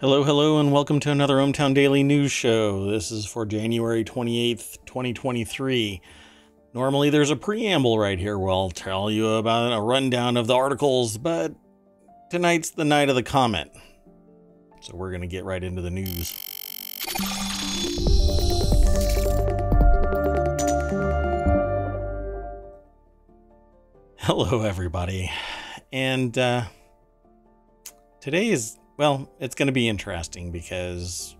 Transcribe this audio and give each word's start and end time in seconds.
Hello, 0.00 0.24
hello, 0.24 0.58
and 0.58 0.72
welcome 0.72 0.98
to 1.00 1.10
another 1.10 1.36
ohmTown 1.36 1.74
Daily 1.74 2.02
News 2.02 2.32
Show. 2.32 2.90
This 2.90 3.10
is 3.10 3.26
for 3.26 3.44
January 3.44 4.02
28th, 4.02 4.78
2023. 4.86 6.00
Normally, 6.72 7.10
there's 7.10 7.28
a 7.28 7.36
preamble 7.36 7.98
right 7.98 8.18
here 8.18 8.38
where 8.38 8.50
I'll 8.50 8.70
tell 8.70 9.10
you 9.10 9.28
about 9.34 9.74
a 9.74 9.82
rundown 9.82 10.38
of 10.38 10.46
the 10.46 10.54
articles, 10.54 11.18
but 11.18 11.52
tonight's 12.30 12.70
the 12.70 12.86
night 12.86 13.10
of 13.10 13.14
the 13.14 13.22
comment. 13.22 13.72
So 14.80 14.96
we're 14.96 15.10
going 15.10 15.20
to 15.20 15.26
get 15.26 15.44
right 15.44 15.62
into 15.62 15.82
the 15.82 15.90
news. 15.90 16.34
Hello, 24.16 24.62
everybody. 24.62 25.30
And 25.92 26.38
uh, 26.38 26.64
today 28.22 28.48
is 28.48 28.78
well, 29.00 29.30
it's 29.40 29.54
going 29.54 29.66
to 29.66 29.72
be 29.72 29.88
interesting 29.88 30.52
because 30.52 31.34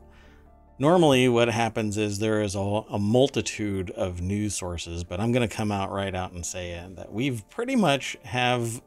normally 0.79 1.29
what 1.29 1.51
happens 1.51 1.99
is 1.99 2.19
there 2.19 2.41
is 2.41 2.55
a, 2.55 2.59
a, 2.59 2.99
multitude 2.99 3.91
of 3.91 4.23
news 4.23 4.55
sources, 4.55 5.05
but 5.05 5.21
I'm 5.21 5.31
going 5.31 5.47
to 5.47 5.55
come 5.55 5.71
out 5.71 5.93
right 5.93 6.15
out 6.15 6.33
and 6.33 6.47
say 6.47 6.71
it, 6.71 6.97
that 6.97 7.13
we've 7.13 7.47
pretty 7.51 7.77
much 7.77 8.17
have 8.25 8.81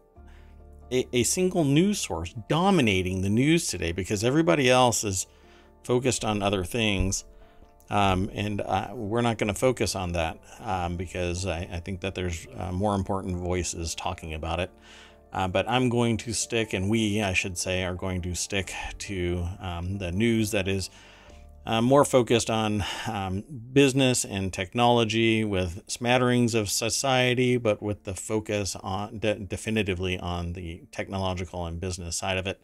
a, 0.92 1.08
a 1.14 1.22
single 1.22 1.64
news 1.64 2.00
source 2.00 2.34
dominating 2.50 3.22
the 3.22 3.30
news 3.30 3.68
today 3.68 3.92
because 3.92 4.24
everybody 4.24 4.72
else 4.72 5.04
is 5.04 5.28
focused 5.84 6.26
on 6.26 6.42
other 6.42 6.64
things. 6.64 7.26
Um, 7.92 8.32
and 8.34 8.60
uh, 8.60 8.88
we're 8.96 9.22
not 9.22 9.38
going 9.38 9.54
to 9.54 9.60
focus 9.60 9.96
on 9.96 10.14
that 10.14 10.40
um, 10.62 10.98
because 10.98 11.46
I, 11.46 11.70
I, 11.72 11.80
think 11.80 12.02
that 12.02 12.16
there's 12.16 12.48
uh, 12.58 12.72
more 12.72 12.96
important 12.96 13.38
voices 13.38 13.94
talking 13.94 14.34
about 14.34 14.60
it. 14.60 14.72
Uh, 15.34 15.48
but 15.48 15.68
I'm 15.68 15.90
going 15.90 16.18
to 16.18 16.34
stick, 16.34 16.74
and 16.74 16.90
we, 16.90 17.22
I 17.22 17.34
should 17.34 17.58
say, 17.58 17.84
are 17.84 17.96
going 17.96 18.22
to 18.22 18.36
stick 18.36 18.72
to 19.00 19.48
um, 19.60 19.98
the 19.98 20.12
news 20.12 20.52
that 20.52 20.68
is 20.68 20.92
uh, 21.66 21.82
more 21.82 22.06
focused 22.06 22.52
on 22.52 22.84
um, 23.08 23.44
business 23.72 24.26
and 24.26 24.54
technology 24.54 25.44
with 25.44 25.82
smatterings 25.88 26.54
of 26.54 26.70
society, 26.70 27.58
but 27.58 27.82
with 27.82 28.04
the 28.04 28.14
focus 28.14 28.76
on 28.76 29.18
de- 29.18 29.40
definitively 29.40 30.20
on 30.20 30.54
the 30.54 30.84
technological 30.92 31.66
and 31.66 31.80
business 31.80 32.16
side 32.16 32.38
of 32.38 32.46
it. 32.46 32.62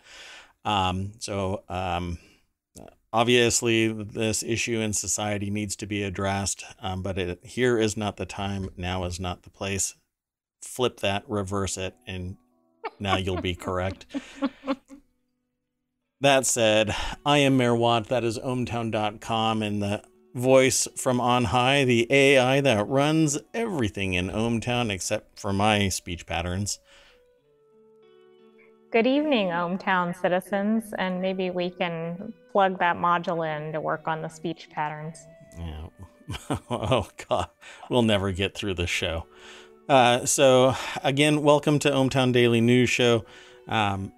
Um, 0.63 1.13
so, 1.19 1.63
um, 1.69 2.19
obviously, 3.11 3.91
this 3.91 4.43
issue 4.43 4.79
in 4.79 4.93
society 4.93 5.49
needs 5.49 5.75
to 5.77 5.87
be 5.87 6.03
addressed, 6.03 6.65
um, 6.81 7.01
but 7.01 7.17
it, 7.17 7.39
here 7.43 7.79
is 7.79 7.97
not 7.97 8.17
the 8.17 8.27
time. 8.27 8.69
Now 8.77 9.05
is 9.05 9.19
not 9.19 9.41
the 9.41 9.49
place. 9.49 9.95
Flip 10.61 10.99
that, 10.99 11.23
reverse 11.27 11.77
it, 11.77 11.95
and 12.05 12.35
now 12.99 13.17
you'll 13.17 13.41
be 13.41 13.55
correct. 13.55 14.05
that 16.21 16.45
said, 16.45 16.95
I 17.25 17.39
am 17.39 17.57
Mayor 17.57 17.75
Watt. 17.75 18.07
That 18.07 18.23
is 18.23 18.37
ohmtown.com 18.39 19.61
and 19.61 19.81
the 19.81 20.03
voice 20.35 20.87
from 20.95 21.19
on 21.19 21.45
high, 21.45 21.85
the 21.85 22.07
AI 22.11 22.61
that 22.61 22.87
runs 22.87 23.37
everything 23.53 24.13
in 24.13 24.29
ohmTown 24.29 24.89
except 24.91 25.39
for 25.39 25.53
my 25.53 25.89
speech 25.89 26.25
patterns. 26.25 26.79
Good 28.91 29.05
evening, 29.05 29.49
ohmTown 29.49 30.19
citizens, 30.19 30.93
and 30.97 31.21
maybe 31.21 31.51
we 31.51 31.69
can 31.69 32.33
plug 32.51 32.79
that 32.79 32.95
module 32.97 33.45
in 33.45 33.71
to 33.73 33.81
work 33.81 34.07
on 34.07 34.21
the 34.21 34.29
speech 34.29 34.69
patterns. 34.71 35.27
Yeah. 35.57 35.87
oh, 36.69 37.07
God. 37.29 37.49
We'll 37.89 38.01
never 38.01 38.31
get 38.31 38.55
through 38.55 38.75
this 38.75 38.89
show. 38.89 39.25
Uh, 39.89 40.23
so 40.23 40.75
again, 41.03 41.41
welcome 41.41 41.79
to 41.79 41.89
ohmTown 41.89 42.31
Daily 42.31 42.61
News 42.61 42.91
Show. 42.91 43.25
Um, 43.67 44.13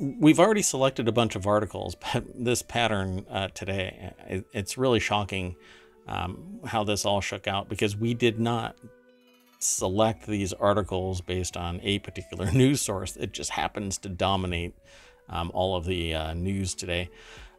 we've 0.00 0.40
already 0.40 0.62
selected 0.62 1.08
a 1.08 1.12
bunch 1.12 1.36
of 1.36 1.46
articles, 1.46 1.94
but 1.94 2.24
this 2.34 2.62
pattern 2.62 3.26
uh, 3.28 3.48
today, 3.48 4.14
it, 4.26 4.46
it's 4.54 4.78
really 4.78 4.98
shocking 4.98 5.56
um, 6.08 6.60
how 6.64 6.84
this 6.84 7.04
all 7.04 7.20
shook 7.20 7.46
out 7.46 7.68
because 7.68 7.98
we 7.98 8.14
did 8.14 8.40
not 8.40 8.74
select 9.58 10.26
these 10.26 10.54
articles 10.54 11.20
based 11.20 11.54
on 11.54 11.78
a 11.82 11.98
particular 11.98 12.50
news 12.52 12.80
source. 12.80 13.14
It 13.16 13.32
just 13.32 13.50
happens 13.50 13.98
to 13.98 14.08
dominate 14.08 14.74
um, 15.28 15.50
all 15.52 15.76
of 15.76 15.84
the 15.84 16.14
uh, 16.14 16.32
news 16.32 16.74
today. 16.74 17.10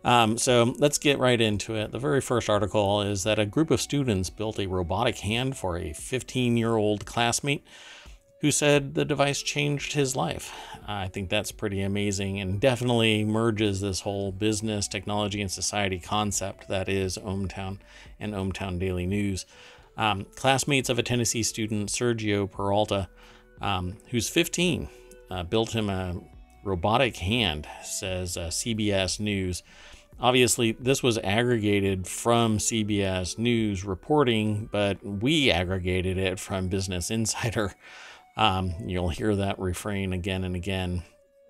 Um, 0.03 0.37
so 0.37 0.75
let's 0.77 0.97
get 0.97 1.19
right 1.19 1.39
into 1.39 1.75
it. 1.75 1.91
The 1.91 1.99
very 1.99 2.21
first 2.21 2.49
article 2.49 3.01
is 3.01 3.23
that 3.23 3.39
a 3.39 3.45
group 3.45 3.71
of 3.71 3.81
students 3.81 4.29
built 4.29 4.59
a 4.59 4.67
robotic 4.67 5.19
hand 5.19 5.57
for 5.57 5.77
a 5.77 5.93
15 5.93 6.57
year 6.57 6.75
old 6.75 7.05
classmate 7.05 7.65
who 8.41 8.51
said 8.51 8.93
the 8.93 9.05
device 9.05 9.41
changed 9.41 9.93
his 9.93 10.17
life. 10.17 10.53
I 10.85 11.07
think 11.07 11.29
that's 11.29 11.53
pretty 11.53 11.81
amazing 11.81 12.41
and 12.41 12.59
definitely 12.59 13.23
merges 13.23 13.79
this 13.79 14.01
whole 14.01 14.33
business, 14.33 14.89
technology, 14.89 15.41
and 15.41 15.49
society 15.49 15.97
concept 15.97 16.67
that 16.67 16.89
is 16.89 17.17
ohmTown 17.17 17.79
and 18.19 18.33
ohmTown 18.33 18.79
Daily 18.79 19.05
News. 19.05 19.45
Um, 19.95 20.25
classmates 20.35 20.89
of 20.89 20.99
a 20.99 21.03
Tennessee 21.03 21.43
student, 21.43 21.87
Sergio 21.87 22.51
Peralta, 22.51 23.07
um, 23.61 23.95
who's 24.09 24.27
15, 24.27 24.89
uh, 25.31 25.43
built 25.43 25.73
him 25.73 25.89
a 25.89 26.19
robotic 26.65 27.15
hand, 27.15 27.65
says 27.81 28.35
uh, 28.35 28.47
CBS 28.47 29.21
News. 29.21 29.63
Obviously, 30.19 30.73
this 30.73 31.03
was 31.03 31.17
aggregated 31.19 32.07
from 32.07 32.57
CBS 32.57 33.37
News 33.37 33.83
reporting, 33.83 34.69
but 34.71 35.03
we 35.05 35.51
aggregated 35.51 36.17
it 36.17 36.39
from 36.39 36.67
Business 36.67 37.11
Insider. 37.11 37.73
Um, 38.35 38.73
you'll 38.87 39.09
hear 39.09 39.35
that 39.35 39.59
refrain 39.59 40.11
again 40.11 40.43
and 40.43 40.55
again. 40.55 41.03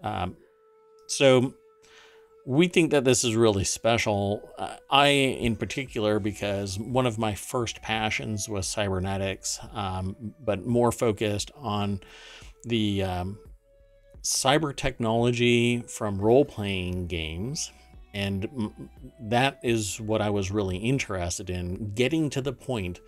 Um, 0.03 0.35
so, 1.07 1.53
we 2.46 2.68
think 2.68 2.91
that 2.91 3.06
this 3.06 3.23
is 3.23 3.35
really 3.35 3.63
special. 3.63 4.50
Uh, 4.57 4.75
I, 4.90 5.07
in 5.07 5.56
particular, 5.56 6.19
because 6.19 6.78
one 6.78 7.06
of 7.06 7.18
my 7.18 7.35
first 7.35 7.81
passions 7.81 8.50
was 8.50 8.68
cybernetics, 8.68 9.59
um, 9.73 10.34
but 10.44 10.66
more 10.66 10.91
focused 10.91 11.52
on 11.56 12.02
the 12.63 13.03
um, 13.03 13.40
cyber 14.23 14.75
technology 14.75 15.81
from 15.88 16.19
role 16.19 16.46
playing 16.46 17.07
games 17.07 17.72
and 18.13 18.72
that 19.19 19.59
is 19.63 20.00
what 20.00 20.22
I 20.22 20.29
was 20.29 20.51
really 20.51 20.78
interested 20.78 21.50
in 21.50 21.94
getting 21.94 22.29
to 22.31 22.41
the 22.41 22.53
point 22.53 23.00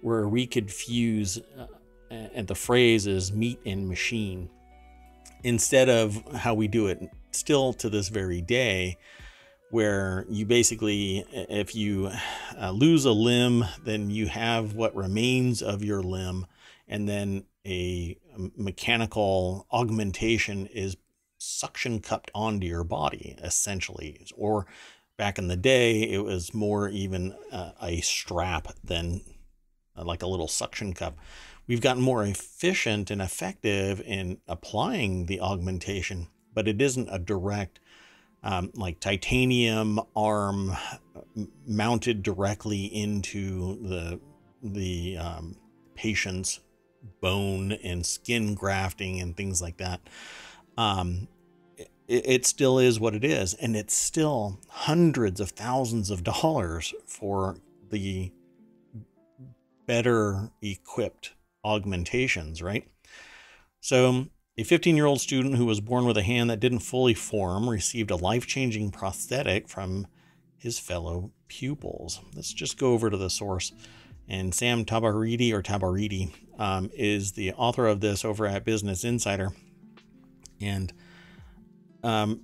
where 0.00 0.28
we 0.28 0.46
could 0.46 0.70
fuse, 0.70 1.38
uh, 1.58 1.66
and 2.10 2.46
the 2.46 2.54
phrase 2.54 3.06
is 3.06 3.32
meat 3.32 3.60
and 3.66 3.88
machine, 3.88 4.48
instead 5.42 5.88
of 5.88 6.22
how 6.34 6.54
we 6.54 6.68
do 6.68 6.86
it 6.86 7.00
still 7.32 7.72
to 7.74 7.90
this 7.90 8.08
very 8.08 8.40
day, 8.40 8.96
where 9.70 10.24
you 10.30 10.46
basically, 10.46 11.24
if 11.32 11.74
you 11.74 12.10
uh, 12.58 12.70
lose 12.70 13.04
a 13.04 13.12
limb, 13.12 13.64
then 13.84 14.10
you 14.10 14.26
have 14.26 14.74
what 14.74 14.94
remains 14.94 15.60
of 15.60 15.82
your 15.82 16.02
limb, 16.02 16.46
and 16.88 17.08
then 17.08 17.44
a 17.66 18.16
mechanical 18.56 19.66
augmentation 19.72 20.66
is 20.66 20.96
suction 21.46 22.00
cupped 22.00 22.30
onto 22.34 22.66
your 22.66 22.84
body, 22.84 23.36
essentially. 23.42 24.26
Or 24.36 24.66
back 25.16 25.38
in 25.38 25.48
the 25.48 25.56
day, 25.56 26.02
it 26.02 26.24
was 26.24 26.52
more 26.52 26.88
even 26.88 27.34
uh, 27.52 27.72
a 27.80 28.00
strap 28.00 28.68
than 28.84 29.22
uh, 29.96 30.04
like 30.04 30.22
a 30.22 30.26
little 30.26 30.48
suction 30.48 30.92
cup. 30.92 31.18
We've 31.66 31.80
gotten 31.80 32.02
more 32.02 32.24
efficient 32.24 33.10
and 33.10 33.20
effective 33.20 34.00
in 34.00 34.38
applying 34.46 35.26
the 35.26 35.40
augmentation, 35.40 36.28
but 36.54 36.68
it 36.68 36.80
isn't 36.80 37.08
a 37.10 37.18
direct, 37.18 37.80
um, 38.42 38.70
like 38.74 39.00
titanium 39.00 40.00
arm 40.14 40.76
mounted 41.66 42.22
directly 42.22 42.84
into 42.84 43.82
the 43.82 44.20
the 44.62 45.16
um, 45.18 45.56
patient's 45.94 46.60
bone 47.20 47.72
and 47.72 48.04
skin 48.04 48.54
grafting 48.54 49.20
and 49.20 49.36
things 49.36 49.62
like 49.62 49.76
that 49.76 50.00
um, 50.78 51.28
it, 52.08 52.46
still 52.46 52.78
is 52.78 53.00
what 53.00 53.14
it 53.14 53.24
is. 53.24 53.54
And 53.54 53.76
it's 53.76 53.94
still 53.94 54.60
hundreds 54.68 55.40
of 55.40 55.50
thousands 55.50 56.10
of 56.10 56.22
dollars 56.22 56.94
for 57.06 57.56
the 57.90 58.32
better 59.86 60.50
equipped 60.62 61.32
augmentations, 61.64 62.62
right? 62.62 62.88
So, 63.80 64.26
a 64.58 64.64
15 64.64 64.96
year 64.96 65.06
old 65.06 65.20
student 65.20 65.56
who 65.56 65.66
was 65.66 65.80
born 65.80 66.06
with 66.06 66.16
a 66.16 66.22
hand 66.22 66.48
that 66.48 66.60
didn't 66.60 66.78
fully 66.80 67.14
form 67.14 67.68
received 67.68 68.10
a 68.10 68.16
life 68.16 68.46
changing 68.46 68.90
prosthetic 68.90 69.68
from 69.68 70.06
his 70.56 70.78
fellow 70.78 71.30
pupils. 71.48 72.20
Let's 72.34 72.52
just 72.52 72.78
go 72.78 72.92
over 72.92 73.10
to 73.10 73.16
the 73.16 73.30
source. 73.30 73.72
And 74.28 74.54
Sam 74.54 74.84
Tabaridi 74.84 75.52
or 75.52 75.62
Tabaridi 75.62 76.32
um, 76.58 76.90
is 76.94 77.32
the 77.32 77.52
author 77.52 77.86
of 77.86 78.00
this 78.00 78.24
over 78.24 78.46
at 78.46 78.64
Business 78.64 79.04
Insider. 79.04 79.50
And 80.60 80.92
um, 82.06 82.40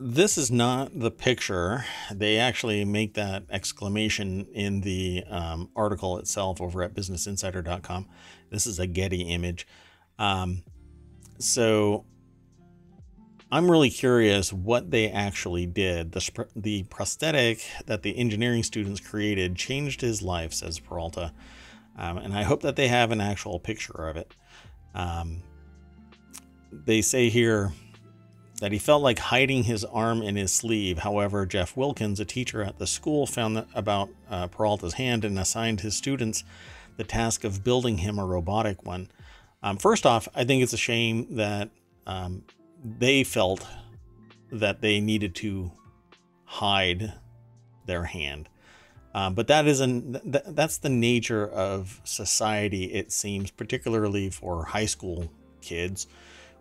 this 0.00 0.38
is 0.38 0.50
not 0.50 0.98
the 0.98 1.10
picture. 1.10 1.84
They 2.10 2.38
actually 2.38 2.82
make 2.86 3.12
that 3.14 3.44
exclamation 3.50 4.46
in 4.54 4.80
the 4.80 5.22
um, 5.28 5.68
article 5.76 6.16
itself 6.16 6.62
over 6.62 6.82
at 6.82 6.94
businessinsider.com. 6.94 8.08
This 8.50 8.66
is 8.66 8.78
a 8.78 8.86
Getty 8.86 9.22
image. 9.22 9.66
Um, 10.18 10.62
so 11.38 12.06
I'm 13.50 13.70
really 13.70 13.90
curious 13.90 14.50
what 14.50 14.90
they 14.90 15.10
actually 15.10 15.66
did. 15.66 16.12
The, 16.12 16.46
the 16.56 16.84
prosthetic 16.84 17.62
that 17.84 18.02
the 18.02 18.16
engineering 18.16 18.62
students 18.62 18.98
created 18.98 19.56
changed 19.56 20.00
his 20.00 20.22
life, 20.22 20.54
says 20.54 20.78
Peralta. 20.78 21.34
Um, 21.98 22.16
and 22.16 22.32
I 22.32 22.44
hope 22.44 22.62
that 22.62 22.76
they 22.76 22.88
have 22.88 23.12
an 23.12 23.20
actual 23.20 23.60
picture 23.60 24.08
of 24.08 24.16
it. 24.16 24.34
Um, 24.94 25.42
they 26.72 27.02
say 27.02 27.28
here 27.28 27.74
that 28.62 28.70
he 28.70 28.78
felt 28.78 29.02
like 29.02 29.18
hiding 29.18 29.64
his 29.64 29.84
arm 29.84 30.22
in 30.22 30.36
his 30.36 30.52
sleeve. 30.52 30.98
However, 30.98 31.44
Jeff 31.44 31.76
Wilkins, 31.76 32.20
a 32.20 32.24
teacher 32.24 32.62
at 32.62 32.78
the 32.78 32.86
school, 32.86 33.26
found 33.26 33.66
about 33.74 34.08
uh, 34.30 34.46
Peralta's 34.46 34.94
hand 34.94 35.24
and 35.24 35.36
assigned 35.36 35.80
his 35.80 35.96
students 35.96 36.44
the 36.96 37.02
task 37.02 37.42
of 37.42 37.64
building 37.64 37.98
him 37.98 38.20
a 38.20 38.24
robotic 38.24 38.86
one. 38.86 39.08
Um, 39.64 39.78
first 39.78 40.06
off, 40.06 40.28
I 40.32 40.44
think 40.44 40.62
it's 40.62 40.72
a 40.72 40.76
shame 40.76 41.34
that 41.34 41.70
um, 42.06 42.44
they 42.84 43.24
felt 43.24 43.66
that 44.52 44.80
they 44.80 45.00
needed 45.00 45.34
to 45.36 45.72
hide 46.44 47.14
their 47.86 48.04
hand. 48.04 48.48
Um, 49.12 49.34
but 49.34 49.48
that 49.48 49.66
isn't 49.66 50.22
th- 50.22 50.44
that's 50.50 50.78
the 50.78 50.88
nature 50.88 51.48
of 51.48 52.00
society. 52.04 52.84
It 52.84 53.10
seems, 53.10 53.50
particularly 53.50 54.30
for 54.30 54.66
high 54.66 54.86
school 54.86 55.28
kids, 55.60 56.06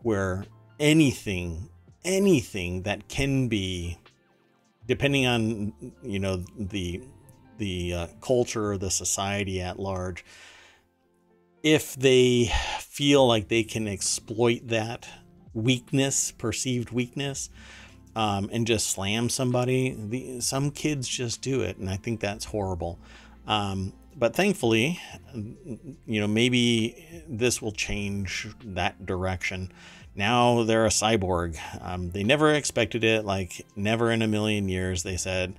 where 0.01 0.45
anything, 0.79 1.69
anything 2.03 2.83
that 2.83 3.07
can 3.07 3.47
be, 3.47 3.97
depending 4.87 5.25
on 5.25 5.73
you 6.03 6.19
know 6.19 6.43
the 6.57 7.01
the 7.57 7.93
uh, 7.93 8.07
culture, 8.21 8.77
the 8.77 8.89
society 8.89 9.61
at 9.61 9.79
large, 9.79 10.25
if 11.63 11.95
they 11.95 12.51
feel 12.79 13.27
like 13.27 13.47
they 13.47 13.63
can 13.63 13.87
exploit 13.87 14.67
that 14.67 15.07
weakness, 15.53 16.31
perceived 16.31 16.91
weakness, 16.91 17.49
um, 18.15 18.49
and 18.51 18.65
just 18.67 18.89
slam 18.89 19.29
somebody. 19.29 19.95
The, 19.97 20.41
some 20.41 20.71
kids 20.71 21.07
just 21.07 21.41
do 21.41 21.61
it, 21.61 21.77
and 21.77 21.89
I 21.89 21.97
think 21.97 22.19
that's 22.19 22.45
horrible. 22.45 22.99
Um, 23.47 23.93
but 24.15 24.35
thankfully, 24.35 24.99
you 25.33 26.19
know, 26.19 26.27
maybe 26.27 27.23
this 27.27 27.61
will 27.61 27.71
change 27.71 28.47
that 28.63 29.05
direction. 29.05 29.71
Now 30.15 30.63
they're 30.63 30.85
a 30.85 30.89
cyborg. 30.89 31.57
Um, 31.81 32.11
they 32.11 32.23
never 32.23 32.53
expected 32.53 33.03
it, 33.03 33.25
like 33.25 33.65
never 33.75 34.11
in 34.11 34.21
a 34.21 34.27
million 34.27 34.69
years. 34.69 35.03
They 35.03 35.17
said. 35.17 35.55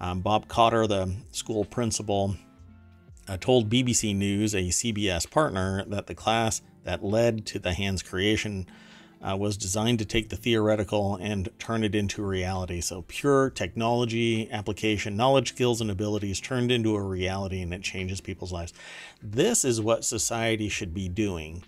Um, 0.00 0.20
Bob 0.20 0.48
Cotter, 0.48 0.86
the 0.86 1.14
school 1.30 1.64
principal, 1.64 2.36
uh, 3.28 3.36
told 3.36 3.70
BBC 3.70 4.14
News, 4.14 4.54
a 4.54 4.64
CBS 4.64 5.30
partner, 5.30 5.84
that 5.86 6.06
the 6.06 6.14
class 6.14 6.62
that 6.84 7.04
led 7.04 7.46
to 7.46 7.58
the 7.58 7.72
hand's 7.72 8.02
creation 8.02 8.66
uh, 9.22 9.36
was 9.36 9.56
designed 9.56 9.98
to 9.98 10.04
take 10.04 10.28
the 10.28 10.36
theoretical 10.36 11.16
and 11.16 11.48
turn 11.58 11.82
it 11.82 11.94
into 11.94 12.22
reality. 12.22 12.80
So, 12.82 13.02
pure 13.08 13.48
technology 13.48 14.50
application, 14.50 15.16
knowledge, 15.16 15.50
skills, 15.50 15.80
and 15.80 15.90
abilities 15.90 16.40
turned 16.40 16.70
into 16.70 16.94
a 16.94 17.02
reality 17.02 17.62
and 17.62 17.72
it 17.72 17.82
changes 17.82 18.20
people's 18.20 18.52
lives. 18.52 18.74
This 19.22 19.64
is 19.64 19.80
what 19.80 20.04
society 20.04 20.68
should 20.68 20.92
be 20.92 21.08
doing 21.08 21.64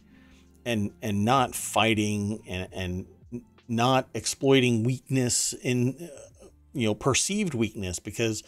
and, 0.66 0.90
and 1.00 1.24
not 1.24 1.54
fighting 1.54 2.42
and, 2.46 2.68
and 2.72 3.06
not 3.68 4.08
exploiting 4.12 4.84
weakness 4.84 5.54
in, 5.62 6.10
you 6.74 6.86
know, 6.86 6.94
perceived 6.94 7.54
weakness 7.54 7.98
because 7.98 8.42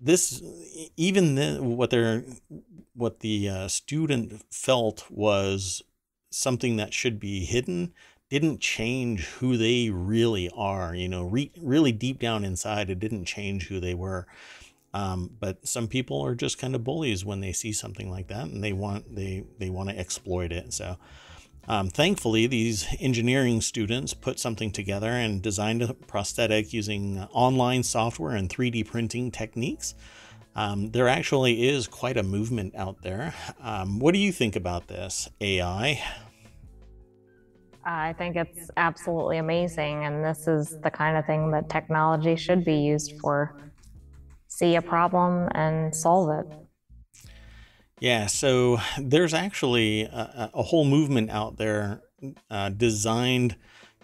this 0.00 0.42
even 0.96 1.34
the, 1.34 1.58
what 1.62 1.90
they're 1.90 2.24
what 2.94 3.20
the 3.20 3.48
uh, 3.48 3.68
student 3.68 4.42
felt 4.50 5.04
was 5.10 5.82
something 6.30 6.76
that 6.76 6.94
should 6.94 7.18
be 7.18 7.44
hidden 7.44 7.92
didn't 8.28 8.60
change 8.60 9.26
who 9.26 9.56
they 9.56 9.88
really 9.90 10.50
are. 10.54 10.94
You 10.94 11.08
know, 11.08 11.24
re- 11.24 11.52
really 11.60 11.92
deep 11.92 12.18
down 12.18 12.44
inside, 12.44 12.90
it 12.90 12.98
didn't 12.98 13.24
change 13.24 13.68
who 13.68 13.80
they 13.80 13.94
were. 13.94 14.26
Um, 14.92 15.30
but 15.38 15.66
some 15.66 15.88
people 15.88 16.24
are 16.24 16.34
just 16.34 16.58
kind 16.58 16.74
of 16.74 16.82
bullies 16.82 17.24
when 17.24 17.40
they 17.40 17.52
see 17.52 17.72
something 17.72 18.10
like 18.10 18.28
that, 18.28 18.46
and 18.46 18.64
they 18.64 18.72
want 18.72 19.14
they 19.14 19.44
they 19.58 19.70
want 19.70 19.88
to 19.90 19.98
exploit 19.98 20.52
it. 20.52 20.72
So. 20.72 20.96
Um, 21.68 21.88
thankfully, 21.88 22.46
these 22.46 22.86
engineering 23.00 23.60
students 23.60 24.14
put 24.14 24.38
something 24.38 24.70
together 24.70 25.10
and 25.10 25.42
designed 25.42 25.82
a 25.82 25.94
prosthetic 25.94 26.72
using 26.72 27.26
online 27.32 27.82
software 27.82 28.36
and 28.36 28.48
3D 28.48 28.86
printing 28.86 29.30
techniques. 29.30 29.94
Um, 30.54 30.90
there 30.92 31.08
actually 31.08 31.68
is 31.68 31.86
quite 31.86 32.16
a 32.16 32.22
movement 32.22 32.74
out 32.76 33.02
there. 33.02 33.34
Um, 33.60 33.98
what 33.98 34.14
do 34.14 34.18
you 34.18 34.32
think 34.32 34.56
about 34.56 34.86
this 34.88 35.28
AI? 35.40 36.02
I 37.84 38.14
think 38.14 38.36
it's 38.36 38.70
absolutely 38.76 39.38
amazing. 39.38 40.04
And 40.04 40.24
this 40.24 40.48
is 40.48 40.76
the 40.80 40.90
kind 40.90 41.16
of 41.16 41.26
thing 41.26 41.50
that 41.50 41.68
technology 41.68 42.36
should 42.36 42.64
be 42.64 42.76
used 42.76 43.20
for. 43.20 43.54
See 44.48 44.76
a 44.76 44.82
problem 44.82 45.48
and 45.54 45.94
solve 45.94 46.30
it. 46.30 46.65
Yeah, 48.00 48.26
so 48.26 48.78
there's 48.98 49.32
actually 49.32 50.02
a, 50.02 50.50
a 50.52 50.62
whole 50.62 50.84
movement 50.84 51.30
out 51.30 51.56
there 51.56 52.02
uh, 52.50 52.68
designed 52.68 53.56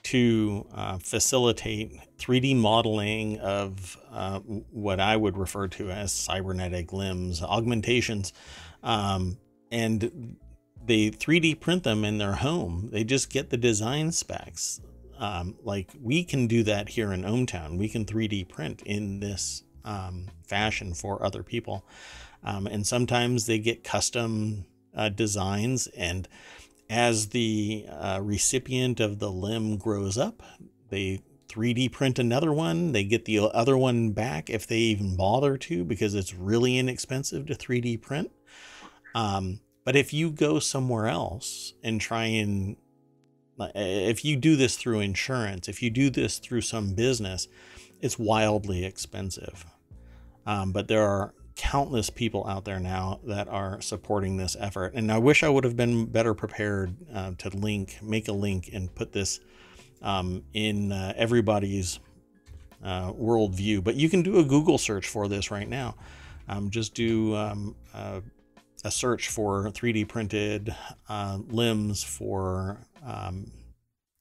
to 0.04 0.66
uh, 0.74 0.98
facilitate 0.98 1.92
3D 2.18 2.56
modeling 2.56 3.38
of 3.38 3.96
uh, 4.10 4.40
what 4.40 4.98
I 4.98 5.16
would 5.16 5.36
refer 5.36 5.68
to 5.68 5.90
as 5.90 6.12
cybernetic 6.12 6.92
limbs, 6.92 7.42
augmentations. 7.42 8.32
Um, 8.82 9.38
and 9.70 10.36
they 10.84 11.10
3D 11.10 11.60
print 11.60 11.84
them 11.84 12.04
in 12.04 12.18
their 12.18 12.32
home. 12.34 12.88
They 12.90 13.04
just 13.04 13.30
get 13.30 13.50
the 13.50 13.56
design 13.56 14.10
specs. 14.12 14.80
Um, 15.18 15.56
like 15.62 15.90
we 16.00 16.24
can 16.24 16.46
do 16.46 16.62
that 16.64 16.88
here 16.88 17.12
in 17.12 17.22
ohmTown. 17.22 17.78
We 17.78 17.88
can 17.88 18.04
3D 18.04 18.48
print 18.48 18.82
in 18.84 19.20
this 19.20 19.62
um, 19.84 20.28
fashion 20.48 20.94
for 20.94 21.24
other 21.24 21.42
people. 21.42 21.84
Um, 22.44 22.66
and 22.66 22.86
sometimes 22.86 23.46
they 23.46 23.58
get 23.58 23.84
custom 23.84 24.66
uh, 24.96 25.08
designs. 25.08 25.86
And 25.88 26.28
as 26.90 27.28
the 27.28 27.86
uh, 27.88 28.20
recipient 28.22 29.00
of 29.00 29.18
the 29.18 29.30
limb 29.30 29.76
grows 29.76 30.18
up, 30.18 30.42
they 30.88 31.22
3D 31.48 31.92
print 31.92 32.18
another 32.18 32.52
one. 32.52 32.92
They 32.92 33.04
get 33.04 33.24
the 33.24 33.40
other 33.40 33.76
one 33.76 34.10
back 34.10 34.50
if 34.50 34.66
they 34.66 34.78
even 34.78 35.16
bother 35.16 35.56
to, 35.58 35.84
because 35.84 36.14
it's 36.14 36.34
really 36.34 36.78
inexpensive 36.78 37.46
to 37.46 37.54
3D 37.54 38.00
print. 38.00 38.30
Um, 39.14 39.60
but 39.84 39.96
if 39.96 40.12
you 40.12 40.30
go 40.30 40.58
somewhere 40.58 41.08
else 41.08 41.74
and 41.82 42.00
try 42.00 42.24
and 42.24 42.76
if 43.74 44.24
you 44.24 44.36
do 44.36 44.56
this 44.56 44.76
through 44.76 45.00
insurance, 45.00 45.68
if 45.68 45.82
you 45.82 45.90
do 45.90 46.10
this 46.10 46.38
through 46.38 46.62
some 46.62 46.94
business, 46.94 47.48
it's 48.00 48.18
wildly 48.18 48.84
expensive. 48.84 49.64
Um, 50.46 50.72
but 50.72 50.88
there 50.88 51.02
are 51.02 51.34
countless 51.56 52.10
people 52.10 52.46
out 52.46 52.64
there 52.64 52.80
now 52.80 53.20
that 53.24 53.48
are 53.48 53.80
supporting 53.80 54.36
this 54.36 54.56
effort. 54.58 54.94
And 54.94 55.10
I 55.12 55.18
wish 55.18 55.42
I 55.42 55.48
would 55.48 55.64
have 55.64 55.76
been 55.76 56.06
better 56.06 56.34
prepared 56.34 56.94
uh, 57.14 57.32
to 57.38 57.50
link, 57.50 57.98
make 58.02 58.28
a 58.28 58.32
link, 58.32 58.70
and 58.72 58.94
put 58.94 59.12
this 59.12 59.40
um, 60.02 60.42
in 60.54 60.92
uh, 60.92 61.12
everybody's 61.16 61.98
uh, 62.82 63.12
worldview. 63.12 63.82
But 63.84 63.96
you 63.96 64.08
can 64.08 64.22
do 64.22 64.38
a 64.38 64.44
Google 64.44 64.78
search 64.78 65.08
for 65.08 65.28
this 65.28 65.50
right 65.50 65.68
now. 65.68 65.94
Um, 66.48 66.70
just 66.70 66.94
do 66.94 67.36
um, 67.36 67.76
uh, 67.94 68.20
a 68.84 68.90
search 68.90 69.28
for 69.28 69.70
3D 69.70 70.08
printed 70.08 70.74
uh, 71.08 71.38
limbs 71.48 72.02
for 72.02 72.78
um, 73.06 73.50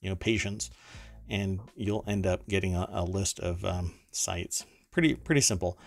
you 0.02 0.10
know 0.10 0.16
patients, 0.16 0.70
and 1.30 1.60
you'll 1.76 2.04
end 2.08 2.26
up 2.26 2.48
getting 2.48 2.76
a, 2.76 2.88
a 2.92 3.04
list 3.04 3.40
of 3.40 3.64
um, 3.66 3.94
sites. 4.12 4.66
Pretty 4.92 5.16
pretty 5.16 5.42
simple. 5.42 5.78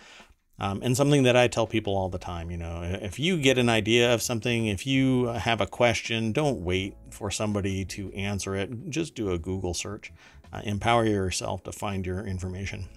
Um, 0.58 0.80
and 0.82 0.96
something 0.96 1.24
that 1.24 1.36
I 1.36 1.48
tell 1.48 1.66
people 1.66 1.96
all 1.96 2.08
the 2.08 2.18
time, 2.18 2.50
you 2.50 2.56
know, 2.56 2.82
if 3.02 3.18
you 3.18 3.38
get 3.38 3.58
an 3.58 3.68
idea 3.68 4.14
of 4.14 4.22
something, 4.22 4.66
if 4.66 4.86
you 4.86 5.26
have 5.26 5.60
a 5.60 5.66
question, 5.66 6.30
don't 6.30 6.60
wait 6.60 6.94
for 7.10 7.30
somebody 7.30 7.84
to 7.86 8.12
answer 8.12 8.54
it. 8.54 8.88
Just 8.88 9.16
do 9.16 9.32
a 9.32 9.38
Google 9.38 9.74
search. 9.74 10.12
Uh, 10.52 10.60
empower 10.62 11.04
yourself 11.04 11.64
to 11.64 11.72
find 11.72 12.06
your 12.06 12.24
information. 12.24 12.88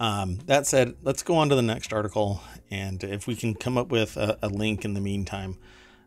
Um, 0.00 0.38
that 0.46 0.66
said, 0.66 0.96
let's 1.02 1.22
go 1.22 1.36
on 1.36 1.50
to 1.50 1.54
the 1.54 1.62
next 1.62 1.92
article, 1.92 2.42
and 2.70 3.04
if 3.04 3.26
we 3.26 3.36
can 3.36 3.54
come 3.54 3.76
up 3.76 3.90
with 3.90 4.16
a, 4.16 4.38
a 4.42 4.48
link 4.48 4.84
in 4.84 4.94
the 4.94 5.00
meantime, 5.00 5.58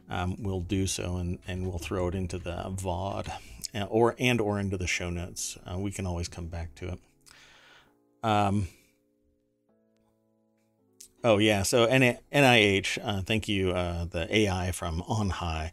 um, 0.10 0.36
we'll 0.40 0.62
do 0.62 0.88
so, 0.88 1.18
and, 1.18 1.38
and 1.48 1.66
we'll 1.66 1.78
throw 1.78 2.08
it 2.08 2.16
into 2.16 2.40
the 2.40 2.56
VOD, 2.76 3.32
uh, 3.76 3.84
or 3.84 4.16
and 4.20 4.42
or 4.42 4.60
into 4.60 4.78
the 4.78 4.88
show 4.88 5.12
notes. 5.12 5.58
Uh, 5.66 5.78
we 5.78 5.92
can 5.92 6.08
always 6.08 6.28
come 6.28 6.48
back 6.48 6.76
to 6.76 6.90
it. 6.90 7.00
Um. 8.24 8.68
Oh 11.24 11.38
yeah, 11.38 11.64
so 11.64 11.88
NIH, 11.88 13.00
uh, 13.02 13.22
thank 13.22 13.48
you, 13.48 13.72
uh, 13.72 14.04
the 14.06 14.28
AI 14.36 14.74
from 14.74 15.02
On 15.04 15.30
High 15.30 15.72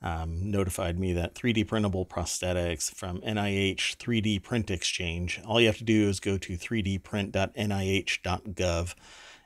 um, 0.00 0.48
notified 0.50 1.00
me 1.00 1.12
that 1.14 1.34
3D 1.34 1.66
printable 1.66 2.06
prosthetics 2.06 2.94
from 2.94 3.20
NIH 3.22 3.96
3D 3.96 4.40
Print 4.42 4.70
Exchange. 4.70 5.40
All 5.44 5.60
you 5.60 5.66
have 5.66 5.78
to 5.78 5.84
do 5.84 6.08
is 6.08 6.20
go 6.20 6.38
to 6.38 6.56
3dprint.nih.gov, 6.56 8.94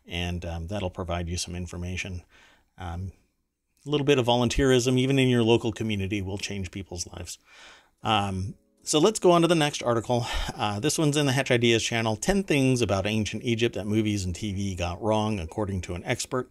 and 0.07 0.45
um, 0.45 0.67
that'll 0.67 0.91
provide 0.91 1.29
you 1.29 1.39
some 1.39 1.55
information. 1.55 2.23
Um, 2.77 3.13
a 3.87 3.91
little 3.91 4.05
bit 4.05 4.19
of 4.19 4.27
volunteerism, 4.27 4.99
even 4.99 5.17
in 5.19 5.29
your 5.29 5.45
local 5.45 5.73
community, 5.73 6.21
will 6.21 6.39
change 6.39 6.73
people's 6.73 7.07
lives. 7.07 7.39
So 8.89 8.99
let's 8.99 9.19
go 9.19 9.33
on 9.33 9.43
to 9.43 9.49
the 9.49 9.55
next 9.55 9.83
article. 9.83 10.27
Uh, 10.57 10.81
this 10.81 10.97
one's 10.97 11.19
in 11.19 11.27
the 11.27 11.33
Hatch 11.33 11.51
Ideas 11.51 11.85
channel 11.85 12.17
10 12.17 12.45
things 12.45 12.81
about 12.81 13.07
ancient 13.07 13.45
Egypt 13.45 13.75
that 13.75 13.87
movies 13.87 14.25
and 14.25 14.35
TV 14.35 14.75
got 14.75 15.03
wrong, 15.03 15.39
according 15.39 15.83
to 15.83 15.95
an 15.95 16.03
expert. 16.07 16.49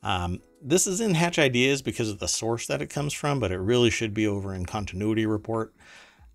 Um, 0.00 0.42
this 0.62 0.86
is 0.86 1.00
in 1.00 1.14
Hatch 1.14 1.40
Ideas 1.40 1.82
because 1.82 2.08
of 2.08 2.20
the 2.20 2.28
source 2.28 2.68
that 2.68 2.80
it 2.80 2.86
comes 2.86 3.12
from, 3.12 3.40
but 3.40 3.50
it 3.50 3.58
really 3.58 3.90
should 3.90 4.14
be 4.14 4.28
over 4.28 4.54
in 4.54 4.64
Continuity 4.64 5.26
Report. 5.26 5.74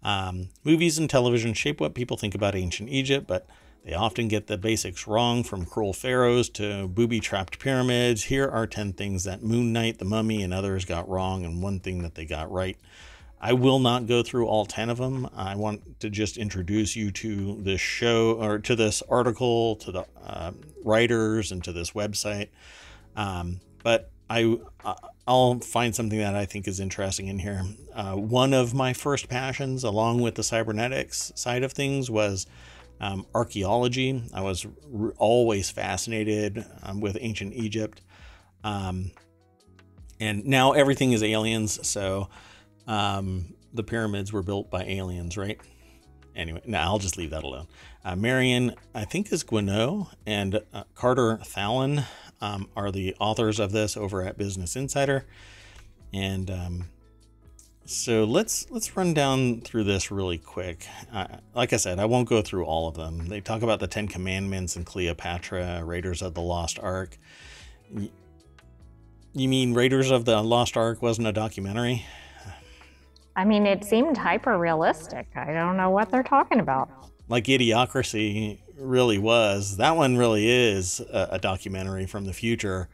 Um, 0.03 0.49
movies 0.65 0.97
and 0.97 1.09
television 1.09 1.53
shape 1.53 1.79
what 1.79 1.95
people 1.95 2.17
think 2.17 2.35
about 2.35 2.53
ancient 2.53 2.89
Egypt, 2.89 3.25
but 3.25 3.47
they 3.85 3.93
often 3.93 4.27
get 4.27 4.47
the 4.47 4.57
basics 4.57 5.07
wrong 5.07 5.45
from 5.45 5.63
cruel 5.63 5.93
pharaohs 5.93 6.49
to 6.49 6.89
booby 6.89 7.21
trapped 7.21 7.57
pyramids. 7.57 8.25
Here 8.25 8.49
are 8.49 8.67
10 8.67 8.91
things 8.91 9.23
that 9.23 9.41
Moon 9.41 9.71
Knight, 9.71 9.97
the 9.97 10.03
mummy, 10.03 10.43
and 10.43 10.53
others 10.53 10.83
got 10.83 11.07
wrong, 11.07 11.45
and 11.45 11.63
one 11.63 11.79
thing 11.79 12.01
that 12.01 12.15
they 12.15 12.25
got 12.25 12.51
right. 12.51 12.77
I 13.43 13.53
will 13.53 13.79
not 13.79 14.05
go 14.05 14.21
through 14.21 14.45
all 14.45 14.67
10 14.67 14.91
of 14.91 14.99
them. 14.99 15.27
I 15.35 15.55
want 15.55 15.99
to 16.01 16.11
just 16.11 16.37
introduce 16.37 16.95
you 16.95 17.09
to 17.11 17.55
this 17.59 17.81
show 17.81 18.33
or 18.33 18.59
to 18.59 18.75
this 18.75 19.01
article, 19.09 19.77
to 19.77 19.91
the 19.91 20.05
uh, 20.23 20.51
writers, 20.85 21.51
and 21.51 21.63
to 21.63 21.71
this 21.71 21.91
website. 21.91 22.49
Um, 23.15 23.59
but 23.83 24.11
I, 24.29 24.59
I'll 25.27 25.59
find 25.59 25.95
something 25.95 26.19
that 26.19 26.35
I 26.35 26.45
think 26.45 26.67
is 26.67 26.79
interesting 26.79 27.27
in 27.27 27.39
here. 27.39 27.63
Uh, 27.95 28.13
one 28.13 28.53
of 28.53 28.75
my 28.75 28.93
first 28.93 29.27
passions, 29.27 29.83
along 29.83 30.21
with 30.21 30.35
the 30.35 30.43
cybernetics 30.43 31.31
side 31.35 31.63
of 31.63 31.71
things, 31.71 32.11
was 32.11 32.45
um, 32.99 33.25
archaeology. 33.33 34.21
I 34.35 34.41
was 34.41 34.67
always 35.17 35.71
fascinated 35.71 36.63
um, 36.83 37.01
with 37.01 37.17
ancient 37.19 37.55
Egypt. 37.55 38.01
Um, 38.63 39.11
and 40.19 40.45
now 40.45 40.73
everything 40.73 41.13
is 41.13 41.23
aliens. 41.23 41.85
So 41.87 42.29
um, 42.87 43.53
the 43.73 43.83
pyramids 43.83 44.33
were 44.33 44.43
built 44.43 44.69
by 44.69 44.83
aliens, 44.83 45.37
right? 45.37 45.59
Anyway, 46.35 46.61
now 46.65 46.83
I'll 46.83 46.99
just 46.99 47.17
leave 47.17 47.31
that 47.31 47.43
alone. 47.43 47.67
Uh, 48.03 48.15
Marion, 48.15 48.75
I 48.95 49.05
think, 49.05 49.31
is 49.31 49.43
Guineau, 49.43 50.09
and 50.25 50.61
uh, 50.73 50.83
Carter 50.95 51.37
Thallon 51.43 52.03
um, 52.39 52.69
are 52.75 52.91
the 52.91 53.15
authors 53.19 53.59
of 53.59 53.71
this 53.71 53.97
over 53.97 54.23
at 54.23 54.37
Business 54.37 54.75
Insider. 54.75 55.25
And 56.13 56.49
um, 56.49 56.85
so 57.85 58.23
let's 58.23 58.69
let's 58.71 58.95
run 58.95 59.13
down 59.13 59.61
through 59.61 59.83
this 59.83 60.11
really 60.11 60.37
quick. 60.37 60.87
Uh, 61.11 61.27
like 61.53 61.73
I 61.73 61.77
said, 61.77 61.99
I 61.99 62.05
won't 62.05 62.29
go 62.29 62.41
through 62.41 62.65
all 62.65 62.87
of 62.87 62.95
them. 62.95 63.27
They 63.27 63.41
talk 63.41 63.61
about 63.61 63.79
the 63.79 63.87
Ten 63.87 64.07
Commandments 64.07 64.75
and 64.75 64.85
Cleopatra, 64.85 65.83
Raiders 65.83 66.21
of 66.21 66.33
the 66.33 66.41
Lost 66.41 66.79
Ark. 66.79 67.17
You 69.33 69.47
mean 69.47 69.73
Raiders 69.73 70.11
of 70.11 70.25
the 70.25 70.41
Lost 70.41 70.77
Ark 70.77 71.01
wasn't 71.01 71.27
a 71.27 71.33
documentary? 71.33 72.05
I 73.35 73.45
mean, 73.45 73.65
it 73.65 73.83
seemed 73.83 74.17
hyper 74.17 74.57
realistic. 74.57 75.27
I 75.35 75.53
don't 75.53 75.77
know 75.77 75.89
what 75.89 76.11
they're 76.11 76.23
talking 76.23 76.59
about. 76.59 76.89
Like 77.29 77.45
Idiocracy 77.45 78.59
really 78.77 79.17
was. 79.17 79.77
That 79.77 79.95
one 79.95 80.17
really 80.17 80.49
is 80.49 80.99
a, 80.99 81.29
a 81.31 81.39
documentary 81.39 82.05
from 82.05 82.25
the 82.25 82.33
future, 82.33 82.89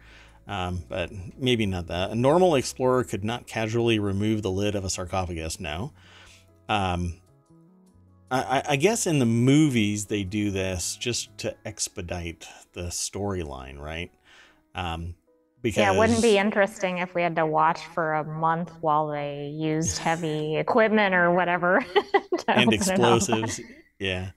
um, 0.48 0.84
but 0.88 1.12
maybe 1.38 1.66
not 1.66 1.88
that. 1.88 2.12
A 2.12 2.16
normal 2.16 2.56
explorer 2.56 3.04
could 3.04 3.24
not 3.24 3.48
casually 3.48 3.98
remove 3.98 4.44
the 4.44 4.52
lid 4.52 4.76
of 4.76 4.86
a 4.86 4.90
sarcophagus. 4.90 5.60
No. 5.60 5.92
Um, 6.70 7.16
I, 8.30 8.62
I 8.70 8.76
guess 8.76 9.08
in 9.08 9.20
the 9.20 9.26
movies 9.26 10.06
they 10.06 10.24
do 10.24 10.52
this 10.52 10.98
just 10.98 11.36
to 11.40 11.56
expedite 11.66 12.46
the 12.74 12.88
storyline, 12.88 13.80
right? 13.80 14.12
Um, 14.76 15.16
because 15.68 15.82
yeah, 15.82 15.94
it 15.94 15.98
wouldn't 15.98 16.22
be 16.22 16.38
interesting 16.38 17.00
if 17.00 17.14
we 17.14 17.22
had 17.22 17.36
to 17.36 17.46
watch 17.46 17.86
for 17.88 18.14
a 18.14 18.24
month 18.24 18.72
while 18.82 19.08
they 19.08 19.48
used 19.48 19.98
heavy 20.00 20.58
equipment 20.58 21.14
or 21.14 21.34
whatever 21.34 21.86
and 22.48 22.74
explosives. 22.74 23.60
Yeah, 24.00 24.32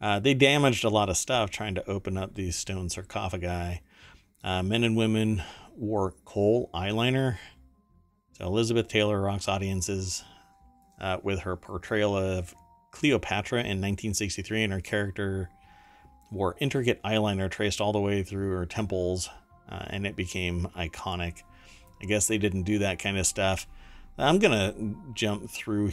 uh, 0.00 0.20
they 0.20 0.34
damaged 0.34 0.84
a 0.84 0.88
lot 0.88 1.08
of 1.08 1.16
stuff 1.16 1.50
trying 1.50 1.74
to 1.74 1.88
open 1.88 2.16
up 2.16 2.34
these 2.34 2.56
stone 2.56 2.88
sarcophagi. 2.88 3.82
Uh, 4.42 4.62
men 4.62 4.84
and 4.84 4.96
women 4.96 5.42
wore 5.76 6.14
kohl 6.24 6.70
eyeliner. 6.72 7.36
So 8.32 8.46
Elizabeth 8.46 8.88
Taylor 8.88 9.20
rocks 9.20 9.48
audiences 9.48 10.24
uh, 11.00 11.18
with 11.22 11.40
her 11.40 11.56
portrayal 11.56 12.16
of 12.16 12.54
Cleopatra 12.92 13.60
in 13.60 13.80
1963, 13.80 14.62
and 14.62 14.72
her 14.72 14.80
character 14.80 15.50
wore 16.30 16.56
intricate 16.60 17.02
eyeliner 17.02 17.50
traced 17.50 17.80
all 17.80 17.92
the 17.92 18.00
way 18.00 18.22
through 18.22 18.52
her 18.52 18.66
temples 18.66 19.28
uh, 19.70 19.84
and 19.88 20.06
it 20.06 20.16
became 20.16 20.68
iconic. 20.76 21.42
I 22.02 22.06
guess 22.06 22.26
they 22.26 22.38
didn't 22.38 22.62
do 22.62 22.78
that 22.78 22.98
kind 22.98 23.18
of 23.18 23.26
stuff. 23.26 23.66
I'm 24.18 24.38
gonna 24.38 24.74
jump 25.14 25.50
through 25.50 25.92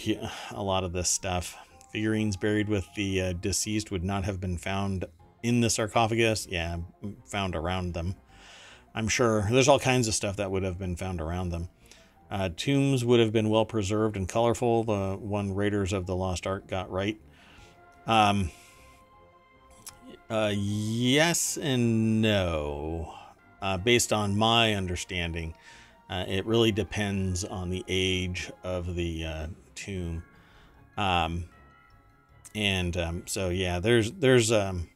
a 0.51 0.61
lot 0.61 0.83
of 0.83 0.93
this 0.93 1.09
stuff. 1.09 1.57
Figurines 1.91 2.35
buried 2.35 2.67
with 2.67 2.87
the 2.95 3.21
uh, 3.21 3.33
deceased 3.33 3.91
would 3.91 4.03
not 4.03 4.25
have 4.25 4.41
been 4.41 4.57
found 4.57 5.05
in 5.43 5.61
the 5.61 5.69
sarcophagus. 5.69 6.47
Yeah, 6.49 6.77
found 7.25 7.55
around 7.55 7.93
them. 7.93 8.15
I'm 8.93 9.07
sure 9.07 9.47
there's 9.49 9.67
all 9.67 9.79
kinds 9.79 10.07
of 10.07 10.13
stuff 10.13 10.37
that 10.37 10.51
would 10.51 10.63
have 10.63 10.77
been 10.77 10.95
found 10.95 11.21
around 11.21 11.49
them. 11.49 11.69
Uh, 12.29 12.49
tombs 12.55 13.05
would 13.05 13.19
have 13.19 13.31
been 13.31 13.49
well 13.49 13.65
preserved 13.65 14.17
and 14.17 14.27
colorful. 14.27 14.83
The 14.83 15.17
one 15.17 15.53
Raiders 15.53 15.93
of 15.93 16.05
the 16.05 16.15
Lost 16.15 16.45
Ark 16.45 16.67
got 16.67 16.91
right. 16.91 17.17
Um, 18.05 18.51
uh, 20.29 20.51
yes 20.53 21.57
and 21.57 22.21
no 22.21 23.13
uh, 23.61 23.77
based 23.77 24.13
on 24.13 24.37
my 24.37 24.73
understanding, 24.73 25.53
uh, 26.09 26.25
it 26.27 26.45
really 26.45 26.71
depends 26.71 27.43
on 27.43 27.69
the 27.69 27.83
age 27.87 28.51
of 28.63 28.95
the 28.95 29.25
uh, 29.25 29.47
tomb. 29.75 30.23
Um, 30.97 31.45
and 32.55 32.95
um, 32.97 33.23
so, 33.27 33.49
yeah, 33.49 33.79
there's 33.79 34.11
there's 34.13 34.51
um, 34.51 34.89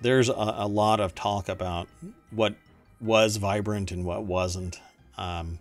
there's 0.00 0.28
a, 0.28 0.32
a, 0.32 0.66
lot 0.66 1.00
of 1.00 1.14
talk 1.14 1.48
about 1.48 1.88
what 2.30 2.54
was 3.00 3.36
vibrant 3.36 3.90
and 3.90 4.04
what 4.04 4.24
wasn't, 4.24 4.78
um, 5.16 5.58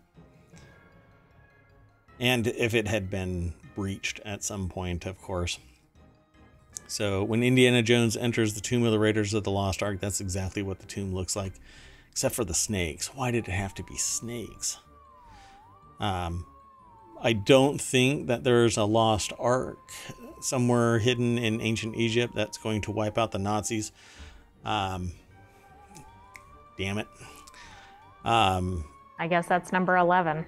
and 2.19 2.47
if 2.47 2.73
it 2.73 2.87
had 2.87 3.09
been 3.09 3.53
breached 3.75 4.19
at 4.25 4.43
some 4.43 4.67
point, 4.67 5.05
of 5.05 5.21
course. 5.21 5.59
So 6.87 7.23
when 7.23 7.43
Indiana 7.43 7.81
Jones 7.81 8.15
enters 8.15 8.53
the 8.53 8.61
tomb 8.61 8.83
of 8.83 8.91
the 8.91 8.99
Raiders 8.99 9.33
of 9.33 9.43
the 9.43 9.51
Lost 9.51 9.81
Ark, 9.81 9.99
that's 9.99 10.21
exactly 10.21 10.61
what 10.61 10.79
the 10.79 10.85
tomb 10.85 11.13
looks 11.13 11.35
like, 11.35 11.53
except 12.11 12.35
for 12.35 12.45
the 12.45 12.53
snakes. 12.53 13.13
Why 13.15 13.31
did 13.31 13.47
it 13.47 13.51
have 13.51 13.73
to 13.75 13.83
be 13.83 13.97
snakes? 13.97 14.77
Um, 15.99 16.45
I 17.21 17.33
don't 17.33 17.79
think 17.81 18.27
that 18.27 18.43
there's 18.43 18.77
a 18.77 18.83
lost 18.83 19.33
ark 19.39 19.79
somewhere 20.41 20.99
hidden 20.99 21.37
in 21.37 21.61
ancient 21.61 21.95
Egypt 21.95 22.35
that's 22.35 22.57
going 22.57 22.81
to 22.81 22.91
wipe 22.91 23.17
out 23.17 23.31
the 23.31 23.39
Nazis. 23.39 23.91
Um, 24.63 25.13
damn 26.77 26.97
it. 26.97 27.07
Um, 28.23 28.85
I 29.17 29.27
guess 29.27 29.47
that's 29.47 29.71
number 29.71 29.95
11. 29.95 30.45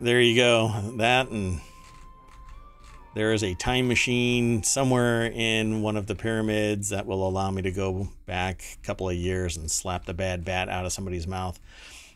There 0.00 0.20
you 0.20 0.36
go. 0.36 0.68
That 0.96 1.28
and 1.28 1.60
there 3.16 3.32
is 3.32 3.42
a 3.42 3.54
time 3.54 3.88
machine 3.88 4.62
somewhere 4.62 5.24
in 5.24 5.80
one 5.80 5.96
of 5.96 6.06
the 6.06 6.14
pyramids 6.14 6.90
that 6.90 7.06
will 7.06 7.26
allow 7.26 7.50
me 7.50 7.62
to 7.62 7.70
go 7.70 8.10
back 8.26 8.62
a 8.74 8.86
couple 8.86 9.08
of 9.08 9.16
years 9.16 9.56
and 9.56 9.70
slap 9.70 10.04
the 10.04 10.12
bad 10.12 10.44
bat 10.44 10.68
out 10.68 10.84
of 10.84 10.92
somebody's 10.92 11.26
mouth. 11.26 11.58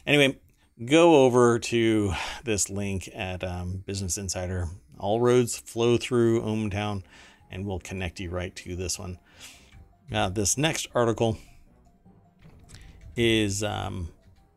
Anyway, 0.06 0.38
go 0.84 1.24
over 1.24 1.58
to 1.58 2.12
this 2.44 2.68
link 2.68 3.08
at 3.14 3.42
um, 3.42 3.82
Business 3.86 4.18
Insider. 4.18 4.68
All 4.98 5.22
roads 5.22 5.56
flow 5.56 5.96
through 5.96 6.42
ohmTown, 6.42 7.02
and 7.50 7.66
we'll 7.66 7.80
connect 7.80 8.20
you 8.20 8.28
right 8.28 8.54
to 8.56 8.76
this 8.76 8.98
one. 8.98 9.18
Now, 10.10 10.28
this 10.28 10.58
next 10.58 10.86
article 10.94 11.38
is 13.16 13.64
um, 13.64 14.10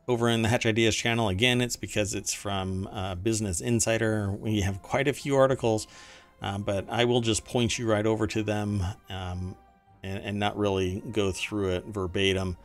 over 0.10 0.28
in 0.28 0.42
the 0.42 0.50
Hatch 0.50 0.66
Ideas 0.66 0.94
channel. 0.94 1.30
Again, 1.30 1.62
it's 1.62 1.78
because 1.78 2.14
it's 2.14 2.34
from 2.34 2.88
uh, 2.88 3.16
Business 3.16 3.62
Insider. 3.62 4.30
We 4.30 4.60
have 4.60 4.82
quite 4.82 5.08
a 5.08 5.14
few 5.14 5.38
articles 5.38 5.88
uh, 6.44 6.58
but 6.58 6.86
I 6.90 7.06
will 7.06 7.22
just 7.22 7.46
point 7.46 7.80
you 7.80 7.90
right 7.90 8.06
over 8.06 8.28
to 8.28 8.44
them 8.44 8.84
um, 9.10 9.56
and, 10.04 10.24
and, 10.24 10.40
not 10.40 10.58
really 10.58 11.02
go 11.12 11.32
through 11.32 11.70
it 11.70 11.86
verbatim. 11.86 12.58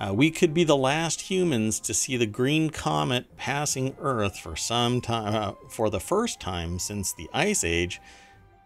Uh, 0.00 0.14
we 0.14 0.30
could 0.30 0.54
be 0.54 0.64
the 0.64 0.76
last 0.76 1.20
humans 1.22 1.78
to 1.80 1.92
see 1.92 2.16
the 2.16 2.26
green 2.26 2.70
comet 2.70 3.36
passing 3.36 3.94
Earth 4.00 4.38
for 4.38 4.56
some 4.56 5.02
time, 5.02 5.34
uh, 5.34 5.52
for 5.68 5.90
the 5.90 6.00
first 6.00 6.40
time 6.40 6.78
since 6.78 7.12
the 7.12 7.28
Ice 7.34 7.64
Age, 7.64 8.00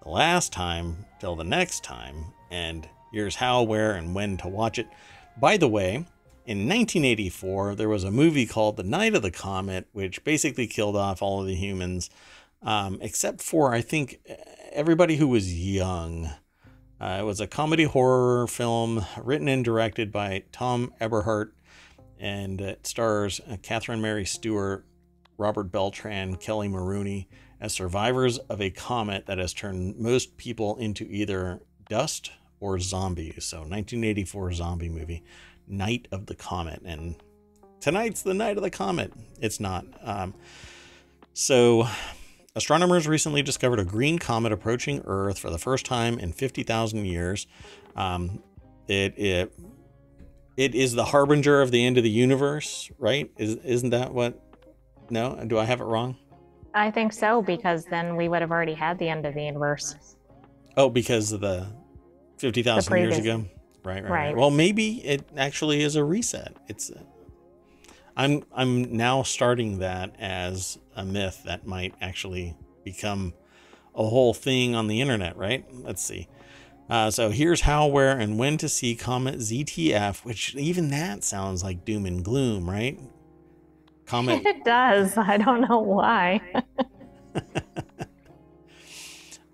the 0.05 0.11
last 0.11 0.53
time 0.53 1.07
till 1.19 1.35
the 1.35 1.45
next 1.45 1.83
time, 1.83 2.27
and 2.51 2.89
here's 3.13 3.37
how, 3.37 3.63
where, 3.63 3.93
and 3.93 4.15
when 4.15 4.37
to 4.37 4.49
watch 4.49 4.79
it. 4.79 4.87
By 5.41 5.57
the 5.57 5.69
way, 5.69 6.07
in 6.45 6.69
1984, 6.69 7.75
there 7.75 7.89
was 7.89 8.05
a 8.05 8.11
movie 8.11 8.47
called 8.47 8.77
The 8.77 8.83
Night 8.83 9.15
of 9.15 9.23
the 9.23 9.31
Comet, 9.31 9.89
which 9.93 10.23
basically 10.23 10.67
killed 10.67 10.97
off 10.97 11.23
all 11.23 11.41
of 11.41 11.47
the 11.47 11.55
humans 11.55 12.11
um, 12.63 12.99
except 13.01 13.43
for 13.43 13.75
I 13.75 13.81
think 13.81 14.21
everybody 14.73 15.17
who 15.17 15.29
was 15.29 15.53
young. 15.53 16.31
Uh, 17.01 17.19
it 17.21 17.25
was 17.25 17.41
a 17.41 17.47
comedy 17.47 17.85
horror 17.85 18.47
film 18.47 19.05
written 19.21 19.49
and 19.49 19.65
directed 19.65 20.13
by 20.13 20.45
Thom 20.53 20.93
Eberhardt, 21.01 21.55
and 22.19 22.61
it 22.61 22.87
stars 22.87 23.41
uh, 23.51 23.57
Catherine 23.61 24.01
Mary 24.01 24.25
Stewart, 24.25 24.87
Robert 25.37 25.73
Beltran, 25.73 26.37
Kelly 26.37 26.69
Maroney, 26.69 27.29
as 27.61 27.73
survivors 27.73 28.39
of 28.39 28.61
a 28.61 28.71
comet 28.71 29.27
that 29.27 29.39
has 29.39 29.53
turned 29.53 29.99
most 29.99 30.37
people 30.37 30.77
into 30.77 31.05
either 31.11 31.61
dust 31.89 32.31
or 32.61 32.79
zombies. 32.79 33.45
So, 33.45 33.59
1984 33.59 34.53
zombie 34.53 34.89
movie, 34.89 35.25
Night 35.67 36.07
of 36.13 36.27
the 36.27 36.37
Comet. 36.37 36.83
And 36.85 37.17
tonight's 37.81 38.23
the 38.23 38.35
night 38.35 38.57
of 38.57 38.63
the 38.63 38.71
comet. 38.71 39.13
It's 39.41 39.59
not. 39.59 39.85
Um, 40.03 40.35
so, 41.35 41.89
astronomers 42.55 43.07
recently 43.07 43.43
discovered 43.43 43.79
a 43.79 43.85
green 43.85 44.19
comet 44.19 44.53
approaching 44.53 45.03
Earth 45.05 45.39
for 45.39 45.51
the 45.51 45.59
first 45.59 45.87
time 45.87 46.19
in 46.19 46.33
50,000 46.33 47.05
years. 47.05 47.47
Um, 47.97 48.43
it, 48.89 49.15
it 49.17 49.53
it 50.57 50.75
is 50.75 50.93
the 50.93 51.05
harbinger 51.05 51.63
of 51.63 51.71
the 51.71 51.85
end 51.85 51.97
of 51.97 52.05
the 52.05 52.11
universe, 52.11 52.91
right? 52.99 53.31
Is 53.39 53.57
isn't 53.57 53.91
that 53.91 54.13
what? 54.13 54.39
No, 55.09 55.43
do 55.47 55.59
I 55.59 55.65
have 55.65 55.81
it 55.81 55.85
wrong? 55.85 56.17
I 56.75 56.91
think 56.91 57.13
so 57.13 57.43
because 57.43 57.85
then 57.87 58.17
we 58.17 58.29
would 58.29 58.41
have 58.41 58.51
already 58.51 58.75
had 58.75 58.99
the 58.99 59.09
end 59.09 59.25
of 59.25 59.35
the 59.35 59.45
universe. 59.45 60.17
Oh, 60.77 60.91
because 60.91 61.33
of 61.33 61.41
the 61.41 61.67
fifty 62.39 62.63
thousand 62.63 62.97
years 62.99 63.19
ago. 63.19 63.47
Right, 63.85 64.03
right, 64.03 64.11
right, 64.11 64.37
Well, 64.37 64.51
maybe 64.51 65.05
it 65.05 65.25
actually 65.37 65.83
is 65.83 65.97
a 65.97 66.05
reset. 66.05 66.55
It's. 66.69 66.91
I'm 68.17 68.45
I'm 68.55 68.97
now 68.97 69.23
starting 69.23 69.79
that 69.79 70.15
as 70.19 70.79
a 70.95 71.05
myth 71.05 71.43
that 71.45 71.67
might 71.67 71.95
actually 72.01 72.57
become 72.85 73.35
a 73.95 74.05
whole 74.05 74.35
thing 74.35 74.75
on 74.75 74.87
the 74.87 75.01
internet, 75.01 75.37
right? 75.37 75.65
Let's 75.73 76.03
see. 76.03 76.29
Uh, 76.91 77.11
so 77.11 77.31
here's 77.31 77.63
how, 77.63 77.87
where, 77.87 78.19
and 78.19 78.39
when 78.39 78.59
to 78.59 78.69
see 78.69 78.95
Comet 78.95 79.37
ZTF, 79.37 80.25
which 80.25 80.55
even 80.57 80.91
that 80.91 81.25
sounds 81.25 81.63
like 81.63 81.85
doom 81.85 82.05
and 82.07 82.25
gloom, 82.25 82.69
right? 82.69 82.99
Comet. 84.07 84.43
It 84.47 84.65
does. 84.65 85.17
I 85.17 85.39
don't 85.39 85.63
know 85.63 85.81
why. 85.81 86.41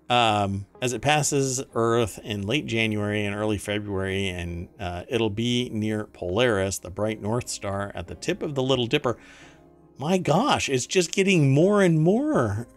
um, 0.09 0.65
as 0.81 0.93
it 0.93 1.01
passes 1.01 1.63
Earth 1.75 2.19
in 2.23 2.47
late 2.47 2.65
January 2.65 3.25
and 3.25 3.35
early 3.35 3.57
February, 3.57 4.29
and 4.29 4.67
uh, 4.79 5.03
it'll 5.07 5.29
be 5.29 5.69
near 5.71 6.05
Polaris, 6.05 6.79
the 6.79 6.89
bright 6.89 7.21
North 7.21 7.47
Star 7.47 7.91
at 7.93 8.07
the 8.07 8.15
tip 8.15 8.41
of 8.41 8.55
the 8.55 8.63
Little 8.63 8.87
Dipper. 8.87 9.17
My 9.97 10.17
gosh, 10.17 10.69
it's 10.69 10.87
just 10.87 11.11
getting 11.11 11.53
more 11.53 11.81
and 11.81 11.99
more 11.99 12.67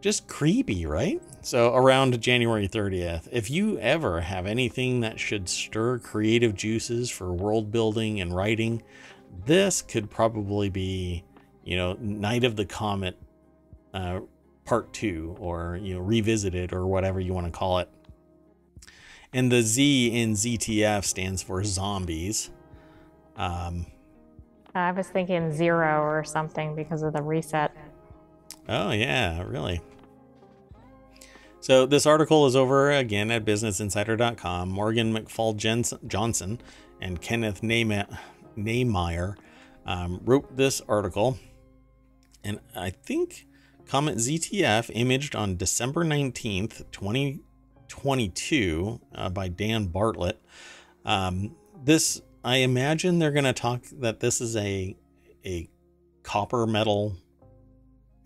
just 0.00 0.28
creepy, 0.28 0.86
right? 0.86 1.20
So 1.42 1.74
around 1.74 2.20
January 2.20 2.68
30th, 2.68 3.28
if 3.32 3.50
you 3.50 3.78
ever 3.78 4.20
have 4.20 4.46
anything 4.46 5.00
that 5.00 5.18
should 5.18 5.48
stir 5.48 5.98
creative 5.98 6.54
juices 6.54 7.10
for 7.10 7.32
world 7.32 7.72
building 7.72 8.20
and 8.20 8.34
writing, 8.34 8.82
this 9.44 9.82
could 9.82 10.10
probably 10.10 10.68
be, 10.68 11.24
you 11.64 11.76
know, 11.76 11.94
Night 12.00 12.44
of 12.44 12.56
the 12.56 12.64
Comet 12.64 13.18
uh, 13.92 14.20
Part 14.68 14.92
2 14.92 15.36
or, 15.40 15.78
you 15.82 15.94
know, 15.94 16.00
revisited 16.00 16.74
or 16.74 16.86
whatever 16.86 17.20
you 17.20 17.32
want 17.32 17.46
to 17.46 17.50
call 17.50 17.78
it. 17.78 17.88
And 19.32 19.50
the 19.50 19.62
Z 19.62 20.08
in 20.14 20.34
ZTF 20.34 21.04
stands 21.04 21.42
for 21.42 21.64
zombies. 21.64 22.50
Um, 23.34 23.86
I 24.74 24.92
was 24.92 25.08
thinking 25.08 25.50
zero 25.52 26.02
or 26.02 26.22
something 26.22 26.74
because 26.74 27.02
of 27.02 27.14
the 27.14 27.22
reset. 27.22 27.74
Oh, 28.68 28.90
yeah, 28.90 29.42
really. 29.42 29.80
So 31.60 31.86
this 31.86 32.04
article 32.04 32.46
is 32.46 32.54
over 32.54 32.90
again 32.90 33.30
at 33.30 33.46
businessinsider.com. 33.46 34.68
Morgan 34.68 35.14
McFall 35.14 35.56
Johnsen 35.56 36.60
and 37.00 37.20
Kenneth 37.22 37.62
Niemeyer 37.62 39.36
um, 39.86 40.20
wrote 40.24 40.56
this 40.56 40.82
article. 40.88 41.38
And 42.44 42.60
I 42.76 42.90
think 42.90 43.47
Comet 43.88 44.18
ZTF 44.18 44.90
imaged 44.92 45.34
on 45.34 45.56
December 45.56 46.04
19th, 46.04 46.84
2022 46.92 49.00
uh, 49.14 49.30
by 49.30 49.48
Dan 49.48 49.86
Bartlett. 49.86 50.38
Um, 51.06 51.56
this, 51.82 52.20
I 52.44 52.56
imagine 52.56 53.18
they're 53.18 53.32
going 53.32 53.44
to 53.44 53.54
talk 53.54 53.84
that 54.00 54.20
this 54.20 54.42
is 54.42 54.56
a, 54.56 54.94
a 55.42 55.70
copper 56.22 56.66
metal 56.66 57.16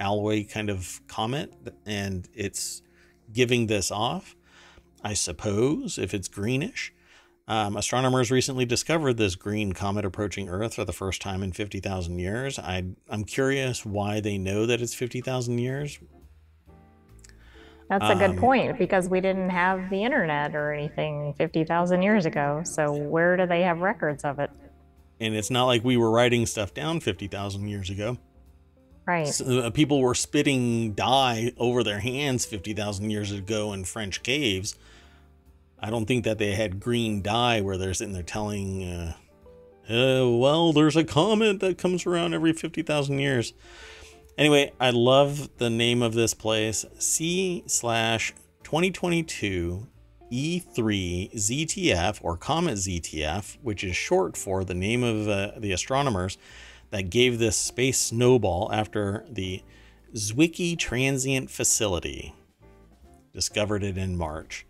alloy 0.00 0.48
kind 0.48 0.68
of 0.68 1.00
comet 1.06 1.52
and 1.86 2.28
it's 2.34 2.82
giving 3.32 3.68
this 3.68 3.92
off, 3.92 4.34
I 5.04 5.14
suppose, 5.14 5.96
if 5.96 6.12
it's 6.12 6.26
greenish. 6.26 6.92
Um, 7.48 7.76
astronomers 7.76 8.30
recently 8.30 8.64
discovered 8.64 9.16
this 9.16 9.34
green 9.34 9.72
comet 9.72 10.04
approaching 10.04 10.48
Earth 10.48 10.74
for 10.74 10.84
the 10.84 10.92
first 10.92 11.20
time 11.20 11.42
in 11.42 11.52
50,000 11.52 12.18
years. 12.18 12.58
I, 12.58 12.84
I'm 13.10 13.24
curious 13.24 13.84
why 13.84 14.20
they 14.20 14.38
know 14.38 14.64
that 14.66 14.80
it's 14.80 14.94
50,000 14.94 15.58
years. 15.58 15.98
That's 17.88 18.10
a 18.10 18.14
good 18.14 18.30
um, 18.30 18.36
point 18.36 18.78
because 18.78 19.08
we 19.08 19.20
didn't 19.20 19.50
have 19.50 19.90
the 19.90 20.02
internet 20.02 20.54
or 20.54 20.72
anything 20.72 21.34
50,000 21.34 22.00
years 22.00 22.24
ago. 22.24 22.62
So, 22.64 22.92
where 22.92 23.36
do 23.36 23.46
they 23.46 23.62
have 23.62 23.80
records 23.80 24.24
of 24.24 24.38
it? 24.38 24.50
And 25.20 25.34
it's 25.34 25.50
not 25.50 25.66
like 25.66 25.84
we 25.84 25.98
were 25.98 26.10
writing 26.10 26.46
stuff 26.46 26.72
down 26.72 27.00
50,000 27.00 27.68
years 27.68 27.90
ago. 27.90 28.16
Right. 29.04 29.26
So, 29.26 29.58
uh, 29.58 29.70
people 29.70 30.00
were 30.00 30.14
spitting 30.14 30.92
dye 30.92 31.52
over 31.58 31.82
their 31.82 31.98
hands 31.98 32.46
50,000 32.46 33.10
years 33.10 33.30
ago 33.30 33.74
in 33.74 33.84
French 33.84 34.22
caves. 34.22 34.74
I 35.82 35.90
don't 35.90 36.06
think 36.06 36.24
that 36.24 36.38
they 36.38 36.52
had 36.52 36.78
green 36.78 37.22
dye 37.22 37.60
where 37.60 37.76
they're 37.76 37.92
sitting 37.92 38.14
there 38.14 38.22
telling, 38.22 38.84
uh, 38.84 39.14
uh, 39.90 40.28
well, 40.28 40.72
there's 40.72 40.96
a 40.96 41.02
comet 41.02 41.58
that 41.58 41.76
comes 41.76 42.06
around 42.06 42.34
every 42.34 42.52
50,000 42.52 43.18
years. 43.18 43.52
Anyway, 44.38 44.72
I 44.80 44.90
love 44.90 45.50
the 45.58 45.68
name 45.68 46.00
of 46.00 46.14
this 46.14 46.34
place 46.34 46.86
C 46.98 47.64
slash 47.66 48.32
2022 48.62 49.88
E3 50.32 51.34
ZTF 51.34 52.18
or 52.22 52.36
Comet 52.36 52.74
ZTF, 52.74 53.58
which 53.60 53.84
is 53.84 53.96
short 53.96 54.36
for 54.36 54.64
the 54.64 54.74
name 54.74 55.02
of 55.02 55.28
uh, 55.28 55.50
the 55.58 55.72
astronomers 55.72 56.38
that 56.90 57.10
gave 57.10 57.38
this 57.38 57.56
space 57.56 57.98
snowball 57.98 58.70
after 58.72 59.24
the 59.28 59.62
Zwicky 60.14 60.78
Transient 60.78 61.50
Facility. 61.50 62.34
Discovered 63.34 63.82
it 63.82 63.98
in 63.98 64.16
March. 64.16 64.64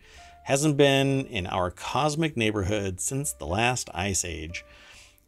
Hasn't 0.44 0.76
been 0.76 1.26
in 1.26 1.46
our 1.46 1.70
cosmic 1.70 2.36
neighborhood 2.36 3.00
since 3.00 3.32
the 3.32 3.46
last 3.46 3.88
ice 3.94 4.24
age. 4.24 4.64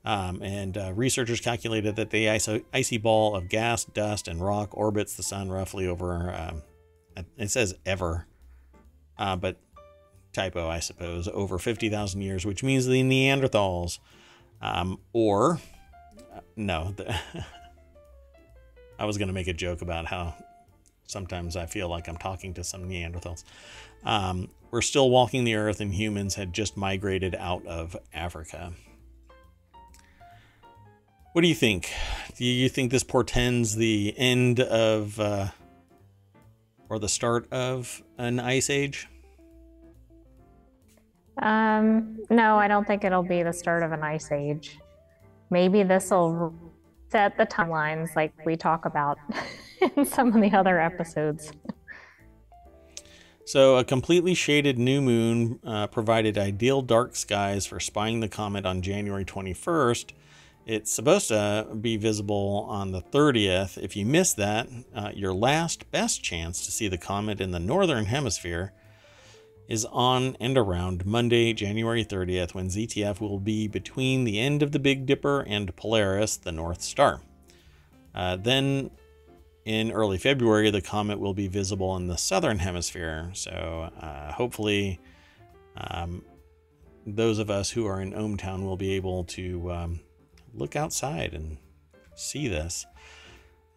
Um, 0.05 0.43
and 0.43 0.77
uh, 0.77 0.93
researchers 0.93 1.41
calculated 1.41 1.97
that 1.97 2.11
the 2.11 2.29
icy, 2.29 2.65
icy, 2.75 2.99
ball 2.99 3.35
of 3.35 3.49
gas, 3.49 3.85
dust, 3.85 4.29
and 4.29 4.45
rock 4.45 4.77
orbits 4.77 5.15
the 5.15 5.23
sun 5.23 5.49
roughly 5.49 5.87
over, 5.87 6.35
um, 6.35 6.63
it 7.39 7.51
says 7.51 7.75
ever, 7.87 8.27
uh, 9.17 9.37
but 9.37 9.57
typo, 10.35 10.69
I 10.69 10.81
suppose, 10.81 11.27
over 11.29 11.59
50,000 11.59 12.21
years, 12.21 12.45
which 12.45 12.63
means 12.63 12.87
the 12.87 13.03
Neanderthals, 13.03 13.99
um, 14.61 15.01
or 15.15 15.61
no, 16.57 16.93
the, 16.97 17.15
I 18.99 19.07
was 19.07 19.17
going 19.17 19.29
to 19.29 19.35
make 19.35 19.49
a 19.49 19.55
joke 19.55 19.81
about 19.81 20.07
how 20.07 20.35
sometimes 21.07 21.57
I 21.57 21.67
feel 21.67 21.89
like 21.89 22.09
I'm 22.09 22.17
talking 22.17 22.53
to 22.55 22.65
some 22.65 22.89
Neanderthals. 22.89 23.45
We're 24.75 24.83
still 24.83 25.09
walking 25.09 25.45
the 25.45 25.55
earth, 25.55 25.81
and 25.81 25.95
humans 25.95 26.35
had 26.35 26.53
just 26.53 26.77
migrated 26.77 27.37
out 27.37 27.65
of 27.65 27.97
Africa. 28.13 28.73
What 31.31 31.43
do 31.43 31.47
you 31.47 31.55
think? 31.55 31.93
Do 32.37 32.45
you 32.45 32.69
think 32.69 32.91
this 32.91 33.05
portends 33.05 33.77
the 33.77 34.13
end 34.17 34.59
of, 34.59 35.21
uh, 35.21 35.47
or 36.89 36.99
the 36.99 37.09
start 37.09 37.47
of 37.53 38.03
an 38.19 38.41
ice 38.41 38.69
age? 38.69 39.07
Um, 41.41 42.19
no, 42.29 42.57
I 42.57 42.67
don't 42.67 42.85
think 42.85 43.05
it'll 43.05 43.23
be 43.23 43.45
the 43.45 43.53
start 43.53 43.85
of 43.85 43.93
an 43.93 44.03
ice 44.03 44.33
age 44.33 44.79
maybe 45.51 45.85
this 45.85 46.11
will 46.11 46.53
set 47.11 47.37
the 47.37 47.47
timelines 47.47 48.17
like 48.17 48.33
we 48.45 48.57
talk 48.57 48.85
about 48.87 49.19
in 49.97 50.05
some 50.05 50.35
of 50.35 50.43
the 50.43 50.53
other 50.57 50.81
episodes. 50.81 51.53
So, 53.47 53.77
a 53.77 53.85
completely 53.85 54.33
shaded 54.33 54.79
new 54.79 55.03
moon 55.03 55.61
uh, 55.65 55.87
provided 55.89 56.39
ideal 56.39 56.81
dark 56.81 57.15
skies 57.15 57.67
for 57.67 57.79
spying 57.79 58.21
the 58.21 58.29
comet 58.29 58.65
on 58.65 58.81
January 58.81 59.25
21st. 59.25 60.13
It's 60.65 60.91
supposed 60.91 61.29
to 61.29 61.69
be 61.79 61.99
visible 61.99 62.67
on 62.71 62.93
the 62.93 63.03
30th. 63.03 63.77
If 63.77 63.97
you 63.97 64.07
miss 64.07 64.33
that, 64.35 64.67
uh, 64.95 65.11
your 65.15 65.35
last 65.35 65.91
best 65.91 66.23
chance 66.23 66.65
to 66.65 66.73
see 66.73 66.89
the 66.89 66.97
comet 66.97 67.39
in 67.39 67.51
the 67.51 67.61
northern 67.61 68.07
hemisphere 68.07 68.73
is 69.69 69.85
on 69.87 70.39
and 70.41 70.57
around 70.57 71.05
Monday, 71.05 71.53
January 71.53 72.03
30th, 72.05 72.55
when 72.55 72.69
ZTF 72.69 73.21
will 73.21 73.41
be 73.41 73.69
between 73.69 74.25
the 74.25 74.41
end 74.41 74.63
of 74.63 74.73
the 74.73 74.79
Big 74.79 75.05
Dipper 75.05 75.41
and 75.43 75.77
Polaris, 75.77 76.39
the 76.39 76.53
North 76.53 76.81
Star. 76.81 77.21
Uh, 78.15 78.37
then 78.37 78.91
in 79.65 79.93
early 79.93 80.19
February, 80.19 80.71
the 80.71 80.83
comet 80.83 81.19
will 81.19 81.35
be 81.35 81.49
visible 81.49 81.97
in 81.97 82.07
the 82.07 82.17
southern 82.17 82.59
hemisphere. 82.59 83.31
So 83.35 83.91
uh, 84.01 84.33
hopefully, 84.33 85.01
um, 85.77 86.23
those 87.07 87.39
of 87.39 87.51
us 87.51 87.71
who 87.71 87.87
are 87.87 88.01
in 88.01 88.13
ohmTown 88.13 88.63
will 88.63 88.77
be 88.77 88.93
able 88.93 89.25
to 89.25 89.73
um, 89.73 90.01
look 90.53 90.77
outside 90.77 91.35
and 91.35 91.59
see 92.15 92.49
this. 92.49 92.87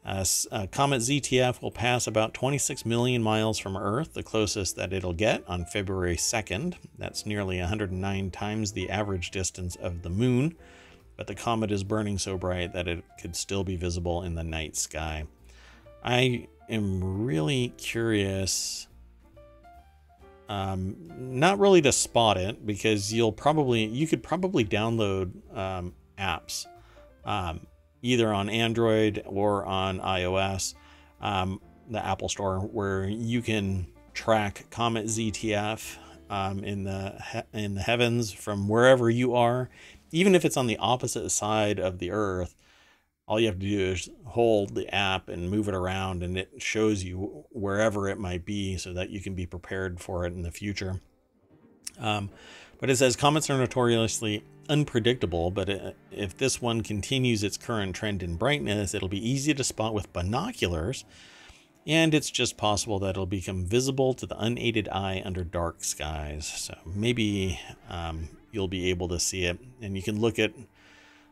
Uh, 0.06 0.24
uh, 0.52 0.68
Comet 0.72 1.02
ZTF 1.02 1.62
will 1.62 1.72
pass 1.72 2.08
about 2.08 2.34
26 2.34 2.86
million 2.86 3.22
miles 3.22 3.60
from 3.60 3.76
Earth, 3.76 4.14
the 4.14 4.24
closest 4.24 4.78
that 4.78 4.94
it'll 4.94 5.12
get, 5.12 5.44
on 5.48 5.66
February 5.66 6.16
2nd. 6.16 6.76
That's 6.98 7.26
nearly 7.26 7.60
109 7.60 8.32
times 8.32 8.72
the 8.72 8.90
average 8.90 9.32
distance 9.32 9.76
of 9.76 10.04
the 10.04 10.10
Moon, 10.10 10.56
but 11.18 11.28
the 11.28 11.36
comet 11.36 11.72
is 11.72 11.84
burning 11.84 12.18
so 12.18 12.38
bright 12.38 12.72
that 12.72 12.88
it 12.88 13.04
could 13.20 13.36
still 13.36 13.66
be 13.66 13.76
visible 13.76 14.24
in 14.24 14.36
the 14.36 14.46
night 14.46 14.78
sky. 14.78 15.26
I 16.04 16.48
am 16.70 17.26
really 17.26 17.74
curious. 17.78 18.88
Um, 20.50 20.96
not 21.18 21.60
really 21.60 21.82
to 21.82 21.92
spot 21.92 22.38
it 22.38 22.66
because 22.66 23.14
you'll 23.14 23.34
probably 23.34 23.86
you 23.86 24.08
could 24.08 24.24
probably 24.24 24.64
download 24.64 25.32
um, 25.56 25.94
apps 26.18 26.66
um, 27.26 27.68
either 28.02 28.34
on 28.34 28.50
Android 28.50 29.22
or 29.26 29.66
on 29.66 30.00
iOS, 30.00 30.74
um, 31.22 31.60
the 31.90 32.04
Apple 32.04 32.30
Store, 32.30 32.60
where 32.60 33.06
you 33.06 33.42
can 33.42 33.88
track 34.14 34.66
Comet 34.72 35.06
ZTF 35.06 35.98
um, 36.30 36.64
in 36.64 36.84
the 36.84 37.46
in 37.54 37.76
the 37.76 37.82
heavens 37.82 38.32
from 38.32 38.68
wherever 38.68 39.10
you 39.10 39.36
are, 39.36 39.70
even 40.12 40.36
if 40.36 40.46
it's 40.46 40.58
on 40.58 40.68
the 40.68 40.78
opposite 40.78 41.30
side 41.30 41.80
of 41.80 42.00
the 42.00 42.12
Earth. 42.12 42.56
All 43.28 43.40
you 43.40 43.48
have 43.48 43.60
to 43.60 43.66
do 43.68 43.92
is 43.92 44.10
hold 44.24 44.74
the 44.74 44.94
app 44.94 45.28
and 45.28 45.52
move 45.52 45.68
it 45.68 45.76
around, 45.76 46.24
and 46.24 46.38
it 46.38 46.50
shows 46.60 47.04
you 47.04 47.46
wherever 47.52 48.08
it 48.08 48.18
might 48.18 48.46
be, 48.46 48.78
so 48.78 48.94
that 48.94 49.10
you 49.10 49.20
can 49.20 49.36
be 49.36 49.46
prepared 49.46 50.00
for 50.00 50.26
it 50.26 50.34
in 50.34 50.44
the 50.44 50.52
future. 50.52 51.02
Um, 52.00 52.30
but 52.80 52.90
it 52.90 52.96
says 52.96 53.16
comets 53.16 53.50
are 53.50 53.58
notoriously 53.58 54.44
unpredictable, 54.70 55.52
but 55.52 55.70
uh, 55.70 55.92
if 56.12 56.38
this 56.38 56.62
one 56.62 56.82
continues 56.82 57.44
its 57.44 57.58
current 57.58 57.96
trend 57.96 58.24
in 58.24 58.38
brightness, 58.38 58.94
it'll 58.94 59.10
be 59.10 59.30
easy 59.30 59.54
to 59.54 59.64
spot 59.64 59.94
with 59.94 60.14
binoculars, 60.14 61.04
and 61.86 62.14
it's 62.14 62.30
just 62.30 62.56
possible 62.56 63.00
that 63.00 63.12
it'll 63.12 63.26
become 63.26 63.66
visible 63.66 64.14
to 64.14 64.26
the 64.26 64.38
unaided 64.38 64.88
eye 64.90 65.22
under 65.26 65.44
dark 65.44 65.84
skies. 65.84 66.46
So 66.46 66.78
maybe 66.86 67.60
um, 67.90 68.30
you'll 68.52 68.68
be 68.68 68.90
able 68.90 69.08
to 69.10 69.20
see 69.20 69.46
it, 69.46 69.60
and 69.82 69.98
you 69.98 70.04
can 70.04 70.22
look 70.22 70.40
at 70.40 70.54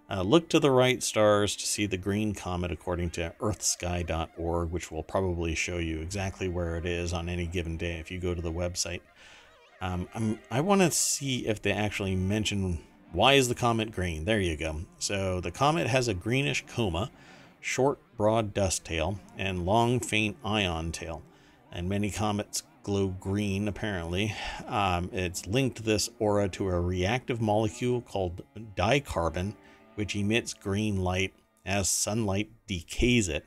uh, 0.10 0.22
look 0.22 0.50
to 0.50 0.60
the 0.60 0.72
right 0.72 1.02
stars 1.02 1.56
to 1.56 1.66
see 1.66 1.86
the 1.86 1.98
green 1.98 2.34
comet 2.34 2.72
according 2.72 3.10
to 3.12 3.34
earthsky.org, 3.40 4.72
which 4.72 4.92
will 4.92 5.04
probably 5.04 5.56
show 5.56 5.78
you 5.78 6.00
exactly 6.00 6.48
where 6.48 6.78
it 6.78 6.86
is 6.86 7.14
on 7.14 7.28
any 7.30 7.48
given 7.48 7.78
day 7.78 8.00
if 8.00 8.12
you 8.12 8.20
go 8.20 8.36
to 8.36 8.42
the 8.42 8.52
website. 8.52 9.02
Um, 9.82 10.08
i 10.50 10.62
want 10.62 10.82
to 10.82 10.92
see 10.92 11.46
if 11.48 11.62
they 11.62 11.72
actually 11.72 12.16
mention 12.16 12.80
why 13.12 13.34
is 13.34 13.48
the 13.48 13.56
comet 13.56 13.92
green? 13.92 14.26
There 14.26 14.40
you 14.40 14.58
go. 14.58 14.82
So 15.00 15.40
the 15.40 15.52
comet 15.52 15.88
has 15.88 16.08
a 16.08 16.14
greenish 16.14 16.66
coma, 16.68 17.12
short, 17.62 18.00
broad 18.18 18.54
dust 18.54 18.84
tail, 18.84 19.20
and 19.38 19.66
long, 19.66 20.02
faint 20.02 20.38
ion 20.44 20.92
tail. 20.92 21.24
And 21.72 21.88
many 21.88 22.12
comets 22.12 22.64
glow 22.84 23.08
green, 23.08 23.68
apparently. 23.68 24.36
Um, 24.68 25.10
it's 25.14 25.48
linked 25.48 25.86
this 25.86 26.10
aura 26.20 26.50
to 26.50 26.68
a 26.68 26.80
reactive 26.80 27.42
molecule 27.42 28.02
called 28.02 28.44
dicarbon, 28.76 29.56
which 29.96 30.16
emits 30.16 30.54
green 30.54 30.98
light 30.98 31.34
as 31.66 31.90
sunlight 31.90 32.50
decays 32.68 33.28
it. 33.28 33.46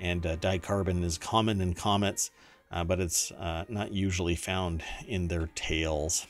And 0.00 0.26
uh, 0.26 0.36
dicarbon 0.36 1.04
is 1.04 1.18
common 1.18 1.60
in 1.60 1.74
comets, 1.74 2.30
uh, 2.72 2.84
but 2.84 3.00
it's 3.00 3.30
uh, 3.32 3.64
not 3.68 3.92
usually 3.92 4.34
found 4.34 4.82
in 5.06 5.28
their 5.28 5.48
tails. 5.54 6.26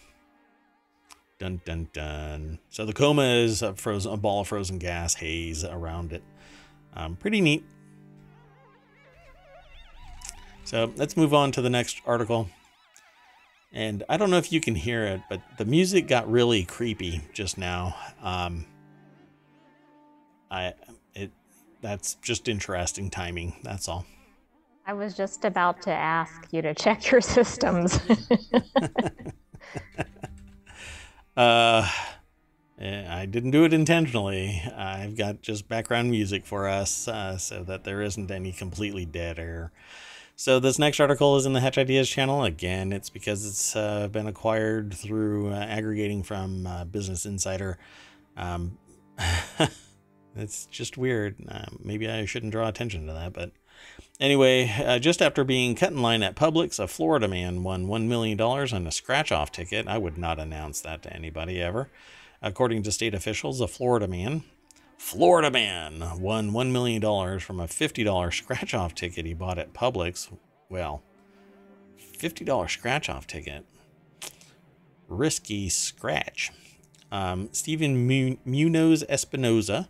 Dun 1.39 1.61
dun 1.65 1.89
dun. 1.93 2.59
So 2.71 2.85
the 2.85 2.93
coma 2.93 3.23
is 3.23 3.63
a 3.63 3.75
frozen, 3.75 4.13
a 4.13 4.17
ball 4.17 4.43
of 4.43 4.49
frozen 4.49 4.79
gas 4.79 5.15
haze 5.15 5.65
around 5.65 6.13
it. 6.13 6.23
Um, 6.95 7.17
pretty 7.17 7.41
neat. 7.41 7.65
So 10.65 10.93
let's 10.97 11.17
move 11.17 11.35
on 11.35 11.53
to 11.53 11.63
the 11.63 11.71
next 11.71 12.01
article. 12.07 12.49
And 13.73 14.05
I 14.09 14.17
don't 14.17 14.31
know 14.31 14.39
if 14.39 14.53
you 14.53 14.61
can 14.61 14.77
hear 14.77 15.05
it, 15.05 15.23
but 15.29 15.43
the 15.59 15.65
music 15.65 16.07
got 16.07 16.31
really 16.31 16.65
creepy 16.65 17.23
just 17.33 17.59
now. 17.59 17.97
Um, 18.23 18.67
I 20.55 20.75
it 21.15 21.33
that's 21.83 22.15
just 22.17 22.49
interesting 22.49 23.11
timing. 23.11 23.57
That's 23.63 23.89
all. 23.89 24.07
I 24.87 24.93
was 24.93 25.17
just 25.17 25.45
about 25.45 25.83
to 25.83 25.91
ask 25.91 26.53
you 26.53 26.63
to 26.63 26.75
check 26.75 27.11
your 27.11 27.21
systems. 27.21 27.99
Uh, 31.37 31.89
eh, 32.79 33.05
I 33.09 33.27
didn't 33.27 33.51
do 33.51 33.65
it 33.65 33.73
intentionally. 33.73 34.63
I've 34.77 35.17
got 35.17 35.43
just 35.43 35.69
background 35.69 36.11
music 36.11 36.47
for 36.47 36.69
us 36.69 37.09
uh, 37.09 37.39
so 37.39 37.65
that 37.65 37.85
there 37.85 38.03
isn't 38.03 38.31
any 38.31 38.53
completely 38.53 39.05
dead 39.05 39.39
air. 39.39 39.73
So 40.37 40.59
this 40.59 40.79
next 40.79 41.01
article 41.01 41.37
is 41.37 41.47
in 41.47 41.53
the 41.53 41.61
Hatch 41.61 41.79
Ideas 41.79 42.09
channel. 42.09 42.45
Again, 42.45 42.93
it's 42.93 43.11
because 43.11 43.47
it's 43.47 43.77
uh, 43.77 44.09
been 44.09 44.27
acquired 44.27 44.95
through 44.95 45.53
uh, 45.53 45.57
aggregating 45.57 46.23
from 46.23 46.67
uh, 46.67 46.85
Business 46.85 47.25
Insider. 47.25 47.79
Um, 48.37 48.79
it's 50.37 50.67
just 50.67 50.97
weird. 50.97 51.37
Uh, 51.49 51.67
maybe 51.83 52.09
I 52.09 52.25
shouldn't 52.25 52.53
draw 52.53 52.69
attention 52.69 53.07
to 53.07 53.13
that, 53.13 53.33
but 53.33 53.53
Anyway, 54.21 54.73
uh, 54.85 54.99
just 54.99 55.21
after 55.21 55.43
being 55.43 55.75
cut 55.75 55.91
in 55.91 56.01
line 56.01 56.23
at 56.23 56.37
Publix, 56.37 56.79
a 56.79 56.87
Florida 56.87 57.27
man 57.27 57.65
won 57.65 57.87
$1 57.87 58.07
million 58.07 58.41
on 58.41 58.87
a 58.87 58.93
scratch 58.93 59.33
off 59.33 59.51
ticket. 59.51 59.89
I 59.89 59.99
would 59.99 60.17
not 60.17 60.39
announce 60.39 60.81
that 60.83 61.03
to 61.03 61.13
anybody 61.13 61.61
ever. 61.61 61.91
According 62.41 62.85
to 62.85 62.93
state 62.93 63.15
officials, 63.15 63.61
a 63.61 63.67
Florida 63.67 64.07
man, 64.07 64.45
Florida 64.99 65.51
man, 65.51 66.21
won 66.21 66.53
$1 66.53 66.71
million 66.71 67.01
from 67.41 67.59
a 67.59 67.67
$50 67.67 68.33
scratch 68.33 68.73
off 68.73 68.95
ticket 68.95 69.27
he 69.27 69.35
bought 69.35 69.59
at 69.59 69.73
Publix. 69.73 70.33
Well, 70.69 71.03
$50 71.99 72.71
scratch 72.71 73.09
off 73.09 73.27
ticket. 73.27 73.67
Risky 75.09 75.69
scratch. 75.69 76.53
Um, 77.11 77.49
Stephen 77.53 78.07
Munoz 78.45 79.05
Espinoza 79.11 79.89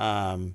um, 0.00 0.54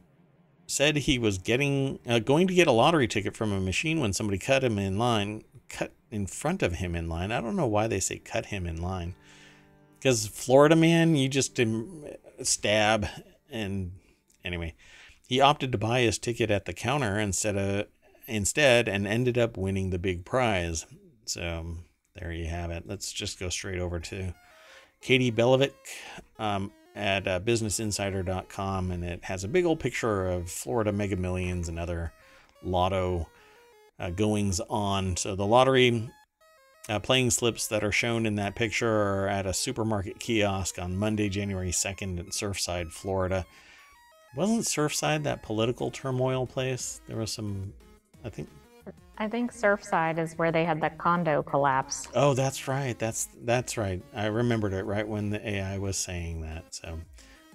said 0.66 0.98
he 0.98 1.20
was 1.20 1.38
getting 1.38 2.00
uh, 2.08 2.18
going 2.18 2.48
to 2.48 2.54
get 2.56 2.68
a 2.68 2.72
lottery 2.72 3.08
ticket 3.08 3.38
from 3.38 3.52
a 3.52 3.60
machine 3.62 4.00
when 4.00 4.12
somebody 4.12 4.40
cut 4.40 4.64
him 4.64 4.80
in 4.80 4.98
line, 4.98 5.44
cut 5.70 5.94
in 6.10 6.26
front 6.26 6.64
of 6.64 6.74
him 6.74 6.96
in 6.96 7.08
line. 7.08 7.32
I 7.32 7.42
don't 7.42 7.56
know 7.56 7.68
why 7.68 7.86
they 7.86 8.00
say 8.00 8.18
cut 8.18 8.48
him 8.48 8.66
in 8.66 8.82
line. 8.82 9.14
Because 10.00 10.26
Florida 10.26 10.76
man, 10.76 11.16
you 11.16 11.30
just 11.30 11.60
stab 12.42 13.08
and 13.52 13.92
anyway, 14.44 14.74
he 15.28 15.40
opted 15.40 15.72
to 15.72 15.78
buy 15.78 16.02
his 16.02 16.18
ticket 16.18 16.50
at 16.50 16.66
the 16.66 16.74
counter 16.74 17.20
instead 17.20 17.56
of 17.56 17.88
instead 18.28 18.88
and 18.88 19.06
ended 19.06 19.38
up 19.38 19.58
winning 19.58 19.92
the 19.92 20.00
big 20.00 20.26
prize. 20.26 20.88
So 21.26 21.78
there 22.16 22.32
you 22.32 22.48
have 22.48 22.72
it. 22.72 22.88
Let's 22.88 23.12
just 23.12 23.40
go 23.40 23.50
straight 23.50 23.80
over 23.80 24.00
to 24.00 24.34
Katie 25.02 25.32
Balevic. 25.32 25.74
Um, 26.40 26.72
at 26.96 27.28
uh, 27.28 27.40
businessinsider.com 27.42 28.92
and 28.92 29.04
it 29.04 29.24
has 29.26 29.44
a 29.44 29.50
big 29.50 29.66
old 29.66 29.80
picture 29.80 30.28
of 30.28 30.50
Florida 30.50 30.92
Mega 30.92 31.18
Millions 31.18 31.68
and 31.68 31.78
other 31.78 32.14
lotto 32.64 33.28
uh, 34.00 34.10
goings 34.10 34.62
on. 34.70 35.18
So 35.18 35.36
the 35.36 35.46
lottery 35.46 36.10
uh, 36.88 37.00
playing 37.00 37.32
slips 37.32 37.68
that 37.68 37.84
are 37.84 37.92
shown 37.92 38.26
in 38.26 38.36
that 38.36 38.56
picture 38.56 38.90
are 38.90 39.28
at 39.28 39.46
a 39.46 39.54
supermarket 39.54 40.20
kiosk 40.20 40.80
on 40.80 40.96
Monday, 40.96 41.30
January 41.30 41.72
2nd 41.72 42.20
in 42.20 42.26
Surfside, 42.28 42.92
Florida. 42.92 43.46
Wasn't 44.36 44.64
Surfside 44.64 45.24
that 45.24 45.44
political 45.44 45.92
turmoil 45.92 46.46
place? 46.46 47.02
There 47.08 47.18
was 47.18 47.32
some, 47.32 47.74
I 48.24 48.30
think 48.30 48.50
I 49.18 49.30
think 49.30 49.54
Surfside 49.54 50.20
is 50.20 50.34
where 50.34 50.52
they 50.52 50.66
had 50.66 50.82
the 50.82 50.90
condo 50.90 51.42
collapse. 51.42 52.08
Oh, 52.14 52.34
that's 52.34 52.68
right. 52.68 52.98
That's 53.00 53.30
that's 53.44 53.78
right. 53.78 54.02
I 54.14 54.26
remembered 54.26 54.74
it 54.74 54.84
right 54.86 55.08
when 55.08 55.30
the 55.30 55.48
AI 55.48 55.78
was 55.78 55.98
saying 55.98 56.42
that. 56.42 56.76
So, 56.76 57.00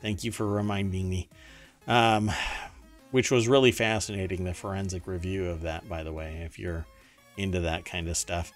thank 0.01 0.25
you 0.25 0.33
for 0.33 0.47
reminding 0.47 1.09
me. 1.09 1.29
Um, 1.87 2.31
which 3.11 3.31
was 3.31 3.49
really 3.49 3.73
fascinating. 3.73 4.45
The 4.45 4.55
forensic 4.55 5.07
review 5.07 5.49
of 5.49 5.63
that, 5.63 5.89
by 5.89 6.03
the 6.03 6.13
way, 6.13 6.43
if 6.45 6.59
you're 6.59 6.87
into 7.37 7.61
that 7.61 7.85
kind 7.85 8.09
of 8.09 8.17
stuff. 8.17 8.53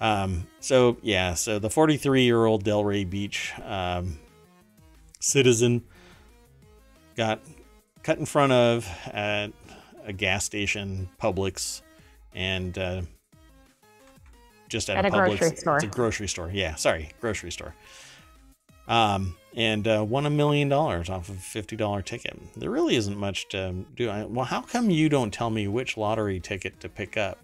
Um, 0.00 0.46
so 0.60 0.98
yeah, 1.02 1.34
so 1.34 1.58
the 1.58 1.70
43 1.70 2.22
year 2.22 2.44
old 2.44 2.64
Delray 2.64 3.08
Beach 3.08 3.52
um, 3.64 4.18
citizen 5.20 5.82
got 7.16 7.40
cut 8.02 8.18
in 8.18 8.26
front 8.26 8.52
of 8.52 8.88
at 9.06 9.52
a 10.04 10.12
gas 10.12 10.44
station, 10.44 11.08
Publix 11.20 11.82
and 12.36 12.78
uh, 12.78 13.02
just 14.68 14.88
at, 14.90 14.98
at 14.98 15.06
a, 15.06 15.10
Publix, 15.10 15.38
grocery 15.38 15.56
store. 15.56 15.76
It's 15.76 15.84
a 15.84 15.88
grocery 15.88 16.28
store. 16.28 16.50
Yeah, 16.52 16.76
sorry, 16.76 17.10
grocery 17.20 17.50
store. 17.50 17.74
Um, 18.86 19.34
and 19.56 19.88
uh, 19.88 20.04
won 20.08 20.26
a 20.26 20.30
million 20.30 20.68
dollars 20.68 21.08
off 21.08 21.28
of 21.28 21.36
a 21.36 21.40
fifty 21.40 21.74
dollar 21.74 22.02
ticket. 22.02 22.38
There 22.54 22.70
really 22.70 22.94
isn't 22.94 23.16
much 23.16 23.48
to 23.48 23.74
do. 23.96 24.08
I, 24.10 24.24
well, 24.24 24.44
how 24.44 24.60
come 24.60 24.90
you 24.90 25.08
don't 25.08 25.32
tell 25.32 25.50
me 25.50 25.66
which 25.66 25.96
lottery 25.96 26.38
ticket 26.38 26.78
to 26.80 26.88
pick 26.88 27.16
up? 27.16 27.38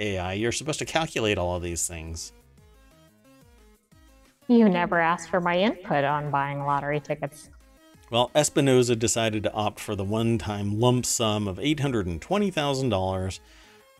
AI, 0.00 0.34
you're 0.34 0.52
supposed 0.52 0.78
to 0.78 0.84
calculate 0.84 1.38
all 1.38 1.56
of 1.56 1.62
these 1.62 1.88
things. 1.88 2.32
You 4.46 4.68
never 4.68 5.00
asked 5.00 5.28
for 5.28 5.40
my 5.40 5.58
input 5.58 6.04
on 6.04 6.30
buying 6.30 6.60
lottery 6.60 7.00
tickets. 7.00 7.50
Well, 8.10 8.30
Espinoza 8.34 8.98
decided 8.98 9.42
to 9.42 9.52
opt 9.52 9.80
for 9.80 9.94
the 9.94 10.04
one 10.04 10.38
time 10.38 10.80
lump 10.80 11.04
sum 11.04 11.46
of 11.46 11.58
$820,000, 11.58 13.40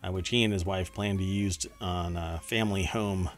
uh, 0.03 0.11
which 0.11 0.29
he 0.29 0.43
and 0.43 0.53
his 0.53 0.65
wife 0.65 0.93
plan 0.93 1.17
to 1.17 1.23
use 1.23 1.65
on 1.81 2.17
a 2.17 2.39
family 2.43 2.83
home. 2.83 3.29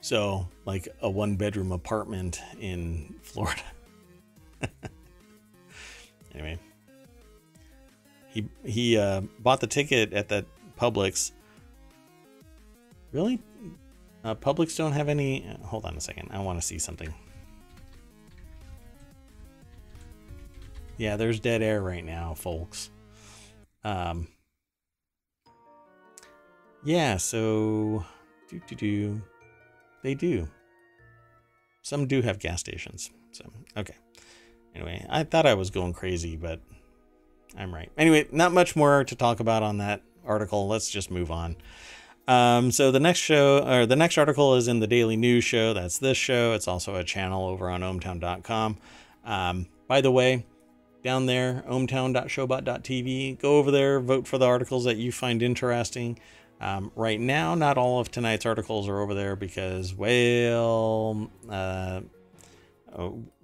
So, 0.00 0.48
like 0.64 0.88
a 1.00 1.10
one 1.10 1.36
bedroom 1.36 1.72
apartment 1.72 2.40
in 2.60 3.14
Florida. 3.22 3.62
anyway, 6.34 6.58
he, 8.28 8.48
he 8.64 8.96
uh, 8.96 9.22
bought 9.40 9.60
the 9.60 9.66
ticket 9.66 10.12
at 10.12 10.28
that 10.28 10.46
Publix. 10.78 11.32
Really? 13.12 13.40
Uh, 14.22 14.34
Publix 14.34 14.76
don't 14.76 14.92
have 14.92 15.08
any. 15.08 15.46
Uh, 15.46 15.64
hold 15.66 15.84
on 15.84 15.96
a 15.96 16.00
second. 16.00 16.28
I 16.32 16.40
want 16.40 16.60
to 16.60 16.66
see 16.66 16.78
something. 16.78 17.12
Yeah, 20.98 21.16
there's 21.16 21.40
dead 21.40 21.62
air 21.62 21.82
right 21.82 22.04
now, 22.04 22.34
folks. 22.34 22.90
Um, 23.84 24.28
yeah, 26.86 27.16
so 27.16 28.04
do 28.48 28.60
do 28.68 28.74
do, 28.76 29.22
they 30.02 30.14
do. 30.14 30.48
Some 31.82 32.06
do 32.06 32.22
have 32.22 32.38
gas 32.38 32.60
stations. 32.60 33.10
So 33.32 33.44
okay. 33.76 33.96
Anyway, 34.74 35.04
I 35.08 35.24
thought 35.24 35.46
I 35.46 35.54
was 35.54 35.70
going 35.70 35.92
crazy, 35.92 36.36
but 36.36 36.60
I'm 37.58 37.74
right. 37.74 37.90
Anyway, 37.98 38.26
not 38.30 38.52
much 38.52 38.76
more 38.76 39.04
to 39.04 39.14
talk 39.16 39.40
about 39.40 39.62
on 39.62 39.78
that 39.78 40.02
article. 40.24 40.68
Let's 40.68 40.90
just 40.90 41.10
move 41.10 41.30
on. 41.30 41.56
Um, 42.28 42.70
so 42.70 42.90
the 42.90 43.00
next 43.00 43.18
show 43.18 43.66
or 43.66 43.86
the 43.86 43.96
next 43.96 44.18
article 44.18 44.54
is 44.54 44.68
in 44.68 44.80
the 44.80 44.86
Daily 44.86 45.16
News 45.16 45.44
Show. 45.44 45.74
That's 45.74 45.98
this 45.98 46.16
show. 46.16 46.52
It's 46.52 46.68
also 46.68 46.94
a 46.94 47.04
channel 47.04 47.46
over 47.46 47.68
on 47.68 47.80
ohmtown.com. 47.80 48.78
Um, 49.24 49.66
by 49.88 50.00
the 50.00 50.10
way, 50.10 50.46
down 51.02 51.26
there, 51.26 51.64
ohmtown.showbot.tv. 51.68 53.40
Go 53.40 53.58
over 53.58 53.70
there, 53.70 54.00
vote 54.00 54.26
for 54.26 54.38
the 54.38 54.46
articles 54.46 54.84
that 54.84 54.96
you 54.96 55.12
find 55.12 55.42
interesting. 55.42 56.18
Um, 56.60 56.90
right 56.96 57.20
now, 57.20 57.54
not 57.54 57.76
all 57.76 58.00
of 58.00 58.10
tonight's 58.10 58.46
articles 58.46 58.88
are 58.88 59.00
over 59.00 59.14
there 59.14 59.36
because, 59.36 59.94
well, 59.94 61.30
uh, 61.50 62.00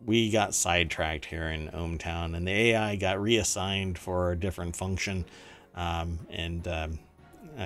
we 0.05 0.31
got 0.31 0.55
sidetracked 0.55 1.27
here 1.27 1.49
in 1.49 1.69
ohmTown 1.69 2.35
and 2.35 2.47
the 2.47 2.53
AI 2.53 2.97
got 2.97 3.21
reassigned 3.21 3.99
for 3.99 4.33
a 4.33 4.37
different 4.37 4.75
function 4.75 5.27
um, 5.75 6.19
and 6.31 6.67
um, 6.69 6.99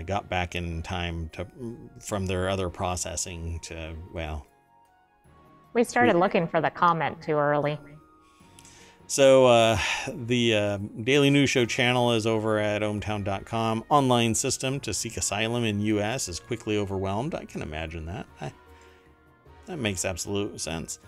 got 0.05 0.29
back 0.29 0.55
in 0.57 0.83
time 0.83 1.31
to 1.33 1.47
from 2.01 2.27
their 2.27 2.49
other 2.49 2.69
processing 2.69 3.61
to, 3.63 3.95
well. 4.13 4.47
We 5.75 5.85
started 5.85 6.17
we, 6.17 6.21
looking 6.21 6.49
for 6.49 6.61
the 6.61 6.71
comment 6.71 7.23
too 7.23 7.35
early. 7.35 7.79
So 9.09 9.47
uh, 9.47 9.79
the 10.13 10.55
uh, 10.55 10.79
Daily 11.03 11.31
News 11.31 11.49
Show 11.49 11.65
channel 11.65 12.13
is 12.13 12.27
over 12.27 12.59
at 12.59 12.83
ohmtown.com. 12.83 13.85
Online 13.89 14.35
system 14.35 14.81
to 14.81 14.93
seek 14.93 15.17
asylum 15.17 15.65
in 15.65 15.81
U.S. 15.81 16.29
is 16.29 16.41
quickly 16.41 16.77
overwhelmed. 16.77 17.33
I 17.35 17.45
can 17.45 17.63
imagine 17.63 18.07
that. 18.07 18.27
I, 18.41 18.53
that 19.67 19.79
makes 19.79 20.05
absolute 20.05 20.61
sense. 20.61 20.99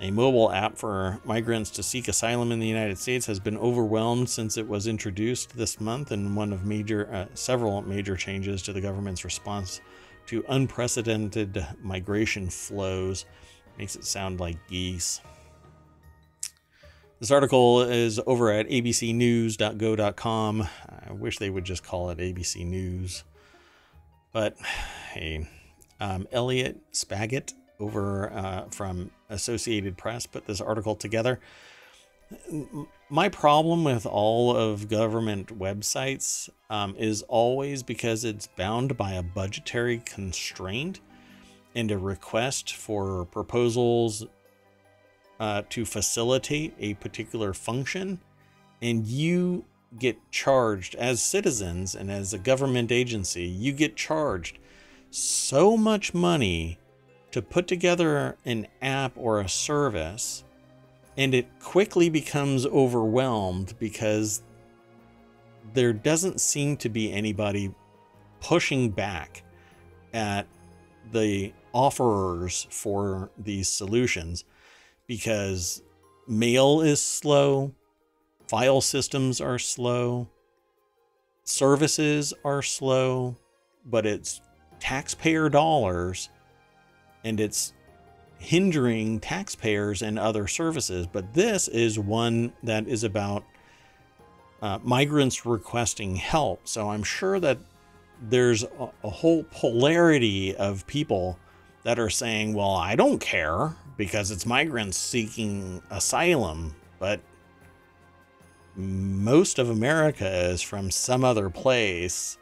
A 0.00 0.10
mobile 0.10 0.52
app 0.52 0.76
for 0.76 1.20
migrants 1.24 1.70
to 1.70 1.82
seek 1.82 2.06
asylum 2.06 2.52
in 2.52 2.60
the 2.60 2.66
United 2.66 2.98
States 2.98 3.24
has 3.26 3.40
been 3.40 3.56
overwhelmed 3.56 4.28
since 4.28 4.58
it 4.58 4.68
was 4.68 4.86
introduced 4.86 5.56
this 5.56 5.80
month, 5.80 6.10
and 6.10 6.36
one 6.36 6.52
of 6.52 6.66
major, 6.66 7.12
uh, 7.12 7.26
several 7.34 7.80
major 7.80 8.14
changes 8.14 8.62
to 8.62 8.74
the 8.74 8.80
government's 8.80 9.24
response 9.24 9.80
to 10.26 10.44
unprecedented 10.50 11.66
migration 11.82 12.50
flows. 12.50 13.24
Makes 13.78 13.96
it 13.96 14.04
sound 14.04 14.38
like 14.38 14.58
geese. 14.68 15.22
This 17.20 17.32
article 17.32 17.82
is 17.82 18.20
over 18.28 18.52
at 18.52 18.68
abcnews.go.com. 18.68 20.68
I 21.08 21.12
wish 21.12 21.38
they 21.38 21.50
would 21.50 21.64
just 21.64 21.82
call 21.82 22.10
it 22.10 22.18
ABC 22.18 22.64
News. 22.64 23.24
But 24.32 24.56
hey, 25.12 25.48
um, 25.98 26.28
Elliot 26.30 26.78
Spagat 26.92 27.54
over 27.80 28.32
uh, 28.32 28.66
from 28.70 29.10
Associated 29.30 29.96
Press 29.96 30.26
put 30.26 30.46
this 30.46 30.60
article 30.60 30.94
together. 30.94 31.40
My 33.08 33.28
problem 33.28 33.82
with 33.82 34.06
all 34.06 34.56
of 34.56 34.88
government 34.88 35.58
websites 35.58 36.48
um, 36.70 36.94
is 36.96 37.22
always 37.22 37.82
because 37.82 38.24
it's 38.24 38.46
bound 38.46 38.96
by 38.96 39.14
a 39.14 39.24
budgetary 39.24 40.02
constraint 40.04 41.00
and 41.74 41.90
a 41.90 41.98
request 41.98 42.74
for 42.74 43.24
proposals 43.24 44.24
uh, 45.40 45.62
to 45.70 45.84
facilitate 45.84 46.74
a 46.78 46.94
particular 46.94 47.52
function, 47.52 48.20
and 48.82 49.06
you 49.06 49.64
get 49.98 50.18
charged 50.30 50.94
as 50.96 51.22
citizens 51.22 51.94
and 51.94 52.10
as 52.10 52.34
a 52.34 52.38
government 52.38 52.92
agency, 52.92 53.44
you 53.44 53.72
get 53.72 53.96
charged 53.96 54.58
so 55.10 55.76
much 55.76 56.12
money 56.12 56.78
to 57.30 57.40
put 57.40 57.66
together 57.66 58.36
an 58.44 58.66
app 58.82 59.12
or 59.16 59.40
a 59.40 59.48
service, 59.48 60.44
and 61.16 61.34
it 61.34 61.46
quickly 61.60 62.08
becomes 62.08 62.66
overwhelmed 62.66 63.74
because 63.78 64.42
there 65.74 65.92
doesn't 65.92 66.40
seem 66.40 66.76
to 66.76 66.88
be 66.88 67.12
anybody 67.12 67.74
pushing 68.40 68.90
back 68.90 69.42
at 70.12 70.46
the 71.12 71.52
offerers 71.72 72.66
for 72.70 73.30
these 73.38 73.68
solutions 73.68 74.44
because 75.08 75.82
mail 76.28 76.82
is 76.82 77.02
slow, 77.02 77.74
file 78.46 78.80
systems 78.80 79.40
are 79.40 79.58
slow, 79.58 80.28
services 81.42 82.32
are 82.44 82.62
slow, 82.62 83.36
but 83.86 84.06
it's 84.06 84.40
taxpayer 84.78 85.48
dollars 85.48 86.28
and 87.24 87.40
it's 87.40 87.72
hindering 88.38 89.18
taxpayers 89.18 90.02
and 90.02 90.18
other 90.18 90.46
services. 90.46 91.06
But 91.06 91.34
this 91.34 91.66
is 91.66 91.98
one 91.98 92.52
that 92.62 92.86
is 92.86 93.02
about 93.02 93.44
uh, 94.62 94.78
migrants 94.82 95.44
requesting 95.46 96.16
help. 96.16 96.68
So 96.68 96.90
I'm 96.90 97.02
sure 97.02 97.40
that 97.40 97.58
there's 98.20 98.62
a, 98.62 98.90
a 99.04 99.10
whole 99.10 99.42
polarity 99.44 100.54
of 100.54 100.86
people 100.86 101.38
that 101.84 101.98
are 101.98 102.10
saying, 102.10 102.54
well, 102.54 102.74
I 102.74 102.94
don't 102.94 103.18
care 103.18 103.74
because 103.98 104.30
it's 104.30 104.46
migrants 104.46 104.96
seeking 104.96 105.82
asylum, 105.90 106.74
but 106.98 107.20
most 108.76 109.58
of 109.58 109.68
America 109.68 110.50
is 110.50 110.62
from 110.62 110.90
some 110.90 111.24
other 111.24 111.50
place 111.50 112.38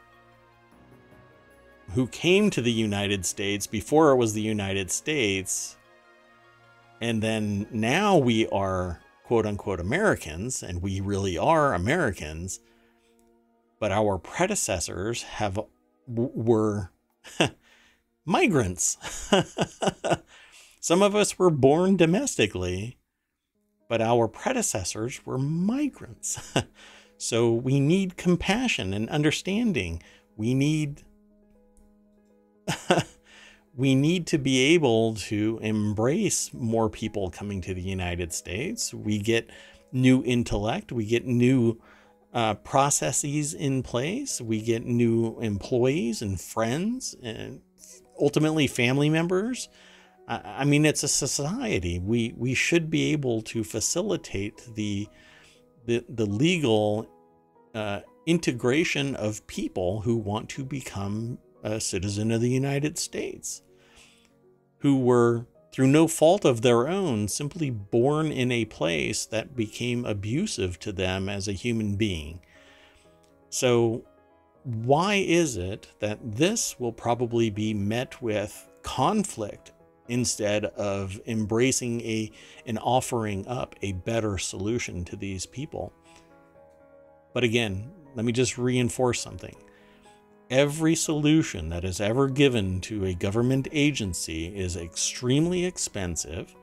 who 1.95 2.07
came 2.09 2.51
to 2.51 2.61
the 2.61 2.71
United 2.71 3.25
States 3.25 3.67
before 3.67 4.11
it 4.11 4.17
was 4.17 4.35
the 4.35 4.43
United 4.43 4.91
States. 4.91 5.79
And 7.01 7.23
then 7.23 7.67
now 7.73 8.19
we 8.19 8.47
are 8.49 9.01
quote 9.25 9.47
unquote 9.47 9.81
Americans, 9.81 10.63
and 10.63 10.83
we 10.83 11.01
really 11.01 11.39
are 11.39 11.73
Americans. 11.73 12.61
But 13.81 13.93
our 13.93 14.19
predecessors 14.19 15.23
have 15.23 15.59
were 16.07 16.91
migrants. 18.27 18.99
Some 20.87 21.03
of 21.03 21.17
us 21.17 21.37
were 21.37 21.51
born 21.51 21.97
domestically, 21.97 22.97
but 23.89 24.01
our 24.01 24.29
predecessors 24.29 25.27
were 25.27 25.37
migrants. 25.37 26.39
so 27.19 27.53
we 27.53 27.81
need 27.81 28.17
compassion 28.17 28.95
and 28.95 29.11
understanding. 29.11 30.01
We 30.37 30.55
need 30.55 31.03
we 33.75 33.97
need 33.97 34.29
to 34.29 34.39
be 34.39 34.75
able 34.75 35.17
to 35.17 35.59
embrace 35.61 36.55
more 36.55 36.89
people 36.89 37.31
coming 37.31 37.61
to 37.63 37.75
the 37.75 37.83
United 37.83 38.33
States. 38.33 38.95
We 38.95 39.19
get 39.19 39.51
new 39.91 40.23
intellect, 40.23 40.93
we 40.93 41.05
get 41.05 41.27
new 41.27 41.83
uh, 42.33 42.55
processes 42.55 43.55
in 43.55 43.83
place, 43.83 44.41
we 44.41 44.61
get 44.61 44.87
new 44.87 45.37
employees 45.41 46.23
and 46.23 46.41
friends, 46.41 47.17
and 47.25 47.61
ultimately 48.21 48.69
family 48.69 49.11
members 49.11 49.69
I 50.29 50.65
mean, 50.65 50.85
it's 50.85 51.05
a 51.05 51.09
society. 51.09 52.01
We 52.01 52.35
we 52.37 52.55
should 52.55 52.91
be 52.91 53.13
able 53.13 53.43
to 53.43 53.63
facilitate 53.63 54.75
the 54.75 55.09
the 55.85 56.05
the 56.09 56.27
legal 56.27 57.09
uh, 57.75 58.01
integration 58.27 59.15
of 59.15 59.47
people 59.47 60.01
who 60.01 60.17
want 60.17 60.49
to 60.51 60.65
become 60.65 61.39
a 61.63 61.81
citizen 61.81 62.33
of 62.33 62.41
the 62.41 62.51
United 62.51 62.99
States, 62.99 63.63
who 64.79 64.99
were 64.99 65.47
through 65.73 65.87
no 65.87 66.09
fault 66.09 66.45
of 66.45 66.63
their 66.63 66.89
own 66.89 67.29
simply 67.29 67.71
born 67.71 68.33
in 68.33 68.51
a 68.51 68.65
place 68.65 69.27
that 69.27 69.55
became 69.55 70.05
abusive 70.05 70.79
to 70.81 70.91
them 70.91 71.29
as 71.29 71.47
a 71.47 71.53
human 71.53 71.97
being. 71.97 72.41
So, 73.51 74.05
why 74.65 75.17
is 75.17 75.57
it 75.57 75.89
that 76.01 76.19
this 76.23 76.81
will 76.81 76.93
probably 76.93 77.51
be 77.51 77.75
met 77.75 78.21
with 78.21 78.69
conflict 78.83 79.71
instead 80.09 80.65
of 80.65 81.21
embracing 81.27 82.01
a 82.03 82.31
and 82.67 82.79
offering 82.79 83.47
up 83.47 83.75
a 83.83 83.93
better 83.93 84.39
solution 84.39 85.05
to 85.05 85.17
these 85.17 85.47
people. 85.47 85.93
But 87.33 87.45
again, 87.45 87.91
let 88.15 88.25
me 88.25 88.33
just 88.33 88.57
reinforce 88.57 89.21
something. 89.21 89.57
Every 90.49 90.95
solution 90.95 91.69
that 91.71 91.85
is 91.85 92.01
ever 92.01 92.29
given 92.29 92.81
to 92.83 93.05
a 93.05 93.15
government 93.15 93.69
agency 93.73 94.57
is 94.57 94.77
extremely 94.77 95.65
expensive 95.65 96.55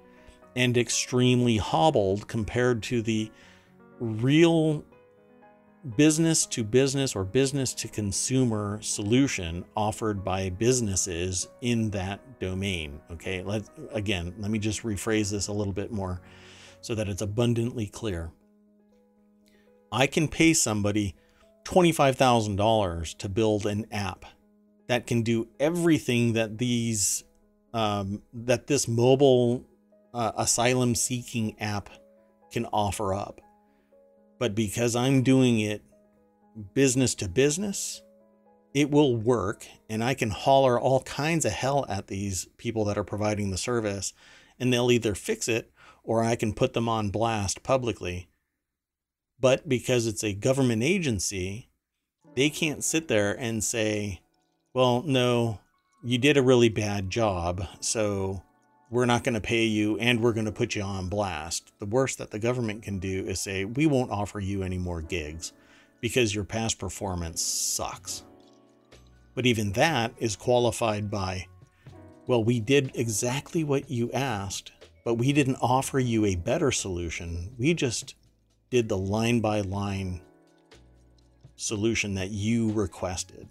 and 0.55 0.77
extremely 0.77 1.57
hobbled 1.57 2.27
compared 2.27 2.81
to 2.83 3.01
the 3.01 3.29
real 3.99 4.83
business 5.97 6.45
to 6.45 6.63
business 6.63 7.15
or 7.15 7.25
business 7.25 7.73
to 7.73 7.87
consumer 7.87 8.79
solution 8.81 9.65
offered 9.75 10.23
by 10.23 10.49
businesses 10.49 11.47
in 11.61 11.89
that 11.91 12.39
domain. 12.39 13.01
Okay, 13.11 13.43
let 13.43 13.63
again, 13.91 14.33
let 14.39 14.49
me 14.49 14.59
just 14.59 14.83
rephrase 14.83 15.29
this 15.31 15.47
a 15.47 15.53
little 15.53 15.73
bit 15.73 15.91
more 15.91 16.21
so 16.81 16.95
that 16.95 17.09
it's 17.09 17.21
abundantly 17.21 17.87
clear. 17.87 18.31
I 19.91 20.07
can 20.07 20.27
pay 20.27 20.53
somebody 20.53 21.15
$25,000 21.65 23.17
to 23.17 23.29
build 23.29 23.65
an 23.65 23.85
app 23.91 24.25
that 24.87 25.07
can 25.07 25.21
do 25.21 25.47
everything 25.59 26.33
that 26.33 26.57
these 26.57 27.23
um, 27.73 28.21
that 28.33 28.67
this 28.67 28.87
mobile 28.87 29.65
uh, 30.13 30.31
asylum 30.37 30.93
seeking 30.93 31.59
app 31.59 31.89
can 32.51 32.65
offer 32.67 33.13
up. 33.13 33.41
But 34.39 34.55
because 34.55 34.95
I'm 34.95 35.23
doing 35.23 35.59
it 35.59 35.83
business 36.73 37.15
to 37.15 37.27
business, 37.27 38.01
it 38.73 38.89
will 38.89 39.15
work 39.15 39.65
and 39.89 40.03
I 40.03 40.13
can 40.13 40.31
holler 40.31 40.79
all 40.79 41.01
kinds 41.03 41.45
of 41.45 41.51
hell 41.51 41.85
at 41.87 42.07
these 42.07 42.47
people 42.57 42.85
that 42.85 42.97
are 42.97 43.03
providing 43.03 43.51
the 43.51 43.57
service 43.57 44.13
and 44.59 44.71
they'll 44.71 44.91
either 44.91 45.15
fix 45.15 45.47
it 45.47 45.71
or 46.03 46.23
I 46.23 46.35
can 46.35 46.53
put 46.53 46.73
them 46.73 46.89
on 46.89 47.09
blast 47.09 47.63
publicly. 47.63 48.29
But 49.39 49.67
because 49.67 50.07
it's 50.07 50.23
a 50.23 50.33
government 50.33 50.83
agency, 50.83 51.69
they 52.35 52.49
can't 52.49 52.83
sit 52.83 53.07
there 53.07 53.33
and 53.33 53.63
say, 53.63 54.21
well, 54.73 55.03
no, 55.05 55.59
you 56.03 56.17
did 56.17 56.37
a 56.37 56.41
really 56.41 56.69
bad 56.69 57.09
job, 57.09 57.65
so 57.79 58.41
we're 58.93 59.05
not 59.07 59.23
going 59.23 59.33
to 59.33 59.41
pay 59.41 59.65
you 59.65 59.97
and 59.97 60.21
we're 60.21 60.33
going 60.33 60.45
to 60.45 60.51
put 60.51 60.75
you 60.75 60.83
on 60.83 61.09
blast. 61.09 61.73
The 61.79 61.87
worst 61.87 62.19
that 62.19 62.29
the 62.29 62.37
government 62.37 62.83
can 62.83 62.99
do 62.99 63.25
is 63.25 63.41
say, 63.41 63.65
we 63.65 63.87
won't 63.87 64.11
offer 64.11 64.39
you 64.39 64.61
any 64.61 64.77
more 64.77 65.01
gigs 65.01 65.51
because 65.99 66.35
your 66.35 66.43
past 66.43 66.77
performance 66.77 67.41
sucks. 67.41 68.23
But 69.33 69.47
even 69.47 69.71
that 69.71 70.13
is 70.19 70.35
qualified 70.35 71.09
by, 71.09 71.47
well, 72.27 72.43
we 72.43 72.59
did 72.59 72.91
exactly 72.93 73.63
what 73.63 73.89
you 73.89 74.11
asked, 74.11 74.71
but 75.03 75.15
we 75.15 75.33
didn't 75.33 75.57
offer 75.59 75.97
you 75.97 76.25
a 76.25 76.35
better 76.35 76.71
solution. 76.71 77.55
We 77.57 77.73
just 77.73 78.13
did 78.69 78.89
the 78.89 78.97
line 78.97 79.39
by 79.39 79.61
line 79.61 80.21
solution 81.55 82.13
that 82.13 82.29
you 82.29 82.71
requested. 82.73 83.47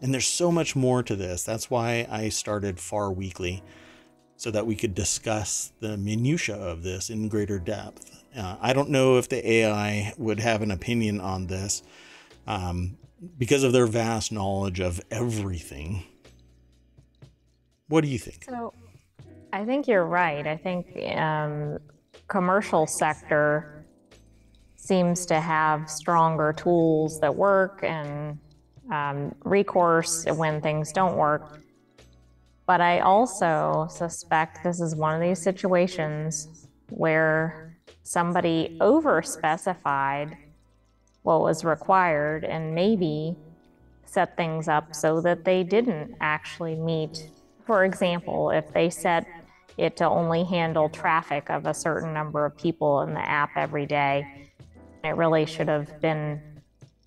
And 0.00 0.14
there's 0.14 0.28
so 0.28 0.52
much 0.52 0.76
more 0.76 1.02
to 1.02 1.16
this. 1.16 1.42
That's 1.42 1.68
why 1.68 2.06
I 2.08 2.28
started 2.28 2.78
FAR 2.78 3.10
Weekly, 3.10 3.64
so 4.38 4.52
that 4.52 4.64
we 4.64 4.76
could 4.76 4.94
discuss 4.94 5.72
the 5.80 5.96
minutiae 5.96 6.56
of 6.56 6.84
this 6.84 7.10
in 7.10 7.28
greater 7.28 7.58
depth. 7.58 8.22
Uh, 8.36 8.56
I 8.60 8.72
don't 8.72 8.88
know 8.88 9.18
if 9.18 9.28
the 9.28 9.46
AI 9.46 10.14
would 10.16 10.38
have 10.38 10.62
an 10.62 10.70
opinion 10.70 11.20
on 11.20 11.48
this 11.48 11.82
um, 12.46 12.96
because 13.36 13.64
of 13.64 13.72
their 13.72 13.88
vast 13.88 14.30
knowledge 14.30 14.78
of 14.78 15.00
everything. 15.10 16.04
What 17.88 18.02
do 18.02 18.08
you 18.08 18.18
think? 18.18 18.44
So, 18.48 18.72
I 19.52 19.64
think 19.64 19.88
you're 19.88 20.06
right. 20.06 20.46
I 20.46 20.56
think 20.56 20.86
um, 21.16 21.78
commercial 22.28 22.86
sector 22.86 23.84
seems 24.76 25.26
to 25.26 25.40
have 25.40 25.90
stronger 25.90 26.52
tools 26.52 27.18
that 27.20 27.34
work 27.34 27.82
and 27.82 28.38
um, 28.92 29.34
recourse 29.44 30.26
when 30.26 30.60
things 30.60 30.92
don't 30.92 31.16
work. 31.16 31.60
But 32.68 32.82
I 32.82 33.00
also 33.00 33.86
suspect 33.90 34.62
this 34.62 34.78
is 34.82 34.94
one 34.94 35.14
of 35.14 35.22
these 35.22 35.40
situations 35.40 36.68
where 36.90 37.78
somebody 38.02 38.76
over 38.82 39.22
specified 39.22 40.36
what 41.22 41.40
was 41.40 41.64
required 41.64 42.44
and 42.44 42.74
maybe 42.74 43.34
set 44.04 44.36
things 44.36 44.68
up 44.68 44.94
so 44.94 45.22
that 45.22 45.46
they 45.46 45.64
didn't 45.64 46.14
actually 46.20 46.74
meet. 46.74 47.30
For 47.64 47.86
example, 47.86 48.50
if 48.50 48.70
they 48.74 48.90
set 48.90 49.26
it 49.78 49.96
to 49.96 50.04
only 50.06 50.44
handle 50.44 50.90
traffic 50.90 51.48
of 51.48 51.64
a 51.64 51.72
certain 51.72 52.12
number 52.12 52.44
of 52.44 52.54
people 52.58 53.00
in 53.00 53.14
the 53.14 53.26
app 53.26 53.56
every 53.56 53.86
day, 53.86 54.50
it 55.04 55.16
really 55.16 55.46
should 55.46 55.68
have 55.68 56.02
been, 56.02 56.38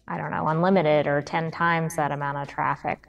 I 0.07 0.17
don't 0.17 0.31
know, 0.31 0.47
unlimited 0.47 1.05
or 1.05 1.21
10 1.21 1.51
times 1.51 1.95
that 1.97 2.11
amount 2.11 2.39
of 2.39 2.47
traffic. 2.47 3.05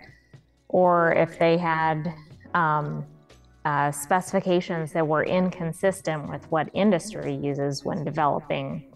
Or 0.68 1.14
if 1.14 1.38
they 1.38 1.56
had 1.56 2.12
um, 2.54 3.06
uh, 3.64 3.90
specifications 3.92 4.92
that 4.92 5.06
were 5.06 5.24
inconsistent 5.24 6.28
with 6.28 6.50
what 6.50 6.68
industry 6.74 7.34
uses 7.34 7.84
when 7.84 8.04
developing 8.04 8.92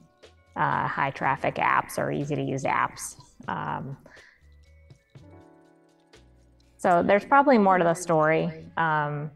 uh, 0.56 0.86
high 0.88 1.10
traffic 1.10 1.56
apps 1.56 1.98
or 1.98 2.10
easy 2.10 2.34
to 2.34 2.42
use 2.42 2.64
apps. 2.64 3.16
Um, 3.48 3.96
so 6.78 7.02
there's 7.02 7.24
probably 7.24 7.58
more 7.58 7.78
to 7.78 7.84
the 7.84 7.94
story. 7.94 8.50
Um, 8.76 9.30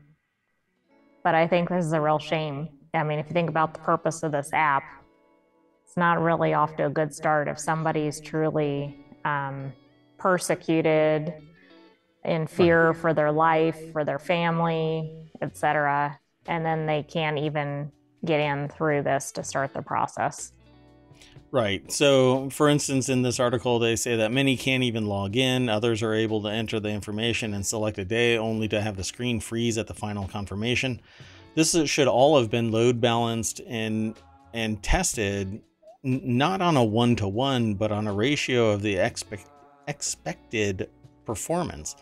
but 1.22 1.34
I 1.34 1.46
think 1.46 1.68
this 1.68 1.84
is 1.84 1.92
a 1.92 2.00
real 2.00 2.18
shame. 2.18 2.68
I 2.94 3.02
mean, 3.02 3.18
if 3.18 3.26
you 3.26 3.32
think 3.32 3.48
about 3.48 3.74
the 3.74 3.80
purpose 3.80 4.22
of 4.22 4.32
this 4.32 4.50
app, 4.52 4.82
it's 5.84 5.96
not 5.96 6.20
really 6.20 6.54
off 6.54 6.76
to 6.76 6.86
a 6.86 6.90
good 6.90 7.14
start 7.14 7.48
if 7.48 7.58
somebody's 7.58 8.20
truly 8.20 9.04
um, 9.24 9.72
persecuted 10.18 11.34
in 12.24 12.46
fear 12.46 12.94
for 12.94 13.14
their 13.14 13.32
life, 13.32 13.92
for 13.92 14.04
their 14.04 14.18
family, 14.18 15.30
etc., 15.40 16.18
and 16.46 16.64
then 16.64 16.86
they 16.86 17.02
can't 17.02 17.38
even 17.38 17.90
get 18.24 18.40
in 18.40 18.68
through 18.68 19.02
this 19.02 19.32
to 19.32 19.44
start 19.44 19.72
the 19.72 19.82
process. 19.82 20.52
Right. 21.52 21.90
So, 21.90 22.48
for 22.50 22.68
instance, 22.68 23.08
in 23.08 23.22
this 23.22 23.40
article, 23.40 23.78
they 23.78 23.96
say 23.96 24.16
that 24.16 24.30
many 24.30 24.56
can't 24.56 24.84
even 24.84 25.06
log 25.06 25.36
in. 25.36 25.68
Others 25.68 26.02
are 26.02 26.14
able 26.14 26.42
to 26.42 26.48
enter 26.48 26.78
the 26.78 26.90
information 26.90 27.54
and 27.54 27.66
select 27.66 27.98
a 27.98 28.04
day 28.04 28.38
only 28.38 28.68
to 28.68 28.80
have 28.80 28.96
the 28.96 29.02
screen 29.02 29.40
freeze 29.40 29.76
at 29.76 29.88
the 29.88 29.94
final 29.94 30.28
confirmation. 30.28 31.00
This 31.56 31.76
should 31.86 32.06
all 32.06 32.38
have 32.38 32.50
been 32.50 32.70
load 32.70 33.00
balanced 33.00 33.60
and 33.66 34.14
and 34.52 34.82
tested 34.82 35.60
not 36.02 36.62
on 36.62 36.76
a 36.76 36.84
one 36.84 37.16
to 37.16 37.28
one, 37.28 37.74
but 37.74 37.92
on 37.92 38.06
a 38.06 38.12
ratio 38.12 38.70
of 38.70 38.82
the 38.82 38.96
expect, 38.96 39.48
expected 39.88 40.88
performance. 41.30 41.96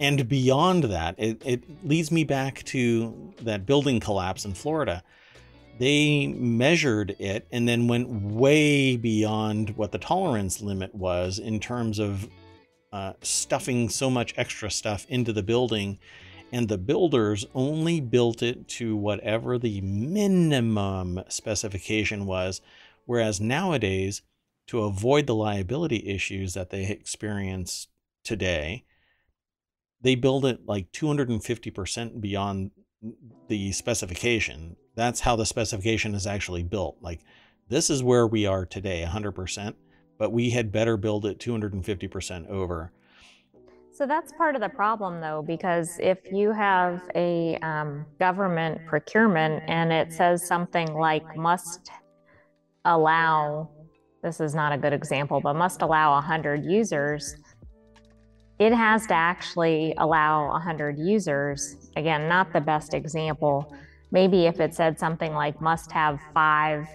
And 0.00 0.28
beyond 0.28 0.84
that, 0.84 1.14
it, 1.18 1.42
it 1.44 1.86
leads 1.86 2.10
me 2.10 2.24
back 2.24 2.62
to 2.64 3.34
that 3.42 3.66
building 3.66 4.00
collapse 4.00 4.44
in 4.44 4.54
Florida. 4.54 5.02
They 5.78 6.26
measured 6.28 7.16
it 7.18 7.46
and 7.52 7.68
then 7.68 7.88
went 7.88 8.08
way 8.10 8.96
beyond 8.96 9.76
what 9.76 9.92
the 9.92 9.98
tolerance 9.98 10.60
limit 10.60 10.94
was 10.94 11.38
in 11.38 11.60
terms 11.60 11.98
of 11.98 12.28
uh, 12.92 13.12
stuffing 13.22 13.88
so 13.88 14.10
much 14.10 14.34
extra 14.36 14.70
stuff 14.70 15.06
into 15.08 15.32
the 15.32 15.42
building. 15.42 15.98
And 16.50 16.68
the 16.68 16.78
builders 16.78 17.46
only 17.54 18.00
built 18.00 18.42
it 18.42 18.68
to 18.78 18.96
whatever 18.96 19.58
the 19.58 19.80
minimum 19.80 21.22
specification 21.28 22.26
was 22.26 22.60
Whereas 23.04 23.40
nowadays, 23.40 24.22
to 24.68 24.84
avoid 24.84 25.26
the 25.26 25.34
liability 25.34 26.08
issues 26.08 26.54
that 26.54 26.70
they 26.70 26.84
experience 26.86 27.88
today, 28.24 28.84
they 30.00 30.14
build 30.14 30.44
it 30.44 30.66
like 30.66 30.90
250% 30.92 32.20
beyond 32.20 32.70
the 33.48 33.72
specification. 33.72 34.76
That's 34.94 35.20
how 35.20 35.36
the 35.36 35.46
specification 35.46 36.14
is 36.14 36.26
actually 36.26 36.62
built. 36.62 36.96
Like, 37.00 37.20
this 37.68 37.88
is 37.88 38.02
where 38.02 38.26
we 38.26 38.46
are 38.46 38.66
today, 38.66 39.04
100%, 39.08 39.74
but 40.18 40.32
we 40.32 40.50
had 40.50 40.72
better 40.72 40.96
build 40.96 41.24
it 41.24 41.38
250% 41.38 42.48
over. 42.48 42.92
So 43.94 44.06
that's 44.06 44.32
part 44.32 44.54
of 44.54 44.62
the 44.62 44.68
problem, 44.68 45.20
though, 45.20 45.44
because 45.46 45.98
if 46.00 46.18
you 46.32 46.50
have 46.52 47.02
a 47.14 47.56
um, 47.58 48.06
government 48.18 48.80
procurement 48.86 49.62
and 49.68 49.92
it 49.92 50.12
says 50.12 50.46
something 50.46 50.94
like 50.94 51.36
must 51.36 51.90
allow, 52.84 53.68
this 54.22 54.40
is 54.40 54.54
not 54.54 54.72
a 54.72 54.78
good 54.78 54.92
example, 54.94 55.40
but 55.42 55.54
must 55.54 55.82
allow 55.82 56.14
100 56.14 56.64
users, 56.64 57.36
it 58.66 58.72
has 58.72 59.08
to 59.08 59.14
actually 59.14 59.92
allow 59.98 60.48
100 60.50 60.96
users. 60.96 61.90
Again, 61.96 62.28
not 62.28 62.52
the 62.52 62.60
best 62.60 62.94
example. 62.94 63.74
Maybe 64.12 64.46
if 64.46 64.60
it 64.60 64.72
said 64.72 65.00
something 65.00 65.34
like 65.34 65.60
must 65.60 65.90
have 65.90 66.20
five 66.32 66.86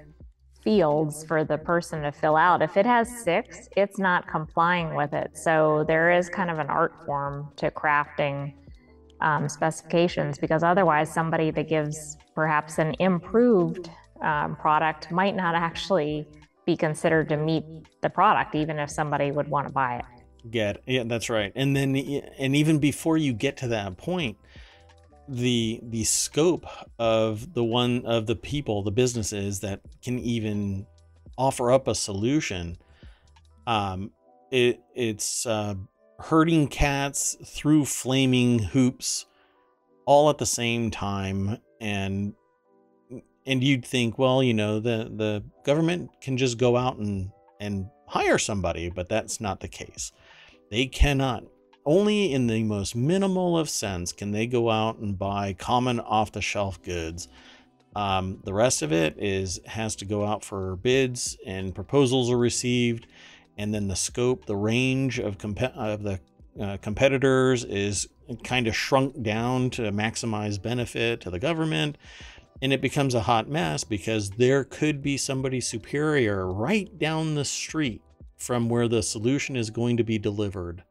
fields 0.63 1.25
for 1.25 1.43
the 1.43 1.57
person 1.57 2.03
to 2.03 2.11
fill 2.13 2.37
out. 2.37 2.61
If 2.61 2.77
it 2.77 2.85
has 2.85 3.09
six, 3.21 3.67
it's 3.75 3.99
not 3.99 4.29
complying 4.29 4.95
with 4.95 5.13
it. 5.13 5.37
So 5.37 5.83
there 5.87 6.09
is 6.09 6.29
kind 6.29 6.49
of 6.49 6.57
an 6.59 6.69
art 6.69 6.93
form 7.05 7.51
to 7.57 7.69
crafting 7.69 8.53
um, 9.19 9.49
specifications 9.49 10.37
because 10.37 10.63
otherwise 10.63 11.13
somebody 11.13 11.51
that 11.51 11.67
gives 11.67 12.17
perhaps 12.33 12.77
an 12.77 12.95
improved 12.99 13.89
um, 14.21 14.55
product 14.55 15.11
might 15.11 15.35
not 15.35 15.53
actually 15.53 16.25
be 16.65 16.77
considered 16.77 17.27
to 17.29 17.37
meet 17.37 17.63
the 18.01 18.09
product 18.09 18.55
even 18.55 18.79
if 18.79 18.89
somebody 18.89 19.31
would 19.31 19.47
want 19.49 19.67
to 19.67 19.73
buy 19.73 19.97
it 19.97 20.16
get 20.51 20.81
yeah 20.85 21.03
that's 21.05 21.29
right. 21.29 21.51
And 21.55 21.75
then 21.75 21.95
and 21.95 22.55
even 22.55 22.79
before 22.79 23.17
you 23.17 23.33
get 23.33 23.57
to 23.57 23.67
that 23.69 23.97
point 23.97 24.37
the 25.29 25.79
the 25.83 26.03
scope 26.03 26.65
of 26.97 27.53
the 27.53 27.63
one 27.63 28.05
of 28.05 28.27
the 28.27 28.35
people 28.35 28.81
the 28.81 28.91
businesses 28.91 29.59
that 29.59 29.81
can 30.01 30.19
even 30.19 30.85
offer 31.37 31.71
up 31.71 31.87
a 31.87 31.93
solution 31.93 32.77
um 33.67 34.09
it 34.51 34.79
it's 34.95 35.45
uh 35.45 35.75
herding 36.19 36.67
cats 36.67 37.37
through 37.45 37.85
flaming 37.85 38.59
hoops 38.59 39.25
all 40.05 40.29
at 40.29 40.37
the 40.37 40.45
same 40.45 40.89
time. 40.89 41.57
And 41.79 42.33
and 43.47 43.63
you'd 43.63 43.85
think 43.85 44.19
well 44.19 44.43
you 44.43 44.53
know 44.53 44.79
the 44.79 45.09
the 45.15 45.43
government 45.63 46.11
can 46.21 46.37
just 46.37 46.57
go 46.57 46.75
out 46.75 46.97
and 46.97 47.31
and 47.59 47.87
hire 48.05 48.37
somebody 48.37 48.89
but 48.89 49.09
that's 49.09 49.41
not 49.41 49.61
the 49.61 49.67
case 49.67 50.11
they 50.69 50.85
cannot 50.85 51.43
only 51.85 52.33
in 52.33 52.47
the 52.47 52.63
most 52.63 52.95
minimal 52.95 53.57
of 53.57 53.69
sense 53.69 54.11
can 54.11 54.31
they 54.31 54.45
go 54.45 54.69
out 54.69 54.97
and 54.97 55.17
buy 55.17 55.53
common 55.53 55.99
off 55.99 56.31
the 56.31 56.41
shelf 56.41 56.81
goods 56.83 57.27
um, 57.95 58.39
the 58.43 58.53
rest 58.53 58.81
of 58.81 58.91
it 58.91 59.15
is 59.17 59.59
has 59.65 59.95
to 59.95 60.05
go 60.05 60.25
out 60.25 60.43
for 60.43 60.75
bids 60.75 61.37
and 61.45 61.73
proposals 61.73 62.29
are 62.29 62.37
received 62.37 63.07
and 63.57 63.73
then 63.73 63.87
the 63.87 63.95
scope, 63.95 64.45
the 64.45 64.55
range 64.55 65.19
of, 65.19 65.37
comp- 65.37 65.61
of 65.61 66.03
the 66.03 66.19
uh, 66.61 66.77
competitors 66.77 67.63
is 67.63 68.07
kind 68.43 68.67
of 68.67 68.75
shrunk 68.75 69.21
down 69.23 69.69
to 69.71 69.83
maximize 69.91 70.61
benefit 70.61 71.21
to 71.21 71.29
the 71.29 71.39
government. 71.39 71.97
And 72.61 72.73
it 72.73 72.81
becomes 72.81 73.13
a 73.13 73.21
hot 73.21 73.47
mess 73.47 73.83
because 73.83 74.31
there 74.31 74.63
could 74.63 75.01
be 75.01 75.17
somebody 75.17 75.61
superior 75.61 76.51
right 76.51 76.97
down 76.97 77.35
the 77.35 77.45
street 77.45 78.01
from 78.37 78.69
where 78.69 78.87
the 78.87 79.03
solution 79.03 79.55
is 79.55 79.69
going 79.69 79.97
to 79.97 80.03
be 80.03 80.17
delivered. 80.17 80.83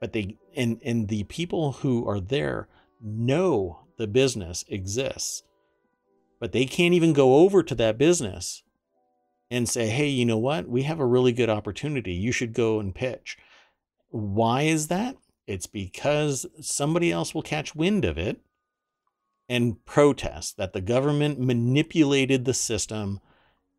But 0.00 0.12
they 0.12 0.36
and 0.54 0.80
and 0.84 1.08
the 1.08 1.24
people 1.24 1.72
who 1.72 2.06
are 2.08 2.20
there 2.20 2.68
know 3.00 3.80
the 3.96 4.06
business 4.06 4.64
exists. 4.68 5.42
But 6.40 6.52
they 6.52 6.66
can't 6.66 6.94
even 6.94 7.12
go 7.12 7.36
over 7.36 7.62
to 7.62 7.74
that 7.76 7.98
business 7.98 8.62
and 9.50 9.68
say, 9.68 9.88
hey, 9.88 10.08
you 10.08 10.24
know 10.24 10.38
what? 10.38 10.68
We 10.68 10.82
have 10.82 11.00
a 11.00 11.06
really 11.06 11.32
good 11.32 11.50
opportunity. 11.50 12.12
You 12.12 12.32
should 12.32 12.52
go 12.52 12.80
and 12.80 12.94
pitch. 12.94 13.38
Why 14.10 14.62
is 14.62 14.88
that? 14.88 15.16
It's 15.46 15.66
because 15.66 16.46
somebody 16.60 17.10
else 17.10 17.34
will 17.34 17.42
catch 17.42 17.74
wind 17.74 18.04
of 18.04 18.18
it 18.18 18.40
and 19.48 19.84
protest 19.86 20.58
that 20.58 20.74
the 20.74 20.80
government 20.80 21.40
manipulated 21.40 22.44
the 22.44 22.54
system 22.54 23.20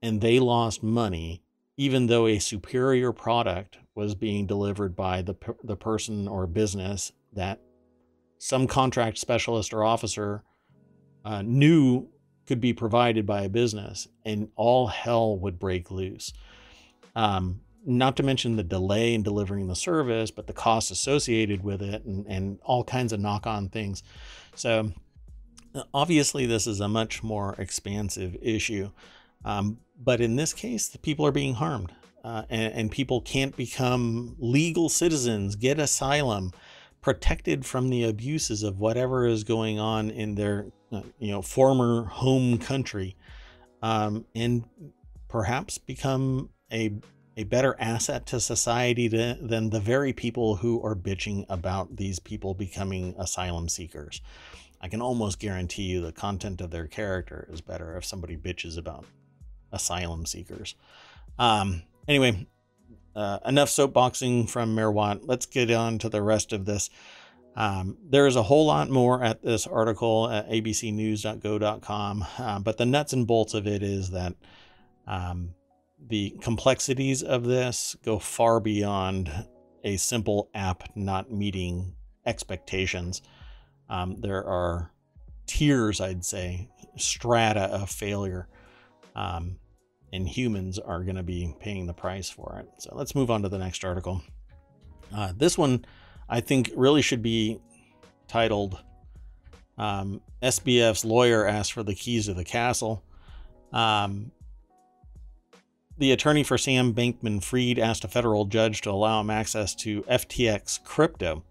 and 0.01 0.19
they 0.19 0.39
lost 0.39 0.81
money, 0.81 1.43
even 1.79 2.07
though 2.07 2.27
a 2.27 2.39
superior 2.39 3.13
product 3.13 3.77
was 3.95 4.13
being 4.13 4.45
delivered 4.45 4.97
by 4.97 5.21
the, 5.21 5.33
the 5.63 5.77
person 5.77 6.27
or 6.27 6.45
business 6.45 7.13
that 7.31 7.61
some 8.37 8.67
contract 8.67 9.17
specialist 9.17 9.73
or 9.73 9.85
officer 9.85 10.43
uh, 11.23 11.41
knew 11.41 12.05
could 12.45 12.59
be 12.59 12.73
provided 12.73 13.25
by 13.25 13.43
a 13.43 13.49
business 13.49 14.09
and 14.25 14.49
all 14.57 14.87
hell 14.87 15.37
would 15.37 15.57
break 15.57 15.89
loose. 15.89 16.33
Um, 17.15 17.61
not 17.85 18.17
to 18.17 18.23
mention 18.23 18.57
the 18.57 18.63
delay 18.63 19.13
in 19.13 19.23
delivering 19.23 19.67
the 19.67 19.75
service, 19.75 20.31
but 20.31 20.47
the 20.47 20.53
cost 20.53 20.91
associated 20.91 21.63
with 21.63 21.81
it 21.81 22.03
and, 22.03 22.25
and 22.27 22.59
all 22.61 22.83
kinds 22.83 23.13
of 23.13 23.21
knock 23.21 23.47
on 23.47 23.69
things. 23.69 24.03
So, 24.53 24.91
obviously, 25.93 26.45
this 26.45 26.67
is 26.67 26.81
a 26.81 26.89
much 26.89 27.23
more 27.23 27.55
expansive 27.57 28.35
issue. 28.41 28.91
Um, 29.45 29.77
but 29.99 30.21
in 30.21 30.35
this 30.35 30.53
case, 30.53 30.87
the 30.87 30.97
people 30.97 31.25
are 31.25 31.31
being 31.31 31.55
harmed 31.55 31.93
uh, 32.23 32.43
and, 32.49 32.73
and 32.73 32.91
people 32.91 33.21
can't 33.21 33.55
become 33.55 34.35
legal 34.39 34.89
citizens, 34.89 35.55
get 35.55 35.79
asylum, 35.79 36.51
protected 37.01 37.65
from 37.65 37.89
the 37.89 38.03
abuses 38.03 38.63
of 38.63 38.79
whatever 38.79 39.25
is 39.25 39.43
going 39.43 39.79
on 39.79 40.09
in 40.09 40.35
their 40.35 40.67
uh, 40.91 41.01
you 41.19 41.31
know 41.31 41.41
former 41.41 42.05
home 42.05 42.57
country 42.57 43.15
um, 43.81 44.25
and 44.35 44.65
perhaps 45.27 45.77
become 45.77 46.49
a 46.71 46.91
a 47.37 47.43
better 47.45 47.75
asset 47.79 48.25
to 48.25 48.39
society 48.39 49.07
to, 49.07 49.37
than 49.39 49.69
the 49.69 49.79
very 49.79 50.11
people 50.11 50.57
who 50.57 50.83
are 50.83 50.95
bitching 50.95 51.45
about 51.47 51.95
these 51.95 52.19
people 52.19 52.53
becoming 52.53 53.15
asylum 53.17 53.69
seekers. 53.69 54.19
I 54.81 54.89
can 54.89 55.01
almost 55.01 55.39
guarantee 55.39 55.83
you 55.83 56.01
the 56.01 56.11
content 56.11 56.59
of 56.59 56.71
their 56.71 56.87
character 56.87 57.47
is 57.49 57.61
better 57.61 57.95
if 57.95 58.03
somebody 58.03 58.35
bitches 58.35 58.77
about 58.77 59.05
asylum 59.71 60.25
seekers. 60.25 60.75
Um, 61.37 61.83
anyway, 62.07 62.47
uh, 63.15 63.39
enough 63.45 63.69
soapboxing 63.69 64.49
from 64.49 64.75
Mayor 64.75 64.91
Let's 64.91 65.45
get 65.45 65.71
on 65.71 65.97
to 65.99 66.09
the 66.09 66.21
rest 66.21 66.53
of 66.53 66.65
this. 66.65 66.89
Um, 67.55 67.97
there 68.07 68.27
is 68.27 68.35
a 68.35 68.43
whole 68.43 68.67
lot 68.67 68.89
more 68.89 69.23
at 69.23 69.41
this 69.41 69.67
article 69.67 70.29
at 70.29 70.49
abcnews.go.com, 70.49 72.25
uh, 72.37 72.59
but 72.59 72.77
the 72.77 72.85
nuts 72.85 73.13
and 73.13 73.27
bolts 73.27 73.53
of 73.53 73.67
it 73.67 73.83
is 73.83 74.11
that 74.11 74.35
um, 75.07 75.55
the 76.07 76.31
complexities 76.41 77.23
of 77.23 77.43
this 77.43 77.95
go 78.05 78.19
far 78.19 78.59
beyond 78.59 79.31
a 79.83 79.97
simple 79.97 80.49
app 80.53 80.83
not 80.95 81.31
meeting 81.31 81.95
expectations. 82.25 83.21
Um, 83.89 84.17
there 84.21 84.45
are 84.45 84.91
tiers, 85.47 85.99
I'd 85.99 86.23
say, 86.23 86.69
strata 86.95 87.61
of 87.61 87.89
failure, 87.89 88.47
um, 89.19 89.57
and 90.13 90.27
humans 90.27 90.79
are 90.79 91.03
going 91.03 91.17
to 91.17 91.23
be 91.23 91.53
paying 91.59 91.85
the 91.85 91.93
price 91.93 92.29
for 92.29 92.57
it. 92.59 92.69
So 92.81 92.91
let's 92.95 93.13
move 93.13 93.29
on 93.29 93.41
to 93.43 93.49
the 93.49 93.57
next 93.57 93.83
article. 93.83 94.21
Uh, 95.13 95.33
this 95.35 95.57
one 95.57 95.85
I 96.29 96.39
think 96.39 96.71
really 96.75 97.01
should 97.01 97.21
be 97.21 97.59
titled 98.27 98.79
um, 99.77 100.21
SBF's 100.41 101.03
lawyer 101.03 101.45
asked 101.45 101.73
for 101.73 101.83
the 101.83 101.95
keys 101.95 102.25
to 102.27 102.33
the 102.33 102.45
castle. 102.45 103.03
Um, 103.73 104.31
the 105.97 106.11
attorney 106.13 106.43
for 106.43 106.57
Sam 106.57 106.93
Bankman 106.93 107.43
Fried 107.43 107.77
asked 107.77 108.05
a 108.05 108.07
federal 108.07 108.45
judge 108.45 108.81
to 108.81 108.89
allow 108.89 109.19
him 109.19 109.29
access 109.29 109.75
to 109.75 110.01
FTX 110.03 110.83
crypto. 110.83 111.43